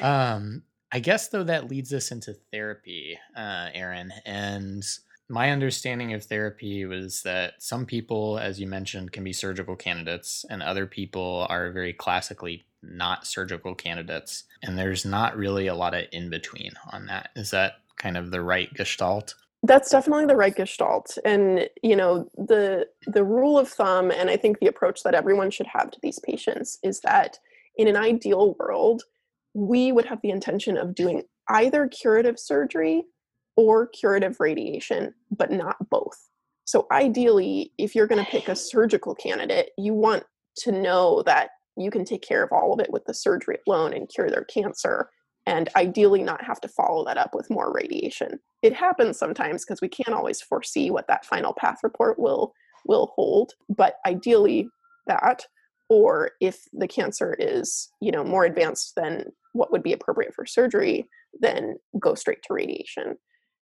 um, 0.02 0.62
I 0.92 1.00
guess 1.00 1.28
though 1.28 1.44
that 1.44 1.68
leads 1.68 1.92
us 1.92 2.10
into 2.10 2.34
therapy, 2.52 3.18
uh, 3.36 3.68
Erin, 3.74 4.12
and 4.24 4.84
my 5.28 5.50
understanding 5.50 6.12
of 6.14 6.24
therapy 6.24 6.84
was 6.84 7.22
that 7.22 7.54
some 7.58 7.84
people, 7.84 8.38
as 8.38 8.60
you 8.60 8.66
mentioned, 8.66 9.12
can 9.12 9.24
be 9.24 9.32
surgical 9.32 9.74
candidates, 9.74 10.44
and 10.48 10.62
other 10.62 10.86
people 10.86 11.46
are 11.50 11.72
very 11.72 11.92
classically 11.92 12.64
not 12.82 13.26
surgical 13.26 13.74
candidates. 13.74 14.44
And 14.62 14.78
there's 14.78 15.04
not 15.04 15.36
really 15.36 15.66
a 15.66 15.74
lot 15.74 15.94
of 15.94 16.04
in 16.12 16.30
between 16.30 16.72
on 16.92 17.06
that. 17.06 17.30
Is 17.34 17.50
that 17.50 17.74
kind 17.96 18.16
of 18.16 18.30
the 18.30 18.40
right 18.40 18.72
gestalt? 18.74 19.34
That's 19.62 19.90
definitely 19.90 20.26
the 20.26 20.36
right 20.36 20.54
gestalt. 20.54 21.18
And 21.24 21.68
you 21.82 21.96
know, 21.96 22.30
the 22.36 22.86
the 23.06 23.24
rule 23.24 23.58
of 23.58 23.68
thumb 23.68 24.12
and 24.12 24.30
I 24.30 24.36
think 24.36 24.58
the 24.58 24.66
approach 24.66 25.02
that 25.02 25.14
everyone 25.14 25.50
should 25.50 25.66
have 25.66 25.90
to 25.90 25.98
these 26.02 26.20
patients 26.20 26.78
is 26.84 27.00
that 27.00 27.38
in 27.76 27.88
an 27.88 27.96
ideal 27.96 28.54
world, 28.60 29.02
we 29.56 29.90
would 29.90 30.04
have 30.04 30.20
the 30.22 30.28
intention 30.28 30.76
of 30.76 30.94
doing 30.94 31.22
either 31.48 31.88
curative 31.88 32.38
surgery 32.38 33.04
or 33.56 33.86
curative 33.86 34.38
radiation, 34.38 35.14
but 35.30 35.50
not 35.50 35.76
both. 35.88 36.28
So 36.66 36.86
ideally, 36.92 37.72
if 37.78 37.94
you're 37.94 38.06
going 38.06 38.22
to 38.22 38.30
pick 38.30 38.48
a 38.48 38.54
surgical 38.54 39.14
candidate, 39.14 39.70
you 39.78 39.94
want 39.94 40.24
to 40.58 40.72
know 40.72 41.22
that 41.22 41.50
you 41.78 41.90
can 41.90 42.04
take 42.04 42.20
care 42.20 42.42
of 42.42 42.52
all 42.52 42.74
of 42.74 42.80
it 42.80 42.92
with 42.92 43.06
the 43.06 43.14
surgery 43.14 43.56
alone 43.66 43.94
and 43.94 44.10
cure 44.10 44.28
their 44.28 44.44
cancer 44.44 45.08
and 45.46 45.70
ideally 45.74 46.22
not 46.22 46.44
have 46.44 46.60
to 46.60 46.68
follow 46.68 47.02
that 47.06 47.16
up 47.16 47.30
with 47.32 47.48
more 47.48 47.72
radiation. 47.72 48.38
It 48.62 48.74
happens 48.74 49.18
sometimes 49.18 49.64
because 49.64 49.80
we 49.80 49.88
can't 49.88 50.14
always 50.14 50.42
foresee 50.42 50.90
what 50.90 51.08
that 51.08 51.24
final 51.24 51.54
path 51.54 51.78
report 51.82 52.18
will 52.18 52.52
will 52.84 53.12
hold, 53.16 53.54
but 53.74 53.94
ideally 54.06 54.68
that 55.06 55.46
or 55.88 56.32
if 56.40 56.64
the 56.72 56.88
cancer 56.88 57.36
is, 57.38 57.88
you 58.00 58.10
know, 58.10 58.24
more 58.24 58.44
advanced 58.44 58.94
than 58.96 59.26
what 59.52 59.70
would 59.72 59.82
be 59.82 59.92
appropriate 59.92 60.34
for 60.34 60.46
surgery, 60.46 61.08
then 61.40 61.76
go 62.00 62.14
straight 62.14 62.42
to 62.42 62.54
radiation. 62.54 63.16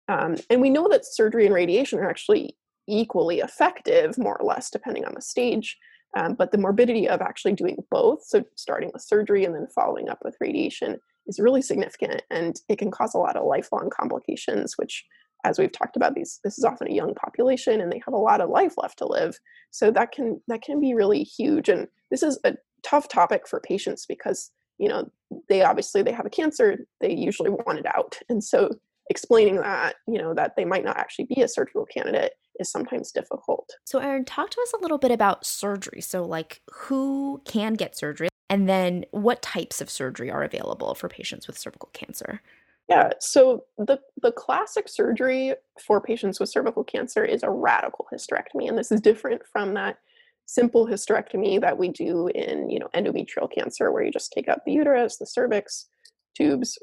Um, 0.09 0.37
and 0.51 0.61
we 0.61 0.71
know 0.71 0.89
that 0.89 1.05
surgery 1.05 1.47
and 1.47 1.55
radiation 1.55 1.99
are 1.99 2.09
actually 2.09 2.57
equally 2.89 3.39
effective, 3.41 4.17
more 4.19 4.41
or 4.41 4.47
less, 4.47 4.71
depending 4.71 5.05
on 5.05 5.13
the 5.15 5.21
stage. 5.21 5.77
Um, 6.17 6.35
but 6.35 6.53
the 6.53 6.59
morbidity 6.59 7.09
of 7.09 7.21
actually 7.21 7.53
doing 7.53 7.77
both, 7.91 8.25
so 8.25 8.43
starting 8.57 8.91
with 8.93 9.03
surgery 9.03 9.45
and 9.45 9.55
then 9.55 9.67
following 9.75 10.09
up 10.09 10.19
with 10.25 10.37
radiation, 10.41 10.99
is 11.27 11.39
really 11.39 11.61
significant 11.61 12.23
and 12.31 12.61
it 12.71 12.79
can 12.79 12.91
cause 12.91 13.15
a 13.15 13.19
lot 13.19 13.37
of 13.37 13.45
lifelong 13.45 13.91
complications, 13.91 14.75
which 14.77 15.05
as 15.49 15.59
we've 15.59 15.73
talked 15.73 15.97
about 15.97 16.15
these 16.15 16.41
this 16.45 16.59
is 16.59 16.65
often 16.65 16.89
a 16.89 16.95
young 16.95 17.15
population 17.15 17.81
and 17.81 17.91
they 17.91 18.01
have 18.05 18.15
a 18.15 18.19
lot 18.19 18.41
of 18.41 18.51
life 18.51 18.75
left 18.77 18.99
to 18.99 19.07
live. 19.07 19.39
So 19.71 19.91
that 19.91 20.13
can 20.13 20.41
that 20.49 20.63
can 20.63 20.81
be 20.81 20.95
really 20.95 21.23
huge. 21.23 21.69
And 21.69 21.89
this 22.11 22.23
is 22.23 22.39
a 22.45 22.55
tough 22.83 23.09
topic 23.09 23.49
for 23.49 23.61
patients 23.61 24.07
because 24.07 24.51
you 24.79 24.89
know 24.89 25.11
they 25.49 25.63
obviously 25.63 26.03
they 26.03 26.13
have 26.13 26.27
a 26.27 26.31
cancer 26.31 26.79
they 27.01 27.13
usually 27.13 27.51
want 27.51 27.79
it 27.79 27.87
out. 27.87 28.19
And 28.29 28.45
so 28.45 28.71
explaining 29.11 29.57
that 29.57 29.97
you 30.07 30.19
know 30.19 30.35
that 30.35 30.55
they 30.57 30.65
might 30.65 30.85
not 30.85 30.99
actually 30.99 31.27
be 31.35 31.43
a 31.43 31.49
surgical 31.49 31.87
candidate 31.87 32.33
is 32.61 32.71
sometimes 32.71 33.11
difficult. 33.13 33.71
So 33.85 33.99
erin 33.99 34.25
talk 34.25 34.51
to 34.51 34.61
us 34.61 34.73
a 34.75 34.83
little 34.83 34.99
bit 34.99 35.11
about 35.11 35.47
surgery. 35.47 36.01
So 36.01 36.25
like 36.25 36.61
who 36.71 37.41
can 37.45 37.75
get 37.75 37.97
surgery 37.97 38.29
and 38.51 38.69
then 38.69 39.05
what 39.11 39.43
types 39.43 39.81
of 39.81 39.91
surgery 39.91 40.31
are 40.31 40.43
available 40.43 40.95
for 40.95 41.09
patients 41.09 41.47
with 41.47 41.59
cervical 41.59 41.91
cancer 41.93 42.41
yeah, 42.89 43.11
so 43.21 43.65
the 43.77 43.99
the 44.23 44.33
classic 44.33 44.89
surgery 44.89 45.55
for 45.87 46.01
patients 46.01 46.41
with 46.41 46.49
cervical 46.49 46.85
cancer 46.85 47.23
is 47.23 47.43
a 47.43 47.51
radical 47.51 48.07
hysterectomy, 48.13 48.67
and 48.67 48.79
this 48.79 48.91
is 48.91 49.01
different 49.01 49.43
from 49.53 49.75
that 49.75 49.99
simple 50.47 50.87
hysterectomy 50.87 51.61
that 51.61 51.77
we 51.77 51.89
do 51.89 52.29
in 52.29 52.71
you 52.71 52.79
know 52.79 52.89
endometrial 52.97 53.53
cancer, 53.53 53.93
where 53.93 54.03
you 54.03 54.11
just 54.11 54.33
take 54.33 54.49
out 54.49 54.65
the 54.65 54.73
uterus, 54.73 55.19
the 55.19 55.27
cervix, 55.27 55.87
tubes, 56.35 56.79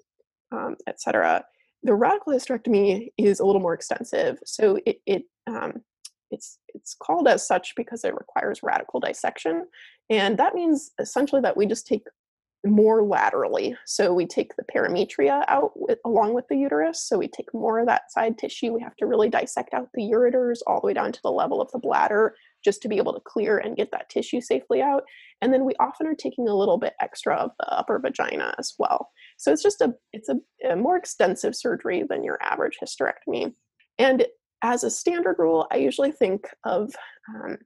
um, 0.52 0.76
etc. 0.88 1.44
The 1.82 1.96
radical 1.96 2.34
hysterectomy 2.34 3.10
is 3.18 3.40
a 3.40 3.46
little 3.46 3.62
more 3.62 3.74
extensive, 3.74 4.38
so 4.46 4.80
it, 4.86 4.98
it 5.08 5.24
um, 5.48 5.82
it's 6.30 6.60
it's 6.76 6.96
called 7.02 7.28
as 7.28 7.48
such 7.48 7.74
because 7.76 8.04
it 8.04 8.14
requires 8.14 8.62
radical 8.62 9.00
dissection, 9.00 9.66
and 10.12 10.38
that 10.38 10.54
means 10.54 10.92
essentially 11.00 11.42
that 11.42 11.58
we 11.58 11.66
just 11.66 11.88
take 11.88 12.04
more 12.66 13.04
laterally. 13.04 13.76
So 13.86 14.14
we 14.14 14.26
take 14.26 14.56
the 14.56 14.64
parametria 14.64 15.44
out 15.48 15.72
with, 15.76 16.00
along 16.06 16.34
with 16.34 16.46
the 16.50 16.58
uterus. 16.58 17.08
So 17.08 17.18
we 17.18 17.28
take 17.28 17.54
more 17.54 17.80
of 17.80 17.88
that 17.88 18.12
side 18.12 18.38
tissue. 18.38 18.74
We 18.74 18.82
have 18.82 18.96
to 18.98 19.06
really 19.06 19.30
dissect 19.30 19.74
out 19.74 19.90
the 19.94 20.04
ureters 20.04 20.60
all 20.66 20.82
the 20.82 20.88
way 20.88 20.94
down 20.94 21.12
to 21.12 21.20
the 21.24 21.32
level 21.32 21.62
of 21.62 21.72
the 21.72 21.80
bladder 21.80 22.36
just 22.64 22.82
to 22.82 22.88
be 22.88 22.98
able 22.98 23.14
to 23.14 23.22
clear 23.26 23.58
and 23.58 23.78
get 23.78 23.92
that 23.92 24.10
tissue 24.10 24.42
safely 24.42 24.82
out. 24.82 25.04
And 25.42 25.54
then 25.54 25.66
we 25.66 25.76
often 25.80 26.08
are 26.08 26.16
taking 26.16 26.48
a 26.48 26.56
little 26.56 26.78
bit 26.78 26.94
extra 27.00 27.36
of 27.36 27.52
the 27.60 27.72
upper 27.72 28.00
vagina 28.00 28.56
as 28.58 28.74
well. 28.80 29.12
So 29.38 29.52
it's 29.52 29.64
just 29.64 29.82
a 29.82 29.94
it's 30.14 30.30
a, 30.30 30.38
a 30.68 30.76
more 30.76 30.98
extensive 30.98 31.56
surgery 31.56 32.04
than 32.10 32.24
your 32.24 32.40
average 32.42 32.78
hysterectomy. 32.84 33.54
And 34.00 34.26
as 34.64 34.84
a 34.84 34.90
standard 34.90 35.36
rule, 35.38 35.68
I 35.72 35.78
usually 35.78 36.12
think 36.12 36.48
of 36.64 36.96
um, 37.30 37.58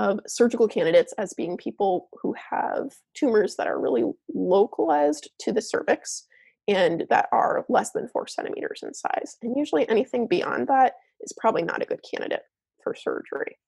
of 0.00 0.18
surgical 0.26 0.66
candidates 0.66 1.12
as 1.18 1.34
being 1.34 1.58
people 1.58 2.08
who 2.22 2.34
have 2.50 2.94
tumors 3.12 3.56
that 3.56 3.66
are 3.66 3.78
really 3.78 4.04
localized 4.34 5.28
to 5.40 5.52
the 5.52 5.60
cervix 5.60 6.26
and 6.66 7.04
that 7.10 7.28
are 7.32 7.66
less 7.68 7.90
than 7.92 8.08
four 8.08 8.26
centimeters 8.26 8.80
in 8.82 8.94
size. 8.94 9.36
And 9.42 9.54
usually 9.58 9.86
anything 9.90 10.26
beyond 10.26 10.68
that 10.68 10.94
is 11.20 11.34
probably 11.38 11.62
not 11.62 11.82
a 11.82 11.84
good 11.84 12.00
candidate 12.10 12.44
for 12.82 12.94
surgery. 12.94 13.58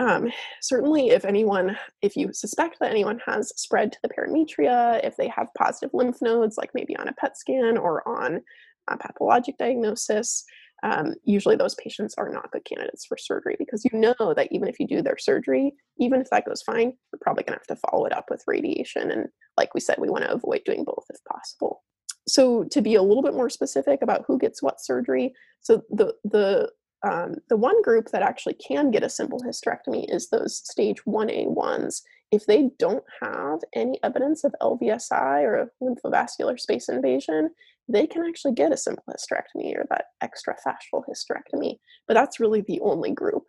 Um, 0.00 0.32
certainly, 0.60 1.10
if 1.10 1.24
anyone, 1.24 1.78
if 2.00 2.16
you 2.16 2.32
suspect 2.32 2.78
that 2.80 2.90
anyone 2.90 3.20
has 3.26 3.52
spread 3.56 3.92
to 3.92 3.98
the 4.02 4.08
parametria, 4.08 5.04
if 5.06 5.16
they 5.16 5.28
have 5.28 5.46
positive 5.56 5.90
lymph 5.92 6.20
nodes, 6.20 6.56
like 6.56 6.70
maybe 6.74 6.96
on 6.96 7.06
a 7.06 7.12
PET 7.12 7.38
scan 7.38 7.76
or 7.76 8.02
on 8.08 8.40
a 8.88 8.96
pathologic 8.96 9.58
diagnosis, 9.58 10.44
um, 10.82 11.14
usually 11.24 11.56
those 11.56 11.76
patients 11.76 12.14
are 12.18 12.28
not 12.28 12.50
good 12.50 12.64
candidates 12.64 13.04
for 13.06 13.16
surgery 13.16 13.54
because 13.58 13.84
you 13.84 13.98
know 13.98 14.34
that 14.34 14.48
even 14.50 14.68
if 14.68 14.80
you 14.80 14.86
do 14.86 15.00
their 15.00 15.18
surgery, 15.18 15.74
even 15.98 16.20
if 16.20 16.28
that 16.30 16.44
goes 16.44 16.62
fine, 16.62 16.92
you're 17.12 17.20
probably 17.20 17.44
going 17.44 17.58
to 17.58 17.60
have 17.60 17.78
to 17.78 17.88
follow 17.88 18.04
it 18.04 18.12
up 18.12 18.26
with 18.30 18.42
radiation. 18.46 19.10
And 19.10 19.28
like 19.56 19.74
we 19.74 19.80
said, 19.80 19.96
we 19.98 20.10
want 20.10 20.24
to 20.24 20.32
avoid 20.32 20.62
doing 20.64 20.84
both 20.84 21.04
if 21.08 21.22
possible. 21.24 21.82
So 22.26 22.64
to 22.64 22.82
be 22.82 22.94
a 22.94 23.02
little 23.02 23.22
bit 23.22 23.34
more 23.34 23.50
specific 23.50 24.00
about 24.02 24.24
who 24.26 24.38
gets 24.38 24.62
what 24.62 24.80
surgery, 24.80 25.34
so 25.60 25.82
the 25.90 26.14
the 26.24 26.70
um, 27.04 27.36
the 27.48 27.56
one 27.56 27.82
group 27.82 28.10
that 28.10 28.22
actually 28.22 28.54
can 28.54 28.92
get 28.92 29.02
a 29.02 29.10
simple 29.10 29.40
hysterectomy 29.40 30.04
is 30.08 30.28
those 30.28 30.58
stage 30.58 30.98
1A 31.04 31.48
ones. 31.48 32.02
If 32.30 32.46
they 32.46 32.70
don't 32.78 33.04
have 33.20 33.58
any 33.74 33.98
evidence 34.04 34.44
of 34.44 34.54
LVSI 34.62 35.42
or 35.42 35.72
lymphovascular 35.82 36.58
space 36.60 36.88
invasion, 36.88 37.50
they 37.92 38.06
can 38.06 38.24
actually 38.26 38.54
get 38.54 38.72
a 38.72 38.76
simple 38.76 39.04
hysterectomy 39.08 39.76
or 39.76 39.86
that 39.90 40.06
extrafascial 40.22 41.02
hysterectomy. 41.08 41.76
But 42.08 42.14
that's 42.14 42.40
really 42.40 42.62
the 42.62 42.80
only 42.80 43.12
group. 43.12 43.44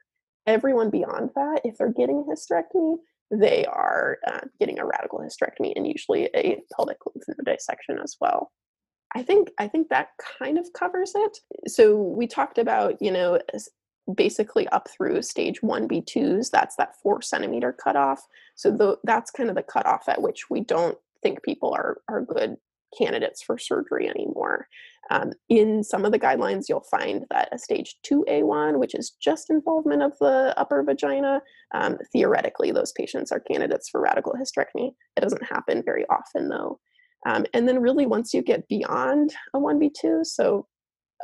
Everyone 0.45 0.89
beyond 0.89 1.29
that, 1.35 1.61
if 1.63 1.77
they're 1.77 1.93
getting 1.93 2.19
a 2.19 2.31
hysterectomy, 2.31 2.97
they 3.31 3.65
are 3.65 4.17
uh, 4.27 4.41
getting 4.59 4.79
a 4.79 4.85
radical 4.85 5.19
hysterectomy 5.19 5.73
and 5.75 5.87
usually 5.87 6.29
a 6.35 6.59
pelvic 6.75 6.97
lymph 7.05 7.23
node 7.27 7.55
dissection 7.57 7.97
as 8.03 8.17
well. 8.19 8.51
I 9.15 9.23
think 9.23 9.51
I 9.59 9.67
think 9.67 9.89
that 9.89 10.09
kind 10.39 10.57
of 10.57 10.67
covers 10.73 11.13
it. 11.15 11.37
So 11.67 11.95
we 11.95 12.27
talked 12.27 12.57
about 12.57 13.01
you 13.01 13.11
know 13.11 13.39
basically 14.15 14.67
up 14.69 14.89
through 14.89 15.21
stage 15.21 15.61
1b2s 15.61 16.49
that's 16.51 16.75
that 16.75 16.93
four 17.01 17.21
centimeter 17.21 17.71
cutoff 17.71 18.21
so 18.55 18.69
the, 18.69 18.97
that's 19.05 19.31
kind 19.31 19.49
of 19.49 19.55
the 19.55 19.63
cutoff 19.63 20.09
at 20.09 20.21
which 20.21 20.49
we 20.49 20.59
don't 20.59 20.97
think 21.21 21.41
people 21.41 21.73
are 21.73 21.99
are 22.09 22.21
good 22.21 22.57
candidates 22.97 23.41
for 23.41 23.57
surgery 23.57 24.09
anymore. 24.09 24.67
Um, 25.11 25.31
in 25.49 25.83
some 25.83 26.05
of 26.05 26.11
the 26.11 26.19
guidelines, 26.19 26.65
you'll 26.69 26.85
find 26.89 27.25
that 27.29 27.49
a 27.51 27.57
stage 27.57 27.95
2A1, 28.09 28.79
which 28.79 28.95
is 28.95 29.15
just 29.21 29.49
involvement 29.49 30.01
of 30.01 30.13
the 30.19 30.53
upper 30.57 30.81
vagina, 30.83 31.41
um, 31.73 31.97
theoretically, 32.11 32.71
those 32.71 32.93
patients 32.93 33.31
are 33.31 33.39
candidates 33.39 33.89
for 33.89 34.01
radical 34.01 34.33
hysterectomy. 34.33 34.93
It 35.17 35.21
doesn't 35.21 35.43
happen 35.43 35.83
very 35.85 36.05
often, 36.09 36.49
though. 36.49 36.79
Um, 37.25 37.45
and 37.53 37.67
then, 37.67 37.81
really, 37.81 38.05
once 38.05 38.33
you 38.33 38.41
get 38.41 38.67
beyond 38.67 39.33
a 39.53 39.59
1B2, 39.59 40.25
so 40.25 40.67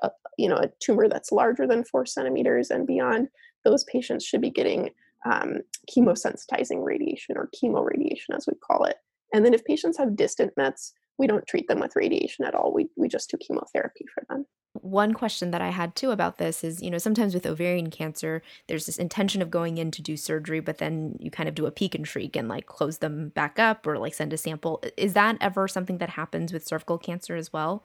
a, 0.01 0.09
you 0.37 0.47
know, 0.47 0.57
a 0.57 0.69
tumor 0.81 1.07
that's 1.07 1.31
larger 1.31 1.67
than 1.67 1.83
four 1.83 2.05
centimeters 2.05 2.69
and 2.69 2.87
beyond, 2.87 3.27
those 3.65 3.83
patients 3.85 4.25
should 4.25 4.41
be 4.41 4.49
getting 4.49 4.89
um, 5.29 5.59
chemosensitizing 5.89 6.83
radiation 6.83 7.35
or 7.37 7.49
chemoradiation, 7.61 8.35
as 8.35 8.47
we 8.47 8.53
call 8.65 8.85
it. 8.85 8.97
And 9.33 9.45
then, 9.45 9.53
if 9.53 9.63
patients 9.65 9.97
have 9.97 10.15
distant 10.15 10.51
mets, 10.57 10.93
we 11.19 11.27
don't 11.27 11.45
treat 11.45 11.67
them 11.67 11.81
with 11.81 11.95
radiation 11.95 12.45
at 12.45 12.55
all. 12.55 12.73
We, 12.73 12.89
we 12.95 13.07
just 13.07 13.29
do 13.29 13.37
chemotherapy 13.37 14.05
for 14.13 14.23
them. 14.29 14.45
One 14.73 15.13
question 15.13 15.51
that 15.51 15.61
I 15.61 15.69
had 15.69 15.95
too 15.95 16.11
about 16.11 16.37
this 16.37 16.63
is, 16.63 16.81
you 16.81 16.89
know, 16.89 16.97
sometimes 16.97 17.33
with 17.33 17.45
ovarian 17.45 17.89
cancer, 17.89 18.41
there's 18.67 18.85
this 18.85 18.97
intention 18.97 19.41
of 19.41 19.51
going 19.51 19.77
in 19.77 19.91
to 19.91 20.01
do 20.01 20.15
surgery, 20.15 20.61
but 20.61 20.77
then 20.77 21.17
you 21.19 21.29
kind 21.29 21.49
of 21.49 21.55
do 21.55 21.65
a 21.65 21.71
peek 21.71 21.93
and 21.93 22.07
shriek 22.07 22.35
and 22.35 22.47
like 22.47 22.65
close 22.65 22.99
them 22.99 23.29
back 23.29 23.59
up 23.59 23.85
or 23.85 23.97
like 23.97 24.13
send 24.13 24.31
a 24.31 24.37
sample. 24.37 24.81
Is 24.95 25.13
that 25.13 25.37
ever 25.41 25.67
something 25.67 25.97
that 25.97 26.11
happens 26.11 26.53
with 26.53 26.65
cervical 26.65 26.97
cancer 26.97 27.35
as 27.35 27.51
well? 27.51 27.83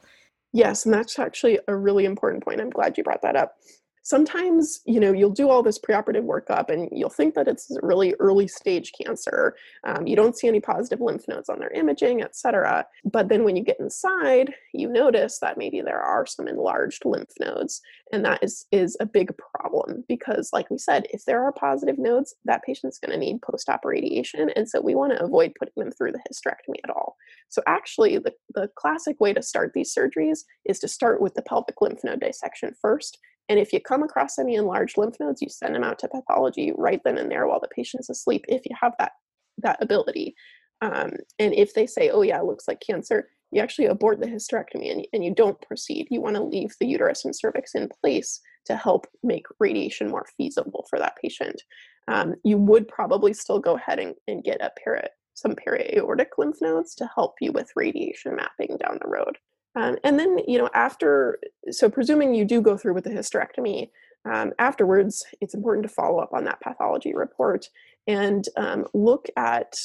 Yes, 0.53 0.85
and 0.85 0.93
that's 0.93 1.19
actually 1.19 1.59
a 1.67 1.75
really 1.75 2.05
important 2.05 2.45
point. 2.45 2.61
I'm 2.61 2.69
glad 2.69 2.97
you 2.97 3.03
brought 3.03 3.23
that 3.23 3.35
up. 3.35 3.57
Sometimes 4.05 4.81
you 4.85 4.99
know 4.99 5.11
you'll 5.11 5.29
do 5.29 5.49
all 5.49 5.63
this 5.63 5.79
preoperative 5.79 6.23
workup 6.23 6.69
and 6.69 6.87
you'll 6.91 7.09
think 7.09 7.33
that 7.33 7.47
it's 7.47 7.75
really 7.81 8.13
early 8.19 8.47
stage 8.47 8.91
cancer. 8.99 9.55
Um, 9.83 10.07
you 10.07 10.15
don't 10.15 10.37
see 10.37 10.47
any 10.47 10.59
positive 10.59 11.01
lymph 11.01 11.27
nodes 11.27 11.49
on 11.49 11.59
their 11.59 11.71
imaging 11.71 12.21
etc 12.21 12.85
but 13.03 13.29
then 13.29 13.43
when 13.43 13.55
you 13.55 13.63
get 13.63 13.79
inside 13.79 14.53
you 14.73 14.87
notice 14.87 15.39
that 15.39 15.57
maybe 15.57 15.81
there 15.81 16.01
are 16.01 16.25
some 16.25 16.47
enlarged 16.47 17.03
lymph 17.05 17.33
nodes 17.39 17.81
and 18.11 18.23
that 18.23 18.43
is 18.43 18.65
is 18.71 18.95
a 18.99 19.05
big 19.05 19.31
problem 19.37 20.03
because 20.07 20.49
like 20.53 20.69
we 20.69 20.77
said 20.77 21.07
if 21.11 21.25
there 21.25 21.43
are 21.43 21.51
positive 21.51 21.97
nodes 21.97 22.35
that 22.45 22.63
patient's 22.63 22.99
going 22.99 23.11
to 23.11 23.17
need 23.17 23.41
post-op 23.41 23.83
radiation 23.83 24.49
and 24.55 24.69
so 24.69 24.79
we 24.81 24.95
want 24.95 25.11
to 25.11 25.23
avoid 25.23 25.53
putting 25.59 25.83
them 25.83 25.91
through 25.91 26.11
the 26.11 26.19
hysterectomy 26.19 26.77
at 26.83 26.89
all. 26.89 27.15
So 27.49 27.61
actually 27.67 28.17
the, 28.17 28.33
the 28.53 28.69
classic 28.75 29.19
way 29.19 29.33
to 29.33 29.41
start 29.41 29.71
these 29.73 29.93
surgeries 29.93 30.39
is 30.65 30.79
to 30.79 30.87
start 30.87 31.21
with 31.21 31.33
the 31.33 31.41
pelvic 31.41 31.81
lymph 31.81 32.03
node 32.03 32.19
dissection 32.19 32.73
first 32.81 33.17
and 33.49 33.59
if 33.59 33.71
you 33.71 33.79
come 33.79 34.03
across 34.03 34.39
any 34.39 34.55
enlarged 34.55 34.97
lymph 34.97 35.19
nodes, 35.19 35.41
you 35.41 35.49
send 35.49 35.75
them 35.75 35.83
out 35.83 35.99
to 35.99 36.07
pathology 36.07 36.73
right 36.75 37.01
then 37.03 37.17
and 37.17 37.29
there 37.29 37.47
while 37.47 37.59
the 37.59 37.67
patient's 37.67 38.09
asleep, 38.09 38.45
if 38.47 38.65
you 38.65 38.75
have 38.79 38.93
that 38.99 39.13
that 39.59 39.81
ability. 39.81 40.35
Um, 40.81 41.11
and 41.39 41.53
if 41.53 41.73
they 41.73 41.87
say, 41.87 42.09
"Oh 42.09 42.21
yeah, 42.21 42.39
it 42.39 42.45
looks 42.45 42.67
like 42.67 42.81
cancer," 42.85 43.29
you 43.51 43.61
actually 43.61 43.85
abort 43.85 44.19
the 44.19 44.27
hysterectomy 44.27 44.91
and, 44.91 45.07
and 45.13 45.23
you 45.23 45.33
don't 45.33 45.59
proceed. 45.61 46.07
You 46.09 46.21
want 46.21 46.35
to 46.35 46.43
leave 46.43 46.73
the 46.79 46.87
uterus 46.87 47.23
and 47.25 47.35
cervix 47.35 47.75
in 47.75 47.89
place 48.01 48.41
to 48.65 48.75
help 48.75 49.07
make 49.23 49.45
radiation 49.59 50.09
more 50.09 50.25
feasible 50.35 50.85
for 50.89 50.99
that 50.99 51.15
patient. 51.21 51.61
Um, 52.07 52.35
you 52.43 52.57
would 52.57 52.87
probably 52.87 53.33
still 53.33 53.59
go 53.59 53.75
ahead 53.75 53.99
and, 53.99 54.15
and 54.27 54.43
get 54.43 54.61
a 54.61 54.71
para, 54.83 55.07
some 55.35 55.55
para-aortic 55.55 56.37
lymph 56.37 56.57
nodes 56.61 56.95
to 56.95 57.09
help 57.15 57.35
you 57.39 57.51
with 57.51 57.71
radiation 57.75 58.35
mapping 58.35 58.77
down 58.77 58.99
the 59.01 59.09
road. 59.09 59.37
Um, 59.75 59.97
and 60.03 60.17
then, 60.17 60.39
you 60.47 60.57
know, 60.57 60.69
after, 60.73 61.39
so 61.69 61.89
presuming 61.89 62.33
you 62.33 62.45
do 62.45 62.61
go 62.61 62.77
through 62.77 62.93
with 62.93 63.03
the 63.03 63.09
hysterectomy, 63.09 63.89
um, 64.23 64.53
afterwards, 64.57 65.23
it's 65.41 65.53
important 65.53 65.85
to 65.85 65.93
follow 65.93 66.19
up 66.19 66.33
on 66.33 66.45
that 66.45 66.61
pathology 66.61 67.13
report 67.13 67.67
and 68.07 68.47
um, 68.57 68.85
look 68.93 69.27
at 69.35 69.75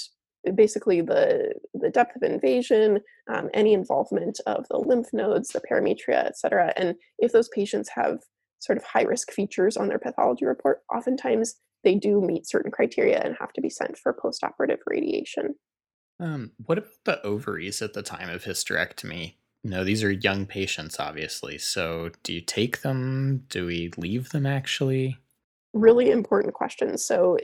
basically 0.54 1.00
the, 1.00 1.52
the 1.74 1.90
depth 1.90 2.16
of 2.16 2.22
invasion, 2.22 3.00
um, 3.32 3.50
any 3.52 3.74
involvement 3.74 4.40
of 4.46 4.66
the 4.70 4.78
lymph 4.78 5.08
nodes, 5.12 5.50
the 5.50 5.60
parametria, 5.60 6.24
et 6.24 6.38
cetera. 6.38 6.72
And 6.76 6.94
if 7.18 7.32
those 7.32 7.48
patients 7.48 7.90
have 7.94 8.20
sort 8.60 8.78
of 8.78 8.84
high 8.84 9.02
risk 9.02 9.32
features 9.32 9.76
on 9.76 9.88
their 9.88 9.98
pathology 9.98 10.46
report, 10.46 10.80
oftentimes 10.94 11.56
they 11.82 11.94
do 11.94 12.20
meet 12.20 12.48
certain 12.48 12.70
criteria 12.70 13.20
and 13.22 13.36
have 13.40 13.52
to 13.54 13.60
be 13.60 13.70
sent 13.70 13.98
for 13.98 14.14
postoperative 14.14 14.78
radiation. 14.86 15.54
Um, 16.18 16.52
what 16.64 16.78
about 16.78 16.90
the 17.04 17.22
ovaries 17.22 17.82
at 17.82 17.94
the 17.94 18.02
time 18.02 18.28
of 18.28 18.44
hysterectomy? 18.44 19.34
No, 19.62 19.84
these 19.84 20.02
are 20.02 20.10
young 20.10 20.46
patients, 20.46 20.98
obviously. 20.98 21.58
So, 21.58 22.10
do 22.22 22.32
you 22.32 22.40
take 22.40 22.80
them? 22.80 23.44
Do 23.48 23.66
we 23.66 23.90
leave 23.96 24.30
them 24.30 24.46
actually? 24.46 25.18
Really 25.74 26.10
important 26.10 26.54
question. 26.54 26.96
So, 26.96 27.38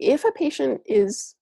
if 0.00 0.24
a 0.24 0.32
patient 0.32 0.80
is 0.86 1.36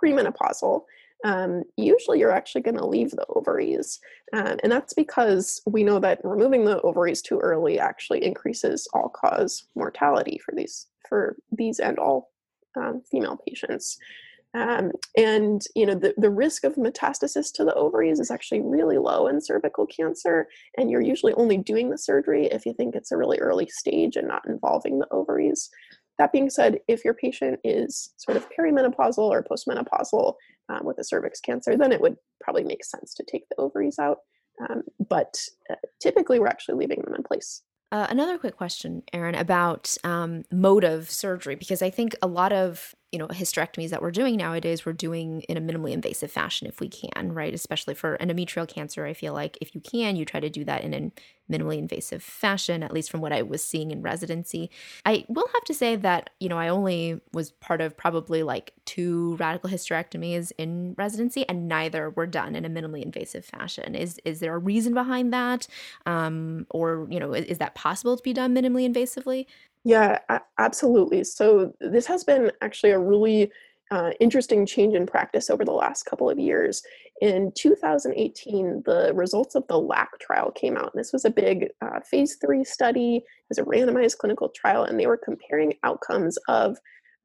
premenopausal, 0.00 0.82
um, 1.24 1.64
usually 1.76 2.20
you're 2.20 2.30
actually 2.30 2.60
going 2.60 2.76
to 2.76 2.86
leave 2.86 3.10
the 3.10 3.26
ovaries. 3.30 3.98
Um, 4.32 4.58
and 4.62 4.70
that's 4.70 4.94
because 4.94 5.60
we 5.66 5.82
know 5.82 5.98
that 5.98 6.20
removing 6.22 6.64
the 6.64 6.80
ovaries 6.82 7.20
too 7.20 7.38
early 7.38 7.80
actually 7.80 8.24
increases 8.24 8.88
all 8.92 9.08
cause 9.08 9.64
mortality 9.74 10.38
for 10.38 10.54
these 10.54 10.86
for 11.08 11.36
these 11.50 11.80
and 11.80 11.98
all 11.98 12.30
um, 12.76 13.02
female 13.10 13.40
patients. 13.46 13.98
Um, 14.54 14.92
and 15.16 15.60
you 15.76 15.84
know 15.84 15.94
the, 15.94 16.14
the 16.16 16.30
risk 16.30 16.64
of 16.64 16.76
metastasis 16.76 17.52
to 17.54 17.64
the 17.64 17.74
ovaries 17.74 18.18
is 18.18 18.30
actually 18.30 18.62
really 18.62 18.96
low 18.96 19.26
in 19.26 19.42
cervical 19.42 19.86
cancer 19.86 20.48
and 20.78 20.90
you're 20.90 21.02
usually 21.02 21.34
only 21.34 21.58
doing 21.58 21.90
the 21.90 21.98
surgery 21.98 22.46
if 22.46 22.64
you 22.64 22.72
think 22.72 22.94
it's 22.94 23.12
a 23.12 23.16
really 23.18 23.38
early 23.40 23.68
stage 23.68 24.16
and 24.16 24.26
not 24.26 24.48
involving 24.48 24.98
the 24.98 25.08
ovaries. 25.10 25.68
That 26.16 26.32
being 26.32 26.48
said 26.48 26.78
if 26.88 27.04
your 27.04 27.12
patient 27.12 27.60
is 27.62 28.14
sort 28.16 28.38
of 28.38 28.48
perimenopausal 28.50 29.18
or 29.18 29.44
postmenopausal 29.44 30.34
um, 30.70 30.80
with 30.82 30.98
a 30.98 31.04
cervix 31.04 31.40
cancer 31.40 31.76
then 31.76 31.92
it 31.92 32.00
would 32.00 32.16
probably 32.40 32.64
make 32.64 32.84
sense 32.84 33.12
to 33.14 33.24
take 33.30 33.44
the 33.50 33.60
ovaries 33.60 33.98
out. 33.98 34.18
Um, 34.70 34.82
but 35.10 35.38
uh, 35.70 35.74
typically 36.00 36.40
we're 36.40 36.46
actually 36.46 36.76
leaving 36.76 37.02
them 37.02 37.14
in 37.14 37.22
place. 37.22 37.62
Uh, 37.90 38.06
another 38.10 38.36
quick 38.36 38.56
question, 38.56 39.02
Erin, 39.14 39.34
about 39.34 39.96
um, 40.04 40.44
mode 40.52 40.84
of 40.84 41.10
surgery, 41.10 41.54
because 41.54 41.80
I 41.80 41.88
think 41.88 42.14
a 42.20 42.26
lot 42.26 42.52
of 42.52 42.94
you 43.12 43.18
know 43.18 43.26
hysterectomies 43.28 43.90
that 43.90 44.02
we're 44.02 44.10
doing 44.10 44.36
nowadays 44.36 44.84
we're 44.84 44.92
doing 44.92 45.42
in 45.42 45.56
a 45.56 45.60
minimally 45.60 45.92
invasive 45.92 46.30
fashion 46.30 46.66
if 46.66 46.80
we 46.80 46.88
can 46.88 47.32
right? 47.32 47.54
Especially 47.54 47.94
for 47.94 48.16
endometrial 48.18 48.68
cancer 48.68 49.06
i 49.06 49.12
feel 49.12 49.32
like 49.32 49.56
if 49.60 49.74
you 49.74 49.80
can 49.80 50.16
you 50.16 50.24
try 50.24 50.40
to 50.40 50.50
do 50.50 50.64
that 50.64 50.82
in 50.82 50.94
a 50.94 51.12
minimally 51.50 51.78
invasive 51.78 52.22
fashion 52.22 52.82
at 52.82 52.92
least 52.92 53.10
from 53.10 53.20
what 53.20 53.32
i 53.32 53.42
was 53.42 53.64
seeing 53.64 53.90
in 53.90 54.02
residency. 54.02 54.70
I 55.06 55.24
will 55.28 55.48
have 55.54 55.64
to 55.64 55.74
say 55.74 55.96
that 55.96 56.30
you 56.40 56.48
know 56.48 56.58
i 56.58 56.68
only 56.68 57.20
was 57.32 57.50
part 57.52 57.80
of 57.80 57.96
probably 57.96 58.42
like 58.42 58.72
two 58.84 59.36
radical 59.36 59.68
hysterectomies 59.68 60.50
in 60.56 60.94
residency 60.96 61.46
and 61.48 61.68
neither 61.68 62.10
were 62.10 62.26
done 62.26 62.54
in 62.56 62.64
a 62.64 62.70
minimally 62.70 63.02
invasive 63.02 63.44
fashion. 63.44 63.94
Is 63.94 64.18
is 64.24 64.40
there 64.40 64.54
a 64.54 64.58
reason 64.58 64.94
behind 64.94 65.32
that? 65.32 65.66
Um, 66.06 66.66
or 66.70 67.06
you 67.10 67.20
know 67.20 67.34
is, 67.34 67.44
is 67.46 67.58
that 67.58 67.74
possible 67.74 68.16
to 68.16 68.22
be 68.22 68.32
done 68.32 68.54
minimally 68.54 68.88
invasively 68.90 69.46
yeah, 69.84 70.18
absolutely. 70.58 71.24
So 71.24 71.72
this 71.80 72.06
has 72.06 72.24
been 72.24 72.50
actually 72.60 72.90
a 72.90 72.98
really 72.98 73.50
uh, 73.90 74.10
interesting 74.20 74.66
change 74.66 74.94
in 74.94 75.06
practice 75.06 75.48
over 75.48 75.64
the 75.64 75.72
last 75.72 76.04
couple 76.04 76.28
of 76.28 76.38
years. 76.38 76.82
In 77.20 77.52
2018, 77.56 78.82
the 78.84 79.12
results 79.14 79.54
of 79.54 79.66
the 79.68 79.80
LACC 79.80 80.06
trial 80.20 80.50
came 80.50 80.76
out. 80.76 80.92
And 80.94 81.00
this 81.00 81.12
was 81.12 81.24
a 81.24 81.30
big 81.30 81.68
uh, 81.80 82.00
phase 82.00 82.36
three 82.36 82.64
study. 82.64 83.16
It 83.16 83.24
was 83.48 83.58
a 83.58 83.64
randomized 83.64 84.18
clinical 84.18 84.50
trial, 84.50 84.84
and 84.84 85.00
they 85.00 85.06
were 85.06 85.16
comparing 85.16 85.74
outcomes 85.84 86.38
of 86.48 86.76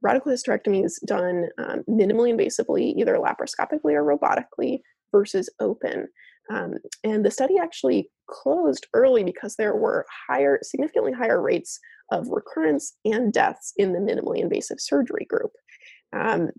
radical 0.02 0.32
hysterectomies 0.32 0.94
done 1.06 1.48
um, 1.58 1.84
minimally 1.90 2.34
invasively, 2.34 2.94
either 2.96 3.16
laparoscopically 3.18 3.94
or 3.94 4.04
robotically, 4.04 4.82
versus 5.12 5.50
open. 5.60 6.08
Um, 6.52 6.76
and 7.04 7.26
the 7.26 7.32
study 7.32 7.58
actually 7.58 8.10
closed 8.30 8.88
early 8.94 9.24
because 9.24 9.56
there 9.56 9.76
were 9.76 10.06
higher, 10.28 10.60
significantly 10.62 11.12
higher 11.12 11.42
rates 11.42 11.80
of 12.12 12.28
recurrence 12.30 12.96
and 13.06 13.32
deaths 13.32 13.74
in 13.78 13.94
the 13.94 14.00
minimally 14.00 14.40
invasive 14.40 14.80
surgery 14.80 15.26
group. 15.30 15.52
Um, 16.14 16.50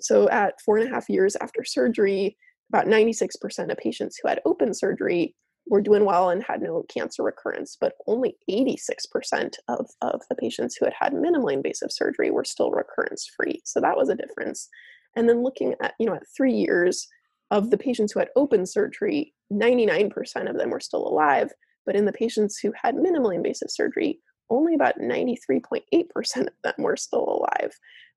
so, 0.00 0.28
at 0.30 0.60
four 0.62 0.78
and 0.78 0.88
a 0.88 0.94
half 0.94 1.08
years 1.08 1.36
after 1.36 1.64
surgery, 1.64 2.36
about 2.72 2.86
96% 2.86 3.70
of 3.70 3.76
patients 3.78 4.18
who 4.20 4.28
had 4.28 4.40
open 4.46 4.72
surgery 4.72 5.34
were 5.66 5.80
doing 5.80 6.04
well 6.04 6.30
and 6.30 6.42
had 6.42 6.62
no 6.62 6.84
cancer 6.88 7.22
recurrence, 7.22 7.76
but 7.80 7.94
only 8.06 8.36
86% 8.50 9.54
of, 9.68 9.88
of 10.00 10.20
the 10.28 10.34
patients 10.36 10.76
who 10.76 10.86
had 10.86 10.94
had 10.98 11.12
minimally 11.12 11.52
invasive 11.52 11.92
surgery 11.92 12.30
were 12.30 12.44
still 12.44 12.70
recurrence 12.70 13.28
free. 13.36 13.60
So 13.64 13.80
that 13.80 13.96
was 13.96 14.08
a 14.08 14.14
difference. 14.14 14.68
And 15.16 15.28
then 15.28 15.42
looking 15.42 15.74
at, 15.82 15.94
you 15.98 16.06
know, 16.06 16.14
at 16.14 16.22
three 16.36 16.54
years 16.54 17.06
of 17.50 17.70
the 17.70 17.78
patients 17.78 18.12
who 18.12 18.20
had 18.20 18.28
open 18.36 18.66
surgery, 18.66 19.34
99% 19.52 20.48
of 20.48 20.56
them 20.56 20.70
were 20.70 20.80
still 20.80 21.06
alive. 21.06 21.50
But 21.86 21.96
in 21.96 22.04
the 22.04 22.12
patients 22.12 22.58
who 22.58 22.72
had 22.80 22.94
minimally 22.94 23.34
invasive 23.34 23.70
surgery, 23.70 24.20
only 24.50 24.74
about 24.74 24.98
93.8% 24.98 25.82
of 26.36 26.48
them 26.62 26.74
were 26.78 26.96
still 26.96 27.24
alive. 27.24 27.72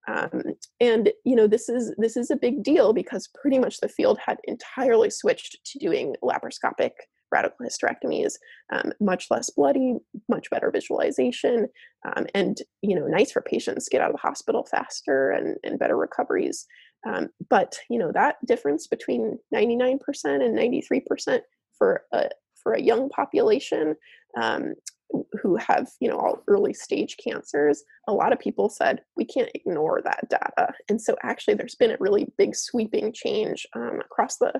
Um, 0.07 0.41
and 0.81 1.11
you 1.23 1.33
know 1.33 1.47
this 1.47 1.69
is 1.69 1.93
this 1.97 2.17
is 2.17 2.29
a 2.29 2.35
big 2.35 2.61
deal 2.61 2.91
because 2.91 3.29
pretty 3.41 3.57
much 3.57 3.79
the 3.79 3.87
field 3.87 4.19
had 4.25 4.37
entirely 4.43 5.09
switched 5.09 5.59
to 5.65 5.79
doing 5.79 6.15
laparoscopic 6.21 6.91
radical 7.31 7.65
hysterectomies, 7.65 8.33
um, 8.71 8.93
much 8.99 9.27
less 9.31 9.49
bloody, 9.49 9.95
much 10.29 10.49
better 10.51 10.69
visualization, 10.71 11.67
um, 12.05 12.25
and 12.35 12.59
you 12.81 12.95
know 12.99 13.07
nice 13.07 13.31
for 13.31 13.41
patients 13.41 13.89
get 13.89 14.01
out 14.01 14.09
of 14.09 14.15
the 14.15 14.27
hospital 14.27 14.67
faster 14.69 15.31
and, 15.31 15.57
and 15.63 15.79
better 15.79 15.95
recoveries. 15.97 16.65
Um, 17.05 17.29
but 17.49 17.75
you 17.89 17.99
know 17.99 18.11
that 18.13 18.37
difference 18.45 18.87
between 18.87 19.37
99% 19.53 19.99
and 20.25 20.57
93% 20.57 21.39
for 21.77 22.03
a 22.13 22.29
for 22.61 22.73
a 22.73 22.81
young 22.81 23.09
population 23.09 23.95
um, 24.39 24.73
who 25.41 25.57
have 25.57 25.89
you 25.99 26.09
know 26.09 26.17
all 26.17 26.43
early 26.47 26.73
stage 26.73 27.17
cancers 27.23 27.83
a 28.07 28.13
lot 28.13 28.31
of 28.31 28.39
people 28.39 28.69
said 28.69 29.01
we 29.17 29.25
can't 29.25 29.51
ignore 29.53 30.01
that 30.03 30.29
data. 30.29 30.73
And 30.89 31.01
so 31.01 31.15
actually 31.23 31.55
there's 31.55 31.75
been 31.75 31.91
a 31.91 31.97
really 31.99 32.31
big 32.37 32.55
sweeping 32.55 33.13
change 33.13 33.67
um, 33.75 33.99
across 33.99 34.37
the 34.37 34.53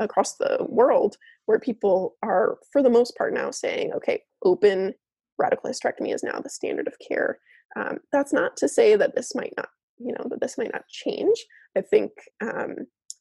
across 0.00 0.36
the 0.36 0.66
world 0.68 1.16
where 1.46 1.60
people 1.60 2.16
are 2.22 2.58
for 2.72 2.82
the 2.82 2.90
most 2.90 3.16
part 3.16 3.32
now 3.32 3.50
saying 3.50 3.92
okay 3.92 4.20
open 4.44 4.94
radical 5.38 5.70
hysterectomy 5.70 6.14
is 6.14 6.22
now 6.22 6.40
the 6.40 6.50
standard 6.50 6.86
of 6.86 6.94
care. 7.06 7.38
Um, 7.76 7.98
that's 8.12 8.32
not 8.32 8.56
to 8.58 8.68
say 8.68 8.96
that 8.96 9.14
this 9.14 9.34
might 9.34 9.52
not 9.56 9.68
you 9.98 10.12
know 10.12 10.24
that 10.28 10.40
this 10.40 10.58
might 10.58 10.72
not 10.72 10.86
change 10.88 11.36
i 11.76 11.80
think 11.80 12.10
um, 12.42 12.74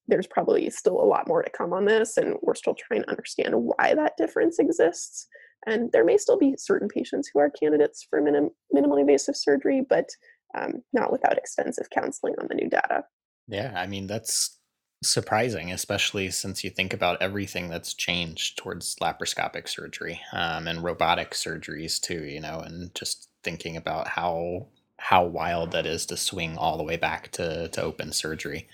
there's 0.08 0.28
probably 0.28 0.70
still 0.70 1.00
a 1.00 1.06
lot 1.06 1.28
more 1.28 1.42
to 1.42 1.50
come 1.50 1.74
on 1.74 1.86
this 1.86 2.18
and 2.18 2.36
we're 2.42 2.56
still 2.56 2.76
trying 2.76 3.04
to 3.04 3.10
understand 3.10 3.54
why 3.56 3.94
that 3.94 4.18
difference 4.18 4.60
exists 4.60 5.28
and 5.66 5.92
there 5.92 6.04
may 6.04 6.18
still 6.18 6.38
be 6.38 6.56
certain 6.58 6.88
patients 6.88 7.30
who 7.34 7.40
are 7.40 7.50
candidates 7.50 8.06
for 8.10 8.22
minim- 8.22 8.52
minimally 8.76 9.02
invasive 9.02 9.36
surgery, 9.36 9.82
but 9.88 10.10
um, 10.58 10.84
not 10.92 11.12
without 11.12 11.38
extensive 11.38 11.90
counseling 11.90 12.36
on 12.40 12.48
the 12.48 12.56
new 12.56 12.70
data. 12.70 13.04
Yeah, 13.48 13.74
I 13.76 13.88
mean, 13.88 14.08
that's 14.08 14.60
surprising, 15.04 15.72
especially 15.72 16.32
since 16.32 16.64
you 16.64 16.70
think 16.70 16.94
about 16.94 17.22
everything 17.22 17.70
that's 17.70 17.94
changed 17.94 18.58
towards 18.58 18.96
laparoscopic 18.98 19.68
surgery 19.68 20.22
um, 20.34 20.68
and 20.68 20.84
robotic 20.84 21.32
surgeries 21.32 22.00
too. 22.00 22.24
You 22.26 22.42
know, 22.42 22.60
and 22.60 22.94
just 22.96 23.30
thinking 23.44 23.78
about 23.78 24.08
how 24.08 24.68
how 25.04 25.26
wild 25.26 25.72
that 25.72 25.86
is 25.86 26.06
to 26.06 26.16
swing 26.16 26.58
all 26.58 26.78
the 26.78 26.84
way 26.84 26.96
back 26.96 27.30
to 27.32 27.68
to 27.68 27.82
open 27.82 28.12
surgery. 28.14 28.68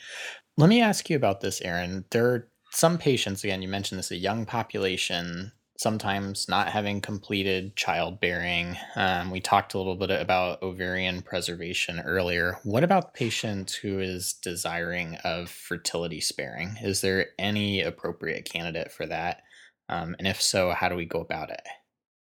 Let 0.58 0.70
me 0.70 0.82
ask 0.82 1.10
you 1.10 1.16
about 1.16 1.42
this, 1.42 1.62
Erin. 1.62 2.06
There 2.12 2.26
are 2.28 2.48
some 2.72 2.98
patients, 2.98 3.44
again, 3.44 3.62
you 3.62 3.68
mentioned 3.68 3.98
this, 3.98 4.12
a 4.12 4.16
young 4.16 4.46
population 4.46 5.52
sometimes 5.80 6.50
not 6.50 6.68
having 6.68 7.00
completed 7.00 7.74
childbearing. 7.78 8.76
Um, 8.98 9.32
we 9.32 9.40
talked 9.40 9.74
a 9.74 9.78
little 9.78 9.96
bit 9.96 10.12
about 10.12 10.62
ovarian 10.62 11.22
preservation 11.22 12.02
earlier. 12.02 12.60
What 12.64 12.84
about 12.84 13.14
patients 13.14 13.74
who 13.74 14.00
is 14.00 14.34
desiring 14.34 15.16
of 15.24 15.50
fertility 15.50 16.20
sparing? 16.20 16.76
Is 16.82 17.00
there 17.00 17.28
any 17.40 17.82
appropriate 17.82 18.44
candidate 18.44 18.92
for 18.92 19.06
that? 19.06 19.42
Um, 19.88 20.18
and 20.20 20.28
if 20.28 20.42
so, 20.42 20.72
how 20.72 20.90
do 20.90 20.96
we 20.96 21.06
go 21.06 21.22
about 21.22 21.50
it? 21.50 21.66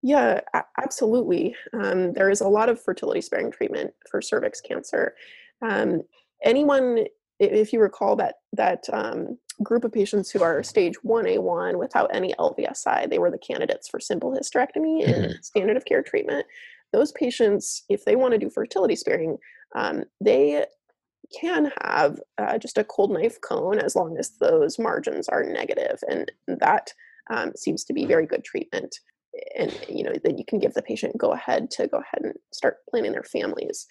Yeah, 0.01 0.41
absolutely. 0.81 1.55
Um, 1.73 2.13
there 2.13 2.29
is 2.29 2.41
a 2.41 2.47
lot 2.47 2.69
of 2.69 2.81
fertility 2.81 3.21
sparing 3.21 3.51
treatment 3.51 3.93
for 4.09 4.21
cervix 4.21 4.59
cancer. 4.61 5.15
Um, 5.61 6.01
anyone 6.43 7.05
if 7.39 7.73
you 7.73 7.79
recall 7.79 8.15
that 8.15 8.35
that 8.53 8.83
um, 8.93 9.37
group 9.63 9.83
of 9.83 9.91
patients 9.91 10.29
who 10.29 10.43
are 10.43 10.61
stage 10.61 10.95
1A1 11.03 11.79
without 11.79 12.13
any 12.13 12.33
LVSI, 12.39 13.09
they 13.09 13.17
were 13.19 13.31
the 13.31 13.37
candidates 13.39 13.87
for 13.87 13.99
simple 13.99 14.31
hysterectomy 14.31 15.03
and 15.11 15.31
Mhm. 15.31 15.43
standard 15.43 15.75
of 15.77 15.85
care 15.85 16.03
treatment. 16.03 16.45
Those 16.93 17.11
patients, 17.13 17.83
if 17.89 18.05
they 18.05 18.15
want 18.15 18.33
to 18.33 18.37
do 18.37 18.49
fertility 18.49 18.95
sparing, 18.95 19.37
um, 19.75 20.03
they 20.19 20.65
can 21.39 21.71
have 21.81 22.19
uh, 22.37 22.57
just 22.57 22.77
a 22.77 22.83
cold 22.83 23.11
knife 23.11 23.39
cone 23.41 23.79
as 23.79 23.95
long 23.95 24.17
as 24.17 24.31
those 24.39 24.79
margins 24.79 25.29
are 25.29 25.43
negative, 25.43 25.99
and 26.09 26.31
that 26.47 26.93
um, 27.31 27.53
seems 27.55 27.83
to 27.85 27.93
be 27.93 28.05
very 28.05 28.25
good 28.25 28.43
treatment. 28.43 28.99
And 29.57 29.77
you 29.89 30.03
know 30.03 30.13
that 30.23 30.37
you 30.37 30.45
can 30.45 30.59
give 30.59 30.73
the 30.73 30.81
patient 30.81 31.17
go 31.17 31.31
ahead 31.31 31.71
to 31.71 31.87
go 31.87 31.97
ahead 31.97 32.23
and 32.23 32.33
start 32.51 32.77
planning 32.89 33.11
their 33.11 33.23
families. 33.23 33.87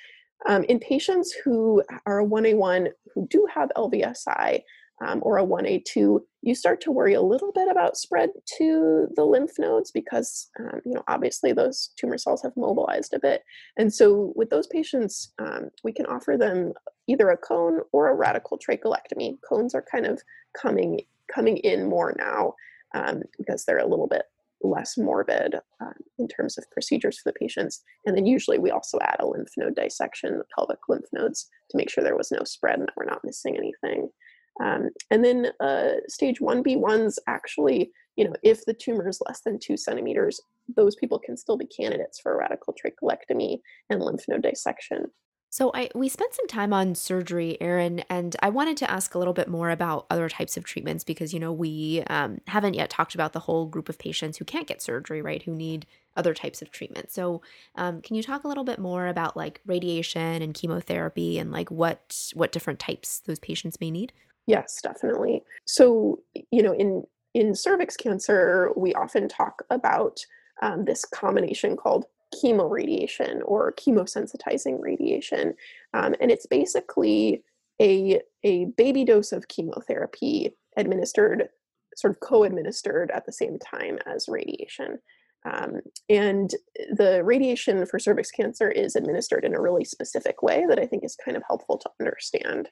Um, 0.49 0.65
in 0.65 0.79
patients 0.79 1.35
who 1.45 1.83
are 2.07 2.21
a 2.21 2.27
1A1 2.27 2.89
who 3.15 3.27
do 3.29 3.47
have 3.55 3.71
LVSI 3.77 4.63
um, 5.03 5.21
or 5.23 5.39
a 5.39 5.45
1A2, 5.45 6.21
you 6.43 6.55
start 6.55 6.81
to 6.83 6.93
worry 6.93 7.15
a 7.15 7.23
little 7.23 7.53
bit 7.53 7.69
about 7.71 7.97
spread 7.97 8.31
to 8.59 9.07
the 9.17 9.25
lymph 9.25 9.53
nodes 9.59 9.91
because, 9.91 10.51
um, 10.59 10.81
you 10.85 10.95
know, 10.95 11.03
obviously 11.09 11.53
those 11.53 11.91
tumor 11.99 12.19
cells 12.19 12.43
have 12.43 12.57
mobilized 12.57 13.15
a 13.15 13.19
bit. 13.19 13.43
And 13.77 13.93
so 13.93 14.33
with 14.35 14.51
those 14.51 14.67
patients, 14.67 15.33
um, 15.39 15.71
we 15.85 15.93
can 15.93 16.07
offer 16.07 16.37
them 16.39 16.73
either 17.07 17.31
a 17.31 17.37
cone 17.37 17.81
or 17.93 18.09
a 18.09 18.15
radical 18.15 18.59
trachelectomy. 18.59 19.39
Cones 19.47 19.75
are 19.75 19.85
kind 19.91 20.07
of 20.07 20.23
coming 20.57 21.01
coming 21.33 21.59
in 21.59 21.89
more 21.89 22.15
now 22.19 22.55
um, 22.95 23.23
because 23.39 23.65
they're 23.65 23.79
a 23.79 23.87
little 23.87 24.09
bit 24.09 24.25
less 24.63 24.97
morbid 24.99 25.57
um, 25.81 25.95
in 26.19 26.29
terms 26.29 26.59
of 26.59 26.71
procedures 26.71 27.19
for 27.19 27.31
the 27.31 27.39
patients. 27.39 27.83
And 28.07 28.17
then 28.17 28.27
usually 28.27 28.59
we 28.59 28.71
also 28.71 28.99
add 29.03 29.17
a 29.21 29.27
lymph 29.27 29.51
node 29.57 29.77
dissection, 29.77 30.39
the 30.39 30.45
pelvic 30.55 30.79
lymph 30.89 31.07
nodes, 31.13 31.49
to 31.71 31.77
make 31.77 31.91
sure 31.91 32.05
there 32.05 32.17
was 32.17 32.31
no 32.31 32.45
spread 32.45 32.79
and 32.79 32.89
that 32.89 32.95
we're 32.97 33.05
not 33.05 33.25
missing 33.25 33.57
anything. 33.57 34.09
Um, 34.63 34.91
and 35.11 35.25
then 35.25 35.49
uh, 35.61 36.01
stage 36.09 36.41
1B 36.41 36.79
ones 36.79 37.19
actually, 37.27 37.93
you 38.17 38.25
know, 38.25 38.35
if 38.43 38.65
the 38.65 38.75
tumor 38.75 39.09
is 39.09 39.23
less 39.27 39.41
than 39.41 39.59
two 39.59 39.77
centimeters, 39.77 40.41
those 40.77 40.97
people 40.97 41.19
can 41.19 41.37
still 41.37 41.57
be 41.57 41.67
candidates 41.67 42.21
for 42.21 42.35
a 42.35 42.39
radical 42.39 42.75
trachelectomy 42.75 43.59
and 43.89 44.03
lymph 44.03 44.25
node 44.29 44.43
dissection. 44.43 45.07
So 45.51 45.73
I 45.75 45.91
we 45.97 46.09
spent 46.09 46.33
some 46.33 46.47
time 46.47 46.73
on 46.73 46.95
surgery, 46.95 47.61
Erin, 47.61 48.05
and 48.09 48.37
I 48.41 48.51
wanted 48.51 48.77
to 48.79 48.91
ask 48.91 49.15
a 49.15 49.19
little 49.19 49.35
bit 49.35 49.49
more 49.49 49.71
about 49.71 50.07
other 50.09 50.29
types 50.29 50.57
of 50.57 50.65
treatments 50.65 51.03
because 51.03 51.35
you 51.35 51.41
know 51.41 51.53
we 51.53 52.05
um, 52.09 52.41
haven't 52.47 52.75
yet 52.75 52.89
talked 52.89 53.17
about 53.17 53.33
the 53.33 53.41
whole 53.41 53.67
group 53.67 53.89
of 53.89 53.99
patients 53.99 54.39
who 54.39 54.45
can't 54.45 54.69
get 54.69 54.81
surgery, 54.81 55.21
right? 55.21 55.43
Who 55.43 55.55
need 55.55 55.87
other 56.17 56.35
types 56.35 56.63
of 56.63 56.71
treatment. 56.71 57.11
So 57.11 57.43
um, 57.75 58.01
can 58.01 58.15
you 58.15 58.23
talk 58.23 58.45
a 58.45 58.49
little 58.49 58.65
bit 58.65 58.79
more 58.79 59.09
about 59.09 59.37
like 59.37 59.61
radiation 59.67 60.41
and 60.41 60.55
chemotherapy 60.55 61.39
and 61.39 61.51
like 61.51 61.71
what 61.71 62.31
what 62.35 62.53
different 62.53 62.79
types 62.79 63.19
those 63.19 63.41
patients 63.41 63.81
may 63.81 63.91
need? 63.91 64.13
Yes, 64.47 64.81
definitely. 64.81 65.43
So, 65.65 66.21
you 66.53 66.63
know, 66.63 66.73
in 66.73 67.05
in 67.35 67.57
cervix 67.57 67.97
cancer, 67.97 68.71
we 68.77 68.95
often 68.95 69.29
talk 69.29 69.63
about 69.71 70.25
um, 70.63 70.85
this 70.85 71.05
combination 71.05 71.77
called 71.77 72.07
chemoradiation 72.35 73.41
or 73.45 73.73
chemosensitizing 73.73 74.79
radiation, 74.81 75.55
um, 75.95 76.15
and 76.21 76.31
it's 76.31 76.47
basically 76.47 77.43
a 77.81 78.21
a 78.45 78.67
baby 78.77 79.05
dose 79.05 79.33
of 79.33 79.49
chemotherapy 79.49 80.55
administered, 80.77 81.49
sort 81.97 82.13
of 82.13 82.21
co-administered 82.21 83.11
at 83.11 83.27
the 83.27 83.33
same 83.33 83.59
time 83.59 83.99
as 84.07 84.29
radiation. 84.29 84.99
Um, 85.45 85.81
and 86.09 86.55
the 86.93 87.23
radiation 87.25 87.87
for 87.87 87.99
cervix 87.99 88.31
cancer 88.31 88.71
is 88.71 88.95
administered 88.95 89.45
in 89.45 89.55
a 89.55 89.61
really 89.61 89.85
specific 89.85 90.43
way 90.43 90.67
that 90.69 90.79
I 90.79 90.87
think 90.87 91.03
is 91.03 91.17
kind 91.25 91.37
of 91.37 91.43
helpful 91.47 91.79
to 91.79 91.91
understand. 91.99 92.69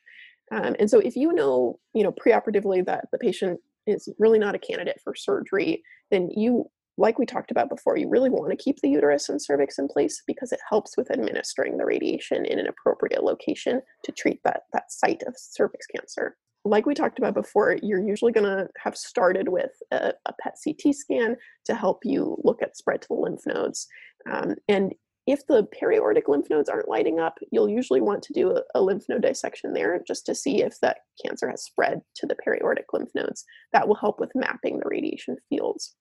Um, 0.53 0.77
and 0.79 0.90
so 0.90 0.99
if 0.99 1.16
you 1.16 1.33
know, 1.33 1.79
you 1.94 2.03
know, 2.03 2.12
preoperatively 2.12 2.85
that 2.87 3.07
the 3.11 3.18
patient 3.18 3.61
is 3.87 4.09
really 4.18 4.38
not 4.38 4.55
a 4.55 4.59
candidate 4.59 5.01
for 5.03 5.14
surgery, 5.14 5.83
then 6.11 6.29
you, 6.35 6.71
like 6.99 7.19
we 7.19 7.25
talked 7.25 7.53
about 7.53 7.71
before, 7.71 7.97
you 7.97 8.09
really 8.09 8.29
want 8.29 8.51
to 8.51 8.63
keep 8.63 8.81
the 8.83 8.91
uterus 8.91 9.29
and 9.29 9.41
cervix 9.41 9.79
in 9.79 9.87
place 9.87 10.23
because 10.27 10.51
it 10.51 10.59
helps 10.69 10.97
with 10.97 11.13
administering 11.13 11.79
the 11.79 11.87
radiation 11.87 12.45
in 12.45 12.59
an 12.59 12.67
appropriate 12.67 13.23
location 13.23 13.81
to 14.05 14.13
treat 14.13 14.41
that, 14.45 14.63
that 14.73 14.91
site 14.91 15.23
of 15.27 15.35
cervix 15.37 15.87
cancer. 15.87 16.37
Like 16.65 16.87
we 16.87 16.95
talked 16.95 17.21
about 17.21 17.35
before, 17.35 17.77
you're 17.83 18.03
usually 18.03 18.33
going 18.33 18.47
to 18.47 18.67
have 18.83 18.97
started 18.97 19.49
with 19.49 19.71
a, 19.93 20.13
a 20.27 20.33
PET 20.43 20.57
CT 20.63 20.93
scan 20.93 21.37
to 21.67 21.75
help 21.75 22.01
you 22.03 22.37
look 22.43 22.61
at 22.63 22.77
spread 22.77 23.01
to 23.03 23.09
the 23.09 23.15
lymph 23.15 23.47
nodes. 23.47 23.87
Um, 24.29 24.57
and 24.67 24.93
if 25.29 25.47
the 25.47 25.69
periaortic 25.81 26.23
lymph 26.27 26.51
nodes 26.51 26.69
aren't 26.69 26.89
lighting 26.89 27.21
up, 27.21 27.39
you'll 27.53 27.69
usually 27.69 28.01
want 28.01 28.23
to 28.25 28.33
do 28.33 28.57
a, 28.57 28.63
a, 28.75 28.83
lymph 28.83 29.05
node 29.09 29.23
dissection 29.23 29.73
there 29.73 30.03
just 30.07 30.27
to 30.27 30.35
see 30.35 30.63
if 30.63 30.81
that 30.81 30.99
cancer 31.25 31.49
has 31.49 31.63
spread 31.63 32.01
to 32.17 32.27
the 32.27 32.35
periaortic 32.35 32.85
lymph 32.93 33.11
nodes. 33.15 33.45
That 33.73 33.87
will 33.87 33.95
help 33.95 34.19
with 34.19 34.33
mapping 34.35 34.79
the 34.79 34.89
radiation 34.89 35.37
fields. 35.49 35.95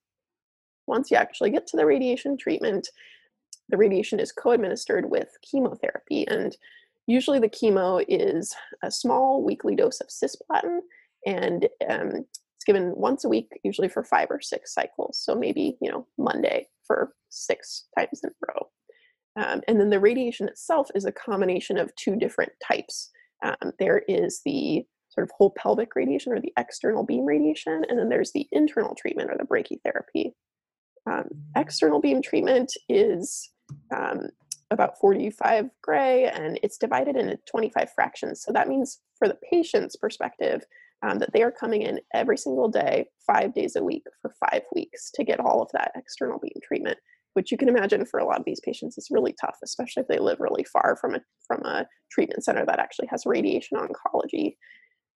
Once 0.88 1.12
you 1.12 1.17
actually 1.17 1.50
get 1.50 1.67
to 1.67 1.78
the 1.78 1.86
radiation 1.86 2.38
treatment, 2.38 2.88
the 3.69 3.78
radiation 3.78 4.19
is 4.19 4.32
co 4.32 4.52
administered 4.52 5.10
with 5.10 5.30
chemotherapy. 5.50 6.28
And 6.28 6.56
usually 7.06 7.39
the 7.39 7.50
chemo 7.50 8.04
is 8.08 8.56
a 8.84 8.91
small 8.91 9.43
weekly 9.43 9.76
dose 9.76 10.00
of 10.02 10.08
cisplatin, 10.08 10.80
and 11.26 11.67
um, 11.89 12.26
it's 12.56 12.65
given 12.65 12.93
once 12.95 13.26
a 13.26 13.30
week, 13.30 13.50
usually 13.63 13.89
for 13.89 14.04
five 14.04 14.28
or 14.30 14.41
six 14.41 14.73
cycles. 14.73 15.19
So 15.21 15.36
maybe, 15.36 15.78
you 15.82 15.91
know, 15.91 16.08
Monday 16.17 16.67
for 16.86 17.13
six 17.30 17.86
times 17.97 18.21
in 18.23 18.30
a 18.30 18.34
row. 18.47 18.67
Um, 19.38 19.62
and 19.67 19.80
then 19.80 19.89
the 19.89 20.00
radiation 20.00 20.47
itself 20.47 20.89
is 20.95 21.06
a 21.06 21.12
combination 21.12 21.78
of 21.78 21.95
two 21.95 22.15
different 22.15 22.54
types. 22.65 23.12
Um, 23.43 23.71
there 23.78 24.02
is 24.08 24.41
the 24.43 24.84
sort 25.10 25.28
of 25.28 25.32
whole 25.38 25.54
pelvic 25.58 25.95
radiation 25.95 26.34
or 26.34 26.41
the 26.41 26.54
external 26.58 27.04
beam 27.04 27.26
radiation, 27.26 27.84
and 27.88 28.00
then 28.00 28.10
there's 28.10 28.32
the 28.32 28.47
internal 28.52 28.95
treatment 28.95 29.30
or 29.30 29.38
the 29.38 29.45
brachytherapy. 29.45 30.32
Um, 31.10 31.30
external 31.56 32.02
beam 32.02 32.22
treatment 32.22 32.74
is 32.89 33.50
um, 33.96 34.28
about 34.72 35.00
45 35.00 35.70
gray 35.82 36.26
and 36.26 36.60
it's 36.63 36.78
divided 36.78 37.15
into 37.15 37.39
25 37.50 37.89
fractions. 37.93 38.43
So 38.43 38.52
that 38.52 38.67
means 38.67 39.00
for 39.17 39.28
the 39.28 39.38
patient's 39.50 39.96
perspective, 39.96 40.63
um, 41.04 41.20
that 41.20 41.32
they 41.32 41.43
are 41.43 41.52
coming 41.52 41.84
in 41.84 42.00
every 42.13 42.38
single 42.38 42.67
day, 42.67 43.06
five 43.26 43.54
days 43.54 43.76
a 43.76 43.84
week 43.84 44.04
for 44.22 44.34
five 44.50 44.63
weeks 44.74 45.12
to 45.12 45.24
get 45.24 45.39
all 45.39 45.62
of 45.62 45.70
that 45.74 45.91
external 45.96 46.39
beam 46.39 46.60
treatment 46.63 46.98
which 47.38 47.52
you 47.52 47.58
can 47.58 47.70
imagine 47.70 48.04
for 48.04 48.20
a 48.20 48.26
lot 48.26 48.39
of 48.39 48.46
these 48.46 48.60
patients 48.62 48.98
is 48.98 49.10
really 49.12 49.36
tough, 49.39 49.58
especially 49.63 50.02
if 50.02 50.08
they 50.08 50.17
live 50.17 50.39
really 50.39 50.63
far 50.63 50.98
from 51.00 51.13
a 51.13 51.20
from 51.46 51.62
a 51.65 51.86
treatment 52.10 52.43
center 52.43 52.65
that 52.65 52.80
actually 52.80 53.08
has 53.12 53.28
radiation 53.28 53.78
oncology. 53.78 54.56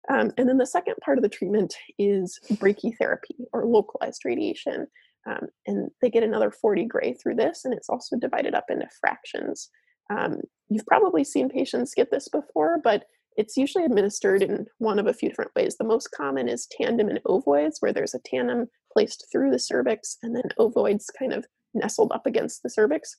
Um, 0.07 0.31
and 0.37 0.47
then 0.47 0.59
the 0.59 0.67
second 0.67 0.93
part 1.03 1.17
of 1.17 1.23
the 1.23 1.29
treatment 1.29 1.73
is 1.97 2.39
brachytherapy 2.53 3.45
or 3.53 3.65
localized 3.65 4.21
radiation. 4.23 4.85
Um, 5.27 5.47
and 5.67 5.89
they 6.01 6.09
get 6.09 6.23
another 6.23 6.51
40 6.51 6.85
gray 6.85 7.13
through 7.13 7.35
this, 7.35 7.65
and 7.65 7.73
it's 7.73 7.89
also 7.89 8.17
divided 8.17 8.55
up 8.55 8.65
into 8.69 8.87
fractions. 8.99 9.69
Um, 10.09 10.41
you've 10.69 10.85
probably 10.85 11.23
seen 11.23 11.49
patients 11.49 11.93
get 11.95 12.11
this 12.11 12.27
before, 12.27 12.79
but 12.83 13.05
it's 13.37 13.55
usually 13.55 13.85
administered 13.85 14.41
in 14.41 14.65
one 14.79 14.99
of 14.99 15.07
a 15.07 15.13
few 15.13 15.29
different 15.29 15.51
ways. 15.55 15.77
The 15.77 15.85
most 15.85 16.09
common 16.11 16.49
is 16.49 16.67
tandem 16.71 17.07
and 17.07 17.19
ovoids, 17.23 17.75
where 17.79 17.93
there's 17.93 18.13
a 18.13 18.19
tandem 18.25 18.67
placed 18.91 19.27
through 19.31 19.51
the 19.51 19.59
cervix, 19.59 20.17
and 20.23 20.35
then 20.35 20.43
ovoids 20.59 21.05
kind 21.17 21.33
of 21.33 21.45
nestled 21.73 22.11
up 22.13 22.25
against 22.25 22.63
the 22.63 22.69
cervix. 22.69 23.17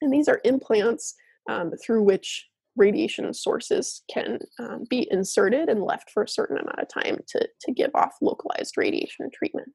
And 0.00 0.12
these 0.12 0.28
are 0.28 0.40
implants 0.44 1.14
um, 1.48 1.72
through 1.84 2.02
which 2.02 2.48
radiation 2.76 3.32
sources 3.34 4.02
can 4.12 4.38
um, 4.58 4.84
be 4.88 5.06
inserted 5.10 5.68
and 5.68 5.82
left 5.82 6.10
for 6.10 6.22
a 6.22 6.28
certain 6.28 6.56
amount 6.56 6.80
of 6.80 6.88
time 6.88 7.18
to, 7.28 7.48
to 7.60 7.72
give 7.72 7.90
off 7.94 8.12
localized 8.20 8.76
radiation 8.76 9.30
treatment. 9.32 9.72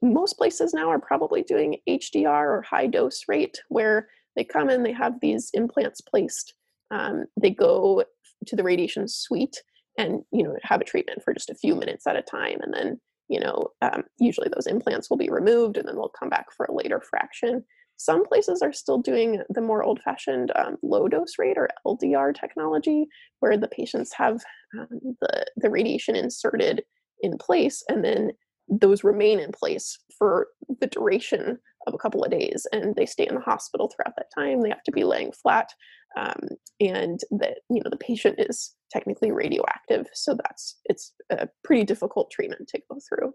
Most 0.00 0.38
places 0.38 0.72
now 0.72 0.88
are 0.88 1.00
probably 1.00 1.42
doing 1.42 1.78
HDR 1.88 2.26
or 2.26 2.62
high 2.62 2.86
dose 2.86 3.24
rate, 3.28 3.60
where 3.68 4.08
they 4.36 4.44
come 4.44 4.70
in, 4.70 4.82
they 4.82 4.92
have 4.92 5.20
these 5.20 5.50
implants 5.52 6.00
placed, 6.00 6.54
um, 6.90 7.26
they 7.40 7.50
go 7.50 8.04
to 8.46 8.56
the 8.56 8.62
radiation 8.62 9.08
suite, 9.08 9.62
and 9.98 10.22
you 10.32 10.42
know 10.42 10.56
have 10.62 10.80
a 10.80 10.84
treatment 10.84 11.22
for 11.22 11.34
just 11.34 11.50
a 11.50 11.54
few 11.54 11.74
minutes 11.74 12.06
at 12.06 12.16
a 12.16 12.22
time. 12.22 12.58
And 12.62 12.72
then 12.72 13.00
you 13.28 13.40
know 13.40 13.68
um, 13.82 14.04
usually 14.18 14.48
those 14.54 14.66
implants 14.66 15.10
will 15.10 15.18
be 15.18 15.30
removed 15.30 15.76
and 15.76 15.86
then 15.86 15.96
they'll 15.96 16.08
come 16.08 16.30
back 16.30 16.46
for 16.56 16.66
a 16.66 16.74
later 16.74 17.00
fraction. 17.00 17.64
Some 17.96 18.24
places 18.26 18.62
are 18.62 18.72
still 18.72 18.98
doing 18.98 19.42
the 19.48 19.60
more 19.60 19.84
old 19.84 20.00
fashioned 20.00 20.50
um, 20.56 20.76
low 20.82 21.06
dose 21.08 21.34
rate 21.38 21.56
or 21.56 21.68
ldr 21.86 22.34
technology 22.34 23.06
where 23.40 23.56
the 23.56 23.68
patients 23.68 24.12
have 24.14 24.42
um, 24.78 24.88
the, 25.20 25.44
the 25.56 25.70
radiation 25.70 26.16
inserted 26.16 26.82
in 27.20 27.38
place 27.38 27.84
and 27.88 28.04
then 28.04 28.32
those 28.80 29.04
remain 29.04 29.38
in 29.38 29.52
place 29.52 29.98
for 30.16 30.48
the 30.80 30.86
duration 30.86 31.58
of 31.86 31.94
a 31.94 31.98
couple 31.98 32.24
of 32.24 32.30
days 32.30 32.66
and 32.72 32.94
they 32.94 33.06
stay 33.06 33.26
in 33.26 33.34
the 33.34 33.40
hospital 33.40 33.88
throughout 33.88 34.14
that 34.16 34.30
time. 34.34 34.62
They 34.62 34.70
have 34.70 34.84
to 34.84 34.92
be 34.92 35.04
laying 35.04 35.32
flat 35.32 35.68
um, 36.16 36.48
and 36.80 37.20
that 37.32 37.58
you 37.70 37.82
know 37.82 37.90
the 37.90 37.96
patient 37.96 38.36
is 38.38 38.74
technically 38.90 39.32
radioactive 39.32 40.06
so 40.12 40.34
that's 40.34 40.78
it's 40.84 41.14
a 41.30 41.48
pretty 41.64 41.84
difficult 41.84 42.30
treatment 42.30 42.68
to 42.68 42.80
go 42.90 42.98
through. 43.08 43.32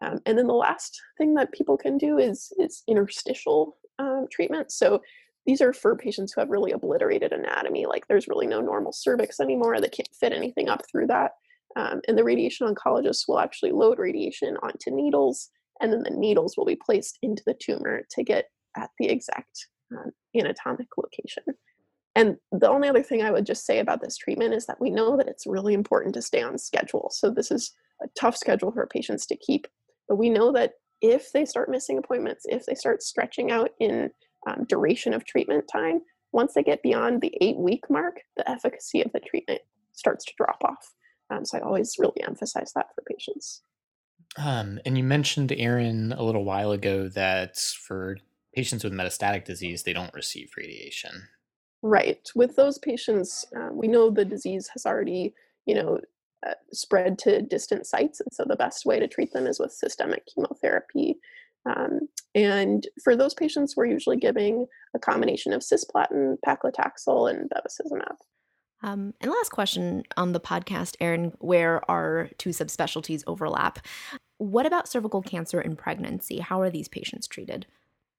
Um, 0.00 0.20
and 0.26 0.38
then 0.38 0.46
the 0.46 0.52
last 0.52 1.00
thing 1.16 1.34
that 1.34 1.52
people 1.52 1.76
can 1.76 1.98
do 1.98 2.18
is 2.18 2.52
is 2.58 2.82
interstitial 2.88 3.76
um, 3.98 4.26
treatment. 4.30 4.70
So 4.70 5.00
these 5.46 5.60
are 5.62 5.72
for 5.72 5.96
patients 5.96 6.32
who 6.32 6.42
have 6.42 6.50
really 6.50 6.72
obliterated 6.72 7.32
anatomy 7.32 7.86
like 7.86 8.06
there's 8.06 8.28
really 8.28 8.46
no 8.46 8.60
normal 8.60 8.92
cervix 8.92 9.40
anymore 9.40 9.80
they 9.80 9.88
can't 9.88 10.08
fit 10.20 10.32
anything 10.32 10.68
up 10.68 10.82
through 10.90 11.06
that 11.06 11.32
um, 11.76 12.00
and 12.08 12.16
the 12.16 12.24
radiation 12.24 12.66
oncologist 12.66 13.24
will 13.28 13.38
actually 13.38 13.72
load 13.72 13.98
radiation 13.98 14.56
onto 14.62 14.90
needles 14.90 15.50
and 15.80 15.92
then 15.92 16.02
the 16.02 16.10
needles 16.10 16.56
will 16.56 16.64
be 16.64 16.76
placed 16.76 17.18
into 17.22 17.42
the 17.46 17.54
tumor 17.54 18.02
to 18.10 18.24
get 18.24 18.46
at 18.76 18.90
the 18.98 19.08
exact 19.08 19.66
um, 19.92 20.10
anatomic 20.36 20.88
location. 20.96 21.44
And 22.14 22.36
the 22.50 22.68
only 22.68 22.88
other 22.88 23.02
thing 23.02 23.22
I 23.22 23.30
would 23.30 23.46
just 23.46 23.64
say 23.64 23.78
about 23.78 24.00
this 24.00 24.16
treatment 24.16 24.54
is 24.54 24.66
that 24.66 24.80
we 24.80 24.90
know 24.90 25.16
that 25.16 25.28
it's 25.28 25.46
really 25.46 25.74
important 25.74 26.14
to 26.14 26.22
stay 26.22 26.42
on 26.42 26.58
schedule. 26.58 27.10
So 27.12 27.30
this 27.30 27.50
is 27.50 27.72
a 28.02 28.08
tough 28.18 28.36
schedule 28.36 28.72
for 28.72 28.86
patients 28.86 29.26
to 29.26 29.36
keep, 29.36 29.66
but 30.08 30.16
we 30.16 30.28
know 30.28 30.50
that 30.52 30.72
if 31.00 31.30
they 31.32 31.44
start 31.44 31.70
missing 31.70 31.96
appointments, 31.96 32.44
if 32.48 32.66
they 32.66 32.74
start 32.74 33.02
stretching 33.02 33.52
out 33.52 33.70
in 33.78 34.10
um, 34.48 34.64
duration 34.68 35.14
of 35.14 35.24
treatment 35.24 35.64
time, 35.70 36.00
once 36.32 36.54
they 36.54 36.62
get 36.62 36.82
beyond 36.82 37.20
the 37.20 37.32
eight 37.40 37.56
week 37.56 37.84
mark, 37.88 38.16
the 38.36 38.48
efficacy 38.50 39.00
of 39.02 39.12
the 39.12 39.20
treatment 39.20 39.60
starts 39.92 40.24
to 40.24 40.32
drop 40.36 40.58
off. 40.64 40.94
Um, 41.30 41.44
so 41.44 41.58
I 41.58 41.60
always 41.60 41.96
really 41.98 42.22
emphasize 42.22 42.72
that 42.74 42.94
for 42.94 43.02
patients. 43.02 43.62
Um, 44.36 44.78
and 44.84 44.96
you 44.96 45.04
mentioned, 45.04 45.52
Erin, 45.52 46.12
a 46.12 46.22
little 46.22 46.44
while 46.44 46.72
ago 46.72 47.08
that 47.08 47.56
for 47.58 48.18
patients 48.54 48.84
with 48.84 48.92
metastatic 48.92 49.44
disease, 49.44 49.82
they 49.82 49.92
don't 49.92 50.14
receive 50.14 50.50
radiation. 50.56 51.28
Right. 51.82 52.28
With 52.34 52.56
those 52.56 52.78
patients, 52.78 53.46
um, 53.56 53.76
we 53.76 53.88
know 53.88 54.10
the 54.10 54.24
disease 54.24 54.68
has 54.72 54.84
already, 54.84 55.34
you 55.66 55.74
know, 55.74 56.00
uh, 56.46 56.54
spread 56.72 57.18
to 57.18 57.42
distant 57.42 57.86
sites, 57.86 58.20
and 58.20 58.32
so 58.32 58.44
the 58.46 58.56
best 58.56 58.86
way 58.86 59.00
to 59.00 59.08
treat 59.08 59.32
them 59.32 59.46
is 59.46 59.58
with 59.58 59.72
systemic 59.72 60.24
chemotherapy. 60.26 61.18
Um, 61.66 62.08
and 62.34 62.86
for 63.02 63.16
those 63.16 63.34
patients, 63.34 63.76
we're 63.76 63.86
usually 63.86 64.16
giving 64.16 64.66
a 64.94 64.98
combination 64.98 65.52
of 65.52 65.62
cisplatin, 65.62 66.36
paclitaxel, 66.46 67.30
and 67.30 67.50
bevacizumab. 67.50 68.16
Um, 68.82 69.14
and 69.20 69.30
last 69.30 69.50
question 69.50 70.04
on 70.16 70.32
the 70.32 70.40
podcast, 70.40 70.96
Erin, 71.00 71.32
where 71.38 71.88
our 71.90 72.30
two 72.38 72.50
subspecialties 72.50 73.24
overlap. 73.26 73.80
What 74.38 74.66
about 74.66 74.88
cervical 74.88 75.22
cancer 75.22 75.60
in 75.60 75.74
pregnancy? 75.76 76.38
How 76.38 76.60
are 76.60 76.70
these 76.70 76.88
patients 76.88 77.26
treated? 77.26 77.66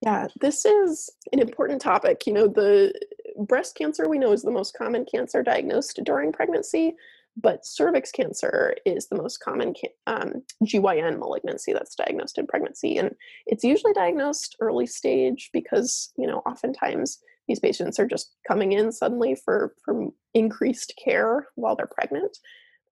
Yeah, 0.02 0.28
this 0.40 0.66
is 0.66 1.10
an 1.34 1.40
important 1.40 1.82
topic. 1.82 2.26
You 2.26 2.34
know, 2.34 2.48
the 2.48 2.94
breast 3.38 3.76
cancer 3.76 4.08
we 4.08 4.18
know 4.18 4.32
is 4.32 4.44
the 4.44 4.52
most 4.52 4.78
common 4.78 5.06
cancer 5.06 5.44
diagnosed 5.44 6.00
during 6.04 6.32
pregnancy, 6.32 6.96
but 7.36 7.66
cervix 7.66 8.12
cancer 8.12 8.76
is 8.86 9.08
the 9.08 9.16
most 9.18 9.40
common 9.40 9.74
um, 10.08 10.44
GYN 10.64 11.20
malignancy 11.20 11.74
that's 11.74 11.96
diagnosed 11.96 12.38
in 12.38 12.48
pregnancy. 12.48 12.98
And 12.98 13.16
it's 13.46 13.64
usually 13.64 13.94
diagnosed 13.94 14.56
early 14.60 14.86
stage 14.86 15.50
because, 15.54 16.12
you 16.18 16.28
know, 16.28 16.40
oftentimes 16.46 17.20
these 17.50 17.60
patients 17.60 18.00
are 18.00 18.08
just 18.08 18.36
coming 18.48 18.72
in 18.72 18.92
suddenly 18.92 19.36
for, 19.44 19.74
for 19.84 20.08
increased 20.34 20.94
care 21.04 21.48
while 21.56 21.76
they're 21.76 21.88
pregnant. 21.88 22.38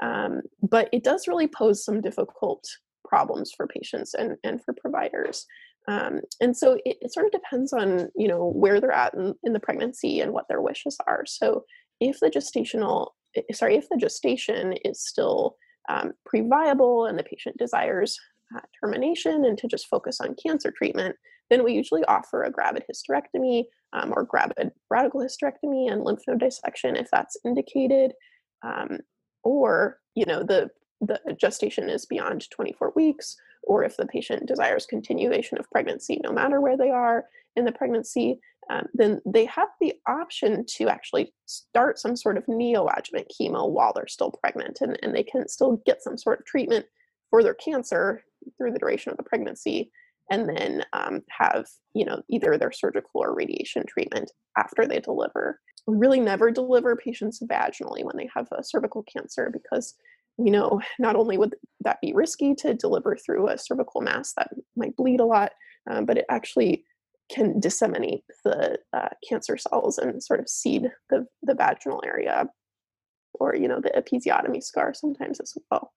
Um, 0.03 0.41
but 0.61 0.89
it 0.91 1.03
does 1.03 1.27
really 1.27 1.47
pose 1.47 1.85
some 1.85 2.01
difficult 2.01 2.65
problems 3.05 3.51
for 3.55 3.67
patients 3.67 4.13
and, 4.15 4.35
and 4.43 4.61
for 4.63 4.73
providers. 4.73 5.45
Um, 5.87 6.21
and 6.41 6.57
so 6.57 6.73
it, 6.85 6.97
it, 7.01 7.13
sort 7.13 7.27
of 7.27 7.31
depends 7.31 7.71
on 7.71 8.09
you 8.15 8.27
know 8.27 8.51
where 8.51 8.81
they're 8.81 8.91
at 8.91 9.13
in, 9.13 9.33
in 9.43 9.53
the 9.53 9.59
pregnancy 9.59 10.19
and 10.19 10.33
what 10.33 10.45
their 10.49 10.61
wishes 10.61 10.97
are. 11.07 11.23
So 11.25 11.63
if 12.01 12.19
the 12.19 12.29
gestational 12.29 13.11
eh, 13.37 13.43
sorry 13.53 13.77
if 13.77 13.87
the 13.89 13.95
gestation 13.95 14.73
is 14.83 15.01
still 15.01 15.55
um, 15.87 16.11
pre-viable 16.25 17.05
and 17.05 17.17
the 17.17 17.23
patient 17.23 17.55
desires 17.57 18.19
uh, 18.53 18.59
termination 18.81 19.45
and 19.45 19.57
to 19.59 19.67
just 19.67 19.87
focus 19.87 20.19
on 20.19 20.35
cancer 20.45 20.73
treatment, 20.77 21.15
then 21.49 21.63
we 21.63 21.71
usually 21.73 22.03
offer 22.05 22.43
a 22.43 22.51
gravid 22.51 22.83
hysterectomy 22.91 23.63
um, 23.93 24.13
or 24.15 24.27
a 24.31 24.71
radical 24.89 25.21
hysterectomy 25.21 25.91
and 25.91 26.03
lymph 26.03 26.21
node 26.27 26.39
dissection 26.39 26.95
if 26.95 27.07
that's 27.11 27.37
indicated. 27.45 28.13
Um, 28.63 28.99
or, 29.43 29.99
you 30.15 30.25
know, 30.25 30.43
the, 30.43 30.69
the 31.01 31.19
gestation 31.39 31.89
is 31.89 32.05
beyond 32.05 32.49
24 32.49 32.93
weeks, 32.95 33.35
or 33.63 33.83
if 33.83 33.97
the 33.97 34.05
patient 34.05 34.47
desires 34.47 34.85
continuation 34.85 35.57
of 35.57 35.69
pregnancy 35.71 36.19
no 36.23 36.31
matter 36.31 36.59
where 36.59 36.77
they 36.77 36.89
are 36.89 37.25
in 37.55 37.65
the 37.65 37.71
pregnancy, 37.71 38.39
um, 38.69 38.85
then 38.93 39.21
they 39.25 39.45
have 39.45 39.69
the 39.79 39.93
option 40.07 40.65
to 40.75 40.89
actually 40.89 41.33
start 41.45 41.97
some 41.99 42.15
sort 42.15 42.37
of 42.37 42.45
neoadjuvant 42.47 43.25
chemo 43.39 43.69
while 43.69 43.93
they're 43.95 44.07
still 44.07 44.31
pregnant, 44.31 44.79
and, 44.81 44.99
and 45.01 45.15
they 45.15 45.23
can 45.23 45.47
still 45.47 45.81
get 45.85 46.03
some 46.03 46.17
sort 46.17 46.39
of 46.39 46.45
treatment 46.45 46.85
for 47.29 47.43
their 47.43 47.53
cancer 47.53 48.23
through 48.57 48.71
the 48.71 48.79
duration 48.79 49.11
of 49.11 49.17
the 49.17 49.23
pregnancy 49.23 49.91
and 50.31 50.49
then 50.49 50.83
um, 50.93 51.21
have 51.29 51.67
you 51.93 52.05
know 52.05 52.21
either 52.29 52.57
their 52.57 52.71
surgical 52.71 53.21
or 53.21 53.35
radiation 53.35 53.83
treatment 53.87 54.31
after 54.57 54.85
they 54.85 54.99
deliver. 54.99 55.59
We 55.85 55.95
really 55.95 56.19
never 56.19 56.51
deliver 56.51 56.95
patients 56.95 57.41
vaginally 57.49 58.03
when 58.03 58.17
they 58.17 58.29
have 58.35 58.47
a 58.51 58.63
cervical 58.63 59.03
cancer 59.03 59.49
because 59.51 59.95
we 60.37 60.49
know 60.49 60.81
not 60.99 61.15
only 61.15 61.37
would 61.37 61.55
that 61.81 62.01
be 62.01 62.13
risky 62.13 62.53
to 62.55 62.73
deliver 62.73 63.15
through 63.15 63.47
a 63.47 63.57
cervical 63.57 64.01
mass 64.01 64.33
that 64.37 64.49
might 64.75 64.95
bleed 64.97 65.19
a 65.19 65.25
lot 65.25 65.51
um, 65.89 66.05
but 66.05 66.17
it 66.17 66.25
actually 66.29 66.83
can 67.29 67.59
disseminate 67.59 68.23
the 68.45 68.77
uh, 68.93 69.09
cancer 69.27 69.57
cells 69.57 69.97
and 69.97 70.23
sort 70.23 70.39
of 70.39 70.47
seed 70.47 70.89
the, 71.09 71.25
the 71.43 71.55
vaginal 71.55 72.01
area 72.05 72.47
or 73.33 73.55
you 73.55 73.67
know 73.67 73.79
the 73.81 73.91
episiotomy 73.91 74.63
scar 74.63 74.93
sometimes 74.93 75.39
as 75.39 75.53
well. 75.69 75.91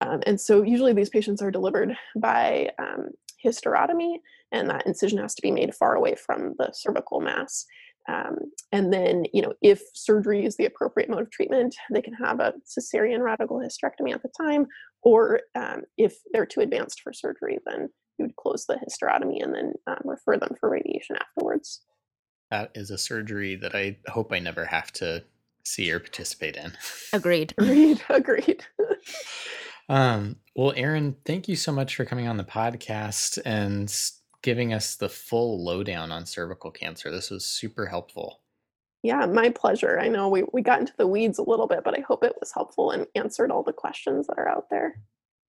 Um, 0.00 0.22
and 0.26 0.40
so 0.40 0.62
usually 0.62 0.92
these 0.92 1.10
patients 1.10 1.40
are 1.40 1.50
delivered 1.50 1.96
by 2.16 2.70
um, 2.78 3.08
hysterotomy, 3.44 4.16
and 4.52 4.70
that 4.70 4.86
incision 4.86 5.18
has 5.18 5.34
to 5.34 5.42
be 5.42 5.50
made 5.50 5.74
far 5.74 5.94
away 5.94 6.14
from 6.14 6.54
the 6.58 6.70
cervical 6.72 7.20
mass. 7.20 7.66
Um, 8.08 8.36
and 8.70 8.92
then, 8.92 9.24
you 9.32 9.40
know, 9.40 9.54
if 9.62 9.82
surgery 9.94 10.44
is 10.44 10.56
the 10.56 10.66
appropriate 10.66 11.08
mode 11.08 11.22
of 11.22 11.30
treatment, 11.30 11.74
they 11.92 12.02
can 12.02 12.12
have 12.14 12.40
a 12.40 12.52
cesarean 12.66 13.20
radical 13.20 13.58
hysterectomy 13.58 14.12
at 14.12 14.22
the 14.22 14.30
time, 14.38 14.66
or 15.02 15.40
um, 15.54 15.82
if 15.96 16.16
they're 16.32 16.46
too 16.46 16.60
advanced 16.60 17.00
for 17.02 17.12
surgery, 17.12 17.58
then 17.66 17.88
you 18.18 18.26
would 18.26 18.36
close 18.36 18.66
the 18.66 18.74
hysterotomy 18.74 19.42
and 19.42 19.54
then 19.54 19.72
um, 19.86 20.00
refer 20.04 20.36
them 20.36 20.54
for 20.60 20.70
radiation 20.70 21.16
afterwards. 21.16 21.82
That 22.50 22.70
is 22.74 22.90
a 22.90 22.98
surgery 22.98 23.56
that 23.56 23.74
I 23.74 23.98
hope 24.08 24.32
I 24.32 24.38
never 24.38 24.66
have 24.66 24.92
to 24.94 25.24
see 25.64 25.90
or 25.90 25.98
participate 25.98 26.56
in. 26.56 26.72
Agreed. 27.12 27.54
Agreed. 27.58 28.02
Agreed. 28.08 28.64
Um, 29.88 30.36
well, 30.56 30.72
Erin, 30.76 31.16
thank 31.24 31.48
you 31.48 31.56
so 31.56 31.72
much 31.72 31.96
for 31.96 32.04
coming 32.04 32.26
on 32.26 32.36
the 32.36 32.44
podcast 32.44 33.38
and 33.44 33.92
giving 34.42 34.72
us 34.72 34.96
the 34.96 35.08
full 35.08 35.64
lowdown 35.64 36.12
on 36.12 36.26
cervical 36.26 36.70
cancer. 36.70 37.10
This 37.10 37.30
was 37.30 37.44
super 37.44 37.86
helpful. 37.86 38.40
Yeah, 39.02 39.26
my 39.26 39.50
pleasure. 39.50 40.00
I 40.00 40.08
know 40.08 40.28
we, 40.28 40.44
we 40.52 40.62
got 40.62 40.80
into 40.80 40.94
the 40.96 41.06
weeds 41.06 41.38
a 41.38 41.42
little 41.42 41.66
bit, 41.66 41.84
but 41.84 41.98
I 41.98 42.02
hope 42.02 42.24
it 42.24 42.36
was 42.40 42.52
helpful 42.52 42.90
and 42.90 43.06
answered 43.14 43.50
all 43.50 43.62
the 43.62 43.72
questions 43.72 44.26
that 44.28 44.38
are 44.38 44.48
out 44.48 44.70
there. 44.70 45.00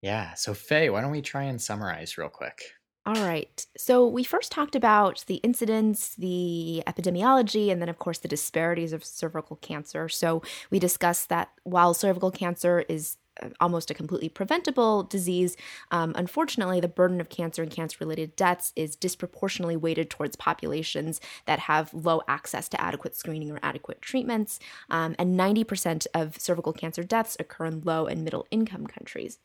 Yeah. 0.02 0.34
So, 0.34 0.54
Faye, 0.54 0.90
why 0.90 1.02
don't 1.02 1.12
we 1.12 1.22
try 1.22 1.44
and 1.44 1.62
summarize 1.62 2.18
real 2.18 2.30
quick? 2.30 2.62
All 3.06 3.16
right. 3.16 3.66
So 3.78 4.08
we 4.08 4.24
first 4.24 4.52
talked 4.52 4.76
about 4.76 5.24
the 5.28 5.36
incidence, 5.36 6.16
the 6.16 6.82
epidemiology, 6.88 7.72
and 7.72 7.80
then, 7.80 7.88
of 7.88 8.00
course, 8.00 8.18
the 8.18 8.28
disparities 8.28 8.94
of 8.94 9.06
cervical 9.06 9.58
cancer. 9.58 10.10
So 10.10 10.42
we 10.72 10.80
discussed 10.80 11.30
that 11.30 11.52
while 11.64 11.94
cervical 11.94 12.32
cancer 12.32 12.84
is 12.90 13.18
almost 13.60 13.92
a 13.92 13.94
completely 13.94 14.30
preventable 14.30 15.04
disease, 15.04 15.56
um, 15.92 16.14
unfortunately, 16.16 16.80
the 16.80 16.88
burden 16.88 17.20
of 17.22 17.30
cancer 17.30 17.62
and 17.64 17.72
cancer 17.72 17.98
related 18.00 18.36
deaths 18.36 18.74
is 18.76 18.96
disproportionately 18.96 19.76
weighted 19.76 20.10
towards 20.10 20.36
populations 20.36 21.20
that 21.46 21.60
have 21.60 21.94
low 21.94 22.22
access 22.28 22.70
to 22.70 22.82
adequate 22.82 23.16
screening 23.16 23.52
or 23.52 23.60
adequate 23.64 24.02
treatments. 24.02 24.60
Um, 24.90 25.16
and 25.18 25.40
90% 25.40 26.08
of 26.14 26.40
cervical 26.40 26.74
cancer 26.74 27.04
deaths 27.04 27.38
occur 27.40 27.66
in 27.66 27.82
low 27.82 28.06
and 28.06 28.24
middle 28.24 28.48
income 28.52 28.88
countries. 28.88 29.40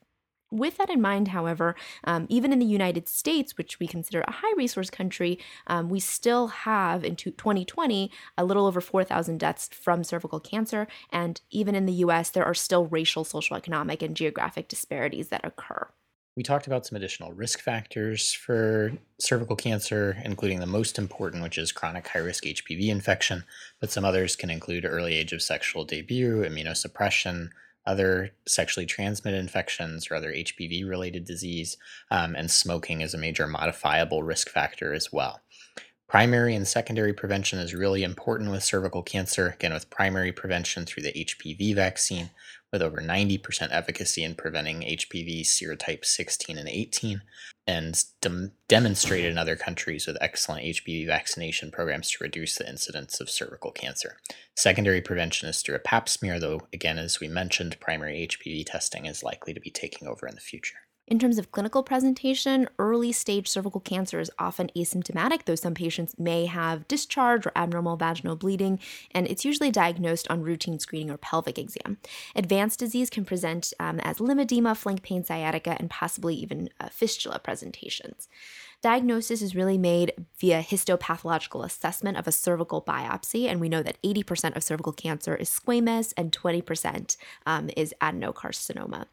With 0.51 0.79
that 0.79 0.91
in 0.91 1.01
mind, 1.01 1.29
however, 1.29 1.77
um, 2.05 2.27
even 2.29 2.53
in 2.53 2.59
the 2.59 2.67
United 2.67 3.09
States, 3.09 3.57
which 3.57 3.79
we 3.79 3.87
consider 3.87 4.23
a 4.23 4.33
high 4.33 4.53
resource 4.57 4.91
country, 4.91 5.39
um, 5.69 5.89
we 5.89 6.01
still 6.01 6.49
have 6.49 7.05
in 7.05 7.15
2020 7.15 8.11
a 8.37 8.45
little 8.45 8.67
over 8.67 8.81
4,000 8.81 9.39
deaths 9.39 9.69
from 9.73 10.03
cervical 10.03 10.41
cancer. 10.41 10.89
And 11.13 11.41
even 11.51 11.77
in 11.77 11.87
the 11.87 11.93
US, 12.05 12.31
there 12.31 12.45
are 12.45 12.55
still 12.55 12.87
racial, 12.87 13.25
social, 13.25 13.57
economic, 13.57 14.03
and 14.03 14.17
geographic 14.17 14.67
disparities 14.67 15.29
that 15.29 15.45
occur. 15.45 15.89
We 16.37 16.43
talked 16.43 16.67
about 16.67 16.87
some 16.87 16.97
additional 16.97 17.33
risk 17.33 17.61
factors 17.61 18.33
for 18.33 18.93
cervical 19.19 19.57
cancer, 19.57 20.17
including 20.25 20.61
the 20.61 20.67
most 20.67 20.99
important, 20.99 21.43
which 21.43 21.59
is 21.59 21.71
chronic 21.71 22.09
high 22.09 22.21
risk 22.21 22.45
HPV 22.45 22.89
infection, 22.89 23.45
but 23.81 23.91
some 23.91 24.05
others 24.05 24.37
can 24.37 24.49
include 24.49 24.85
early 24.85 25.15
age 25.15 25.33
of 25.33 25.43
sexual 25.43 25.85
debut, 25.85 26.43
immunosuppression, 26.43 27.51
other 27.87 28.31
sexually 28.47 28.87
transmitted 28.87 29.39
infections 29.39 30.11
or 30.11 30.15
other 30.15 30.33
HPV 30.33 30.89
related 30.89 31.25
disease, 31.25 31.77
um, 32.11 32.35
and 32.35 32.51
smoking 32.51 33.01
is 33.01 33.15
a 33.15 33.19
major 33.19 33.47
modifiable 33.47 34.23
risk 34.23 34.49
factor 34.49 34.93
as 34.93 35.13
well. 35.13 35.41
Primary 36.09 36.57
and 36.57 36.67
secondary 36.67 37.13
prevention 37.13 37.61
is 37.61 37.73
really 37.73 38.03
important 38.03 38.51
with 38.51 38.65
cervical 38.65 39.03
cancer, 39.03 39.49
again, 39.49 39.73
with 39.73 39.91
primary 39.91 40.33
prevention 40.33 40.85
through 40.85 41.05
the 41.05 41.13
HPV 41.13 41.75
vaccine, 41.75 42.31
with 42.73 42.83
over 42.83 42.99
90% 42.99 43.69
efficacy 43.71 44.23
in 44.23 44.35
preventing 44.35 44.81
HPV 44.81 45.43
serotype 45.43 46.05
16 46.05 46.57
and 46.57 46.69
18, 46.69 47.23
and 47.67 48.05
dem- 48.21 48.53
demonstrated 48.69 49.31
in 49.31 49.39
other 49.39 49.57
countries 49.57 50.07
with 50.07 50.17
excellent 50.21 50.65
HPV 50.65 51.07
vaccination 51.07 51.71
programs 51.71 52.11
to 52.11 52.25
reduce 52.25 52.57
the 52.57 52.69
incidence 52.69 53.21
of 53.21 53.31
cervical 53.31 53.73
cancer. 53.73 54.17
Secondary 54.57 55.01
prevention 55.01 55.49
is 55.49 55.63
through 55.63 55.77
a 55.77 55.81
pap 55.81 56.09
smear, 56.09 56.39
though, 56.39 56.61
again, 56.73 56.99
as 56.99 57.21
we 57.21 57.29
mentioned, 57.29 57.81
primary 57.81 58.29
HPV 58.29 58.67
testing 58.67 59.07
is 59.07 59.23
likely 59.23 59.53
to 59.55 59.61
be 59.61 59.71
taking 59.71 60.09
over 60.09 60.27
in 60.27 60.35
the 60.35 60.41
future. 60.41 60.77
In 61.11 61.19
terms 61.19 61.39
of 61.39 61.51
clinical 61.51 61.83
presentation, 61.83 62.69
early 62.79 63.11
stage 63.11 63.49
cervical 63.49 63.81
cancer 63.81 64.21
is 64.21 64.31
often 64.39 64.71
asymptomatic, 64.77 65.45
though 65.45 65.57
some 65.57 65.75
patients 65.75 66.15
may 66.17 66.47
have 66.47 66.87
discharge 66.87 67.45
or 67.45 67.53
abnormal 67.57 67.97
vaginal 67.97 68.37
bleeding, 68.37 68.79
and 69.11 69.27
it's 69.27 69.45
usually 69.45 69.73
diagnosed 69.73 70.31
on 70.31 70.43
routine 70.43 70.79
screening 70.79 71.11
or 71.11 71.17
pelvic 71.17 71.59
exam. 71.59 71.99
Advanced 72.37 72.79
disease 72.79 73.11
can 73.11 73.25
present 73.25 73.73
um, 73.81 73.99
as 74.01 74.19
lymphedema, 74.19 74.77
flank 74.77 75.03
pain, 75.03 75.25
sciatica, 75.25 75.77
and 75.81 75.91
possibly 75.91 76.37
even 76.37 76.71
uh, 76.79 76.89
fistula 76.91 77.41
presentations. 77.41 78.29
Diagnosis 78.83 79.43
is 79.43 79.55
really 79.55 79.77
made 79.77 80.15
via 80.39 80.63
histopathological 80.63 81.63
assessment 81.63 82.17
of 82.17 82.27
a 82.27 82.33
cervical 82.33 82.81
biopsy, 82.81 83.47
and 83.47 83.61
we 83.61 83.69
know 83.69 83.83
that 83.83 84.01
80% 84.03 84.57
of 84.57 84.63
cervical 84.63 84.95
cancer 84.95 85.35
is 85.35 85.51
squamous 85.51 86.15
and 86.17 86.33
20% 86.33 87.19
um, 87.45 87.69
is 87.77 87.95
adenocarcinoma. 88.01 89.05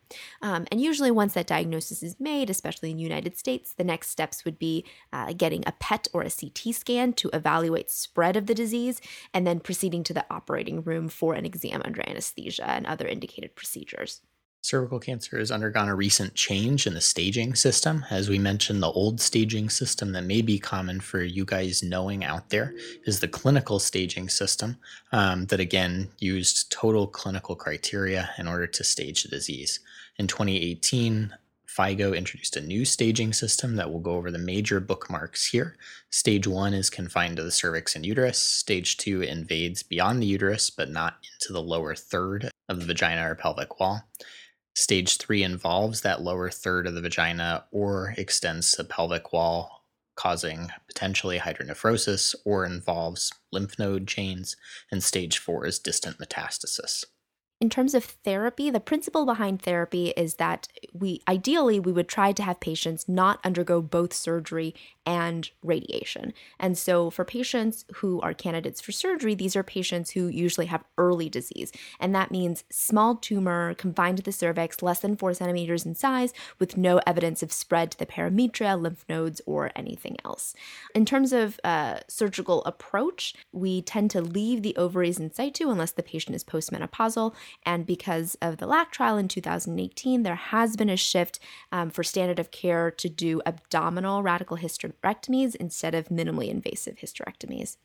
Um, 0.41 0.67
and 0.71 0.79
usually, 0.79 1.11
once 1.11 1.33
that 1.33 1.47
diagnosis 1.47 2.01
is 2.01 2.17
made, 2.17 2.49
especially 2.49 2.91
in 2.91 2.95
the 2.97 3.03
United 3.03 3.37
States, 3.37 3.73
the 3.73 3.83
next 3.83 4.07
steps 4.07 4.45
would 4.45 4.57
be 4.57 4.85
uh, 5.11 5.33
getting 5.33 5.63
a 5.65 5.73
PET 5.73 6.07
or 6.13 6.21
a 6.21 6.31
CT 6.31 6.73
scan 6.73 7.11
to 7.13 7.29
evaluate 7.33 7.91
spread 7.91 8.37
of 8.37 8.45
the 8.45 8.55
disease, 8.55 9.01
and 9.33 9.45
then 9.45 9.59
proceeding 9.59 10.01
to 10.05 10.13
the 10.13 10.25
operating 10.29 10.81
room 10.81 11.09
for 11.09 11.33
an 11.33 11.45
exam 11.45 11.81
under 11.83 12.01
anesthesia 12.07 12.69
and 12.69 12.87
other 12.87 13.05
indicated 13.05 13.53
procedures. 13.53 14.21
Cervical 14.67 14.99
cancer 14.99 15.39
has 15.39 15.49
undergone 15.49 15.87
a 15.87 15.95
recent 15.95 16.35
change 16.35 16.87
in 16.87 16.93
the 16.93 16.99
staging 16.99 17.55
system. 17.55 18.03
As 18.09 18.27
we 18.27 18.37
mentioned, 18.37 18.83
the 18.83 18.91
old 18.91 19.21
staging 19.21 19.69
system 19.69 20.11
that 20.11 20.25
may 20.25 20.41
be 20.41 20.59
common 20.59 20.99
for 20.99 21.23
you 21.23 21.45
guys 21.45 21.81
knowing 21.81 22.25
out 22.25 22.49
there 22.49 22.75
is 23.05 23.21
the 23.21 23.29
clinical 23.29 23.79
staging 23.79 24.27
system 24.27 24.75
um, 25.13 25.45
that, 25.45 25.61
again, 25.61 26.09
used 26.19 26.69
total 26.69 27.07
clinical 27.07 27.55
criteria 27.55 28.31
in 28.37 28.45
order 28.45 28.67
to 28.67 28.83
stage 28.83 29.23
the 29.23 29.29
disease. 29.29 29.79
In 30.17 30.27
2018, 30.27 31.33
FIGO 31.65 32.13
introduced 32.13 32.57
a 32.57 32.61
new 32.61 32.83
staging 32.83 33.31
system 33.31 33.77
that 33.77 33.89
will 33.89 34.01
go 34.01 34.15
over 34.15 34.31
the 34.31 34.37
major 34.37 34.81
bookmarks 34.81 35.47
here. 35.47 35.77
Stage 36.09 36.45
one 36.45 36.73
is 36.73 36.89
confined 36.89 37.37
to 37.37 37.43
the 37.43 37.51
cervix 37.51 37.95
and 37.95 38.05
uterus. 38.05 38.37
Stage 38.37 38.97
two 38.97 39.21
invades 39.21 39.81
beyond 39.81 40.21
the 40.21 40.27
uterus, 40.27 40.69
but 40.69 40.89
not 40.89 41.19
into 41.35 41.53
the 41.53 41.63
lower 41.63 41.95
third 41.95 42.51
of 42.67 42.81
the 42.81 42.85
vagina 42.85 43.31
or 43.31 43.35
pelvic 43.35 43.79
wall. 43.79 44.01
Stage 44.77 45.17
three 45.17 45.41
involves 45.41 46.01
that 46.01 46.21
lower 46.21 46.51
third 46.51 46.85
of 46.85 46.93
the 46.93 47.01
vagina 47.01 47.65
or 47.71 48.13
extends 48.15 48.69
to 48.69 48.83
the 48.83 48.87
pelvic 48.87 49.33
wall, 49.33 49.87
causing 50.13 50.69
potentially 50.85 51.39
hydronephrosis 51.39 52.35
or 52.45 52.63
involves 52.63 53.33
lymph 53.51 53.79
node 53.79 54.07
chains. 54.07 54.55
And 54.91 55.03
stage 55.03 55.39
four 55.39 55.65
is 55.65 55.79
distant 55.79 56.19
metastasis 56.19 57.05
in 57.59 57.69
terms 57.69 57.95
of 57.95 58.03
therapy, 58.03 58.69
the 58.69 58.79
principle 58.79 59.25
behind 59.25 59.61
therapy 59.61 60.09
is 60.15 60.35
that 60.35 60.67
we 60.93 61.21
ideally 61.27 61.79
we 61.79 61.91
would 61.91 62.07
try 62.07 62.31
to 62.31 62.43
have 62.43 62.59
patients 62.59 63.09
not 63.09 63.39
undergo 63.43 63.81
both 63.81 64.13
surgery 64.13 64.75
and 65.07 65.49
radiation. 65.63 66.33
And 66.59 66.77
so 66.77 67.09
for 67.09 67.23
patients 67.23 67.85
who 67.95 68.19
are 68.19 68.33
candidates 68.33 68.81
for 68.81 68.91
surgery, 68.91 69.33
these 69.33 69.55
are 69.55 69.63
patients 69.63 70.11
who 70.11 70.27
usually 70.27 70.65
have 70.65 70.83
early 70.97 71.29
disease. 71.29 71.71
And 71.97 72.13
that 72.13 72.29
means 72.29 72.65
small 72.69 73.15
tumor 73.15 73.73
confined 73.75 74.17
to 74.17 74.23
the 74.23 74.33
cervix, 74.33 74.81
less 74.83 74.99
than 74.99 75.15
four 75.15 75.33
centimeters 75.33 75.85
in 75.85 75.95
size, 75.95 76.33
with 76.59 76.75
no 76.75 76.99
evidence 77.07 77.41
of 77.41 77.53
spread 77.53 77.91
to 77.91 77.97
the 77.97 78.05
parametria, 78.05 78.79
lymph 78.79 79.05
nodes, 79.07 79.41
or 79.45 79.71
anything 79.77 80.17
else. 80.25 80.53
In 80.93 81.05
terms 81.05 81.31
of 81.31 81.57
uh, 81.63 81.99
surgical 82.09 82.61
approach, 82.65 83.33
we 83.53 83.81
tend 83.81 84.11
to 84.11 84.21
leave 84.21 84.61
the 84.61 84.75
ovaries 84.75 85.19
in 85.19 85.31
situ 85.31 85.69
unless 85.69 85.91
the 85.91 86.03
patient 86.03 86.35
is 86.35 86.43
postmenopausal 86.43 87.33
and 87.65 87.85
because 87.85 88.35
of 88.41 88.57
the 88.57 88.67
LACC 88.67 88.91
trial 88.91 89.17
in 89.17 89.29
2018, 89.29 90.23
there 90.23 90.35
has 90.35 90.75
been 90.75 90.89
a 90.89 90.97
shift 90.97 91.39
um, 91.71 91.89
for 91.89 92.03
standard 92.03 92.39
of 92.39 92.51
care 92.51 92.91
to 92.91 93.07
do 93.07 93.41
abdominal 93.45 94.21
radical 94.21 94.57
hysterectomies 95.03 95.55
instead 95.55 95.95
of 95.95 96.09
minimally 96.09 96.49
invasive 96.49 96.97
hysterectomies. 96.97 97.77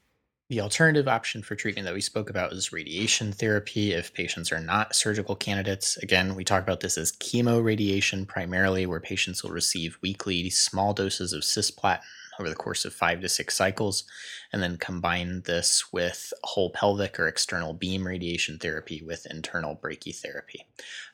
The 0.49 0.61
alternative 0.61 1.09
option 1.09 1.43
for 1.43 1.55
treatment 1.55 1.87
that 1.87 1.95
we 1.95 2.03
spoke 2.03 2.29
about 2.29 2.53
is 2.53 2.73
radiation 2.73 3.33
therapy 3.33 3.93
if 3.93 4.13
patients 4.13 4.53
are 4.53 4.61
not 4.61 4.95
surgical 4.95 5.35
candidates. 5.35 5.97
Again, 5.99 6.35
we 6.35 6.45
talk 6.45 6.63
about 6.63 6.81
this 6.81 6.99
as 6.99 7.13
chemoradiation 7.13 8.27
primarily, 8.27 8.85
where 8.85 9.01
patients 9.01 9.43
will 9.43 9.53
receive 9.53 9.99
weekly 10.03 10.51
small 10.51 10.93
doses 10.93 11.33
of 11.33 11.43
cisplatin 11.43 12.01
over 12.39 12.49
the 12.49 12.55
course 12.55 12.85
of 12.85 12.95
five 12.95 13.21
to 13.21 13.29
six 13.29 13.55
cycles, 13.55 14.05
and 14.53 14.63
then 14.63 14.77
combine 14.77 15.43
this 15.43 15.93
with 15.93 16.33
whole 16.45 16.71
pelvic 16.71 17.19
or 17.19 17.29
external 17.29 17.73
beam 17.73 18.07
radiation 18.07 18.59
therapy 18.59 19.03
with 19.05 19.27
internal 19.27 19.77
brachytherapy. 19.77 20.61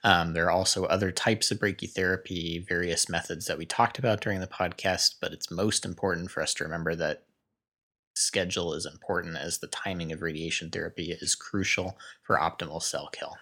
Um, 0.05 0.33
there 0.33 0.47
are 0.47 0.51
also 0.51 0.85
other 0.85 1.11
types 1.11 1.51
of 1.51 1.59
brachytherapy, 1.59 2.67
various 2.67 3.09
methods 3.09 3.47
that 3.47 3.59
we 3.59 3.67
talked 3.67 3.99
about 3.99 4.21
during 4.21 4.41
the 4.41 4.47
podcast, 4.47 5.17
but 5.21 5.33
it's 5.33 5.51
most 5.51 5.85
important 5.85 6.31
for 6.31 6.43
us 6.43 6.55
to 6.55 6.65
remember 6.65 6.95
that 6.95 7.25
schedule 8.15 8.75
is 8.75 8.87
important 8.87 9.37
as 9.37 9.59
the 9.59 9.69
timing 9.69 10.13
of 10.13 10.23
radiation 10.23 10.71
therapy 10.71 11.17
is 11.21 11.35
crucial 11.35 11.97
for 12.23 12.37
optimal 12.37 12.83
cell 12.83 13.09
kill. 13.13 13.37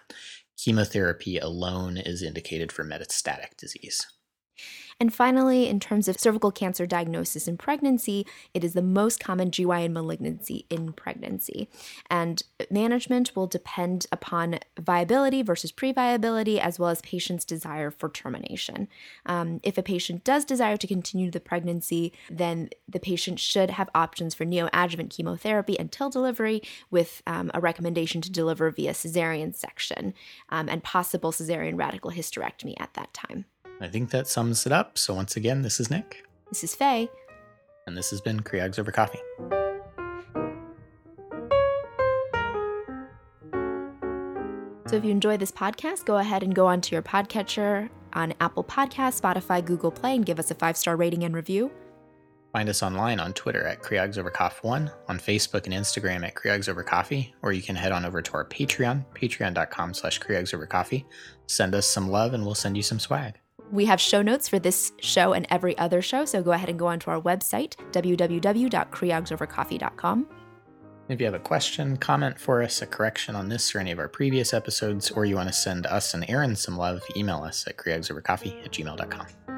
Chemotherapy 0.57 1.37
alone 1.37 1.97
is 1.97 2.23
indicated 2.23 2.71
for 2.71 2.83
metastatic 2.83 3.55
disease. 3.57 4.07
And 4.99 5.13
finally, 5.13 5.67
in 5.67 5.79
terms 5.79 6.07
of 6.07 6.19
cervical 6.19 6.51
cancer 6.51 6.87
diagnosis 6.87 7.47
in 7.47 7.57
pregnancy, 7.57 8.25
it 8.53 8.63
is 8.63 8.73
the 8.73 8.81
most 8.81 9.19
common 9.19 9.51
GYN 9.51 9.91
malignancy 9.91 10.65
in 10.71 10.91
pregnancy. 10.91 11.69
And 12.09 12.41
management 12.71 13.35
will 13.35 13.45
depend 13.45 14.07
upon 14.11 14.59
viability 14.79 15.43
versus 15.43 15.71
pre 15.71 15.91
viability, 15.91 16.59
as 16.59 16.79
well 16.79 16.89
as 16.89 17.01
patient's 17.01 17.45
desire 17.45 17.91
for 17.91 18.09
termination. 18.09 18.87
Um, 19.27 19.59
if 19.61 19.77
a 19.77 19.83
patient 19.83 20.23
does 20.23 20.45
desire 20.45 20.77
to 20.77 20.87
continue 20.87 21.29
the 21.29 21.39
pregnancy, 21.39 22.11
then 22.29 22.69
the 22.89 22.99
patient 22.99 23.39
should 23.39 23.69
have 23.69 23.89
options 23.93 24.33
for 24.33 24.45
neoadjuvant 24.45 25.11
chemotherapy 25.11 25.75
until 25.79 26.09
delivery, 26.09 26.63
with 26.89 27.21
um, 27.27 27.51
a 27.53 27.59
recommendation 27.59 28.21
to 28.21 28.31
deliver 28.31 28.71
via 28.71 28.93
cesarean 28.93 29.55
section 29.55 30.15
um, 30.49 30.67
and 30.67 30.83
possible 30.83 31.31
cesarean 31.31 31.77
radical 31.77 32.11
hysterectomy 32.11 32.73
at 32.79 32.93
that 32.95 33.13
time. 33.13 33.45
I 33.79 33.87
think 33.87 34.09
that 34.09 34.27
sums 34.27 34.65
it 34.65 34.71
up. 34.71 34.97
So 34.97 35.13
once 35.13 35.35
again, 35.35 35.61
this 35.61 35.79
is 35.79 35.91
Nick. 35.91 36.25
This 36.49 36.63
is 36.63 36.75
Faye. 36.75 37.09
And 37.85 37.95
this 37.95 38.09
has 38.09 38.21
been 38.21 38.41
Creogs 38.41 38.79
Over 38.79 38.91
Coffee. 38.91 39.19
So 44.87 44.95
if 44.95 45.03
you 45.03 45.11
enjoy 45.11 45.37
this 45.37 45.51
podcast, 45.51 46.05
go 46.05 46.17
ahead 46.17 46.43
and 46.43 46.55
go 46.55 46.65
onto 46.65 46.95
your 46.95 47.01
podcatcher 47.01 47.89
on 48.13 48.33
Apple 48.39 48.63
Podcasts, 48.63 49.21
Spotify, 49.21 49.63
Google 49.63 49.91
Play, 49.91 50.15
and 50.15 50.25
give 50.25 50.39
us 50.39 50.49
a 50.49 50.55
five-star 50.55 50.95
rating 50.95 51.23
and 51.23 51.35
review. 51.35 51.69
Find 52.53 52.69
us 52.69 52.81
online 52.81 53.19
on 53.19 53.33
Twitter 53.33 53.67
at 53.67 53.83
CreogsOverCoff1, 53.83 54.91
on 55.09 55.19
Facebook 55.19 55.65
and 55.65 55.73
Instagram 55.73 56.25
at 56.25 56.35
CreogsOverCoffee, 56.35 57.33
or 57.41 57.51
you 57.51 57.61
can 57.61 57.75
head 57.75 57.91
on 57.91 58.05
over 58.05 58.21
to 58.21 58.33
our 58.33 58.45
Patreon, 58.45 59.05
patreon.com 59.13 59.93
slash 59.93 60.19
CreogsOverCoffee. 60.21 61.03
Send 61.47 61.75
us 61.75 61.85
some 61.85 62.09
love 62.09 62.33
and 62.33 62.45
we'll 62.45 62.55
send 62.55 62.77
you 62.77 62.83
some 62.83 62.99
swag. 62.99 63.35
We 63.71 63.85
have 63.85 63.99
show 63.99 64.21
notes 64.21 64.47
for 64.47 64.59
this 64.59 64.91
show 64.99 65.33
and 65.33 65.47
every 65.49 65.75
other 65.77 66.01
show, 66.01 66.23
so 66.25 66.41
go 66.41 66.53
ahead 66.53 66.69
and 66.69 66.79
go 66.79 66.87
onto 66.87 67.11
our 67.11 67.21
website, 67.21 67.75
www.creogsovercoffee.com. 67.91 70.27
If 71.09 71.21
you 71.21 71.25
have 71.25 71.35
a 71.35 71.39
question, 71.39 71.95
comment 71.97 72.37
for 72.37 72.61
us, 72.61 72.81
a 72.81 72.85
correction 72.85 73.33
on 73.35 73.47
this 73.47 73.73
or 73.73 73.79
any 73.79 73.91
of 73.91 73.99
our 73.99 74.09
previous 74.09 74.53
episodes, 74.53 75.09
or 75.11 75.25
you 75.25 75.35
want 75.35 75.47
to 75.47 75.53
send 75.53 75.85
us 75.85 76.13
and 76.13 76.29
Erin 76.29 76.53
some 76.55 76.77
love, 76.77 77.01
email 77.15 77.43
us 77.43 77.65
at 77.67 77.77
creogsovercoffee 77.77 78.65
at 78.65 78.71
gmail.com. 78.71 79.56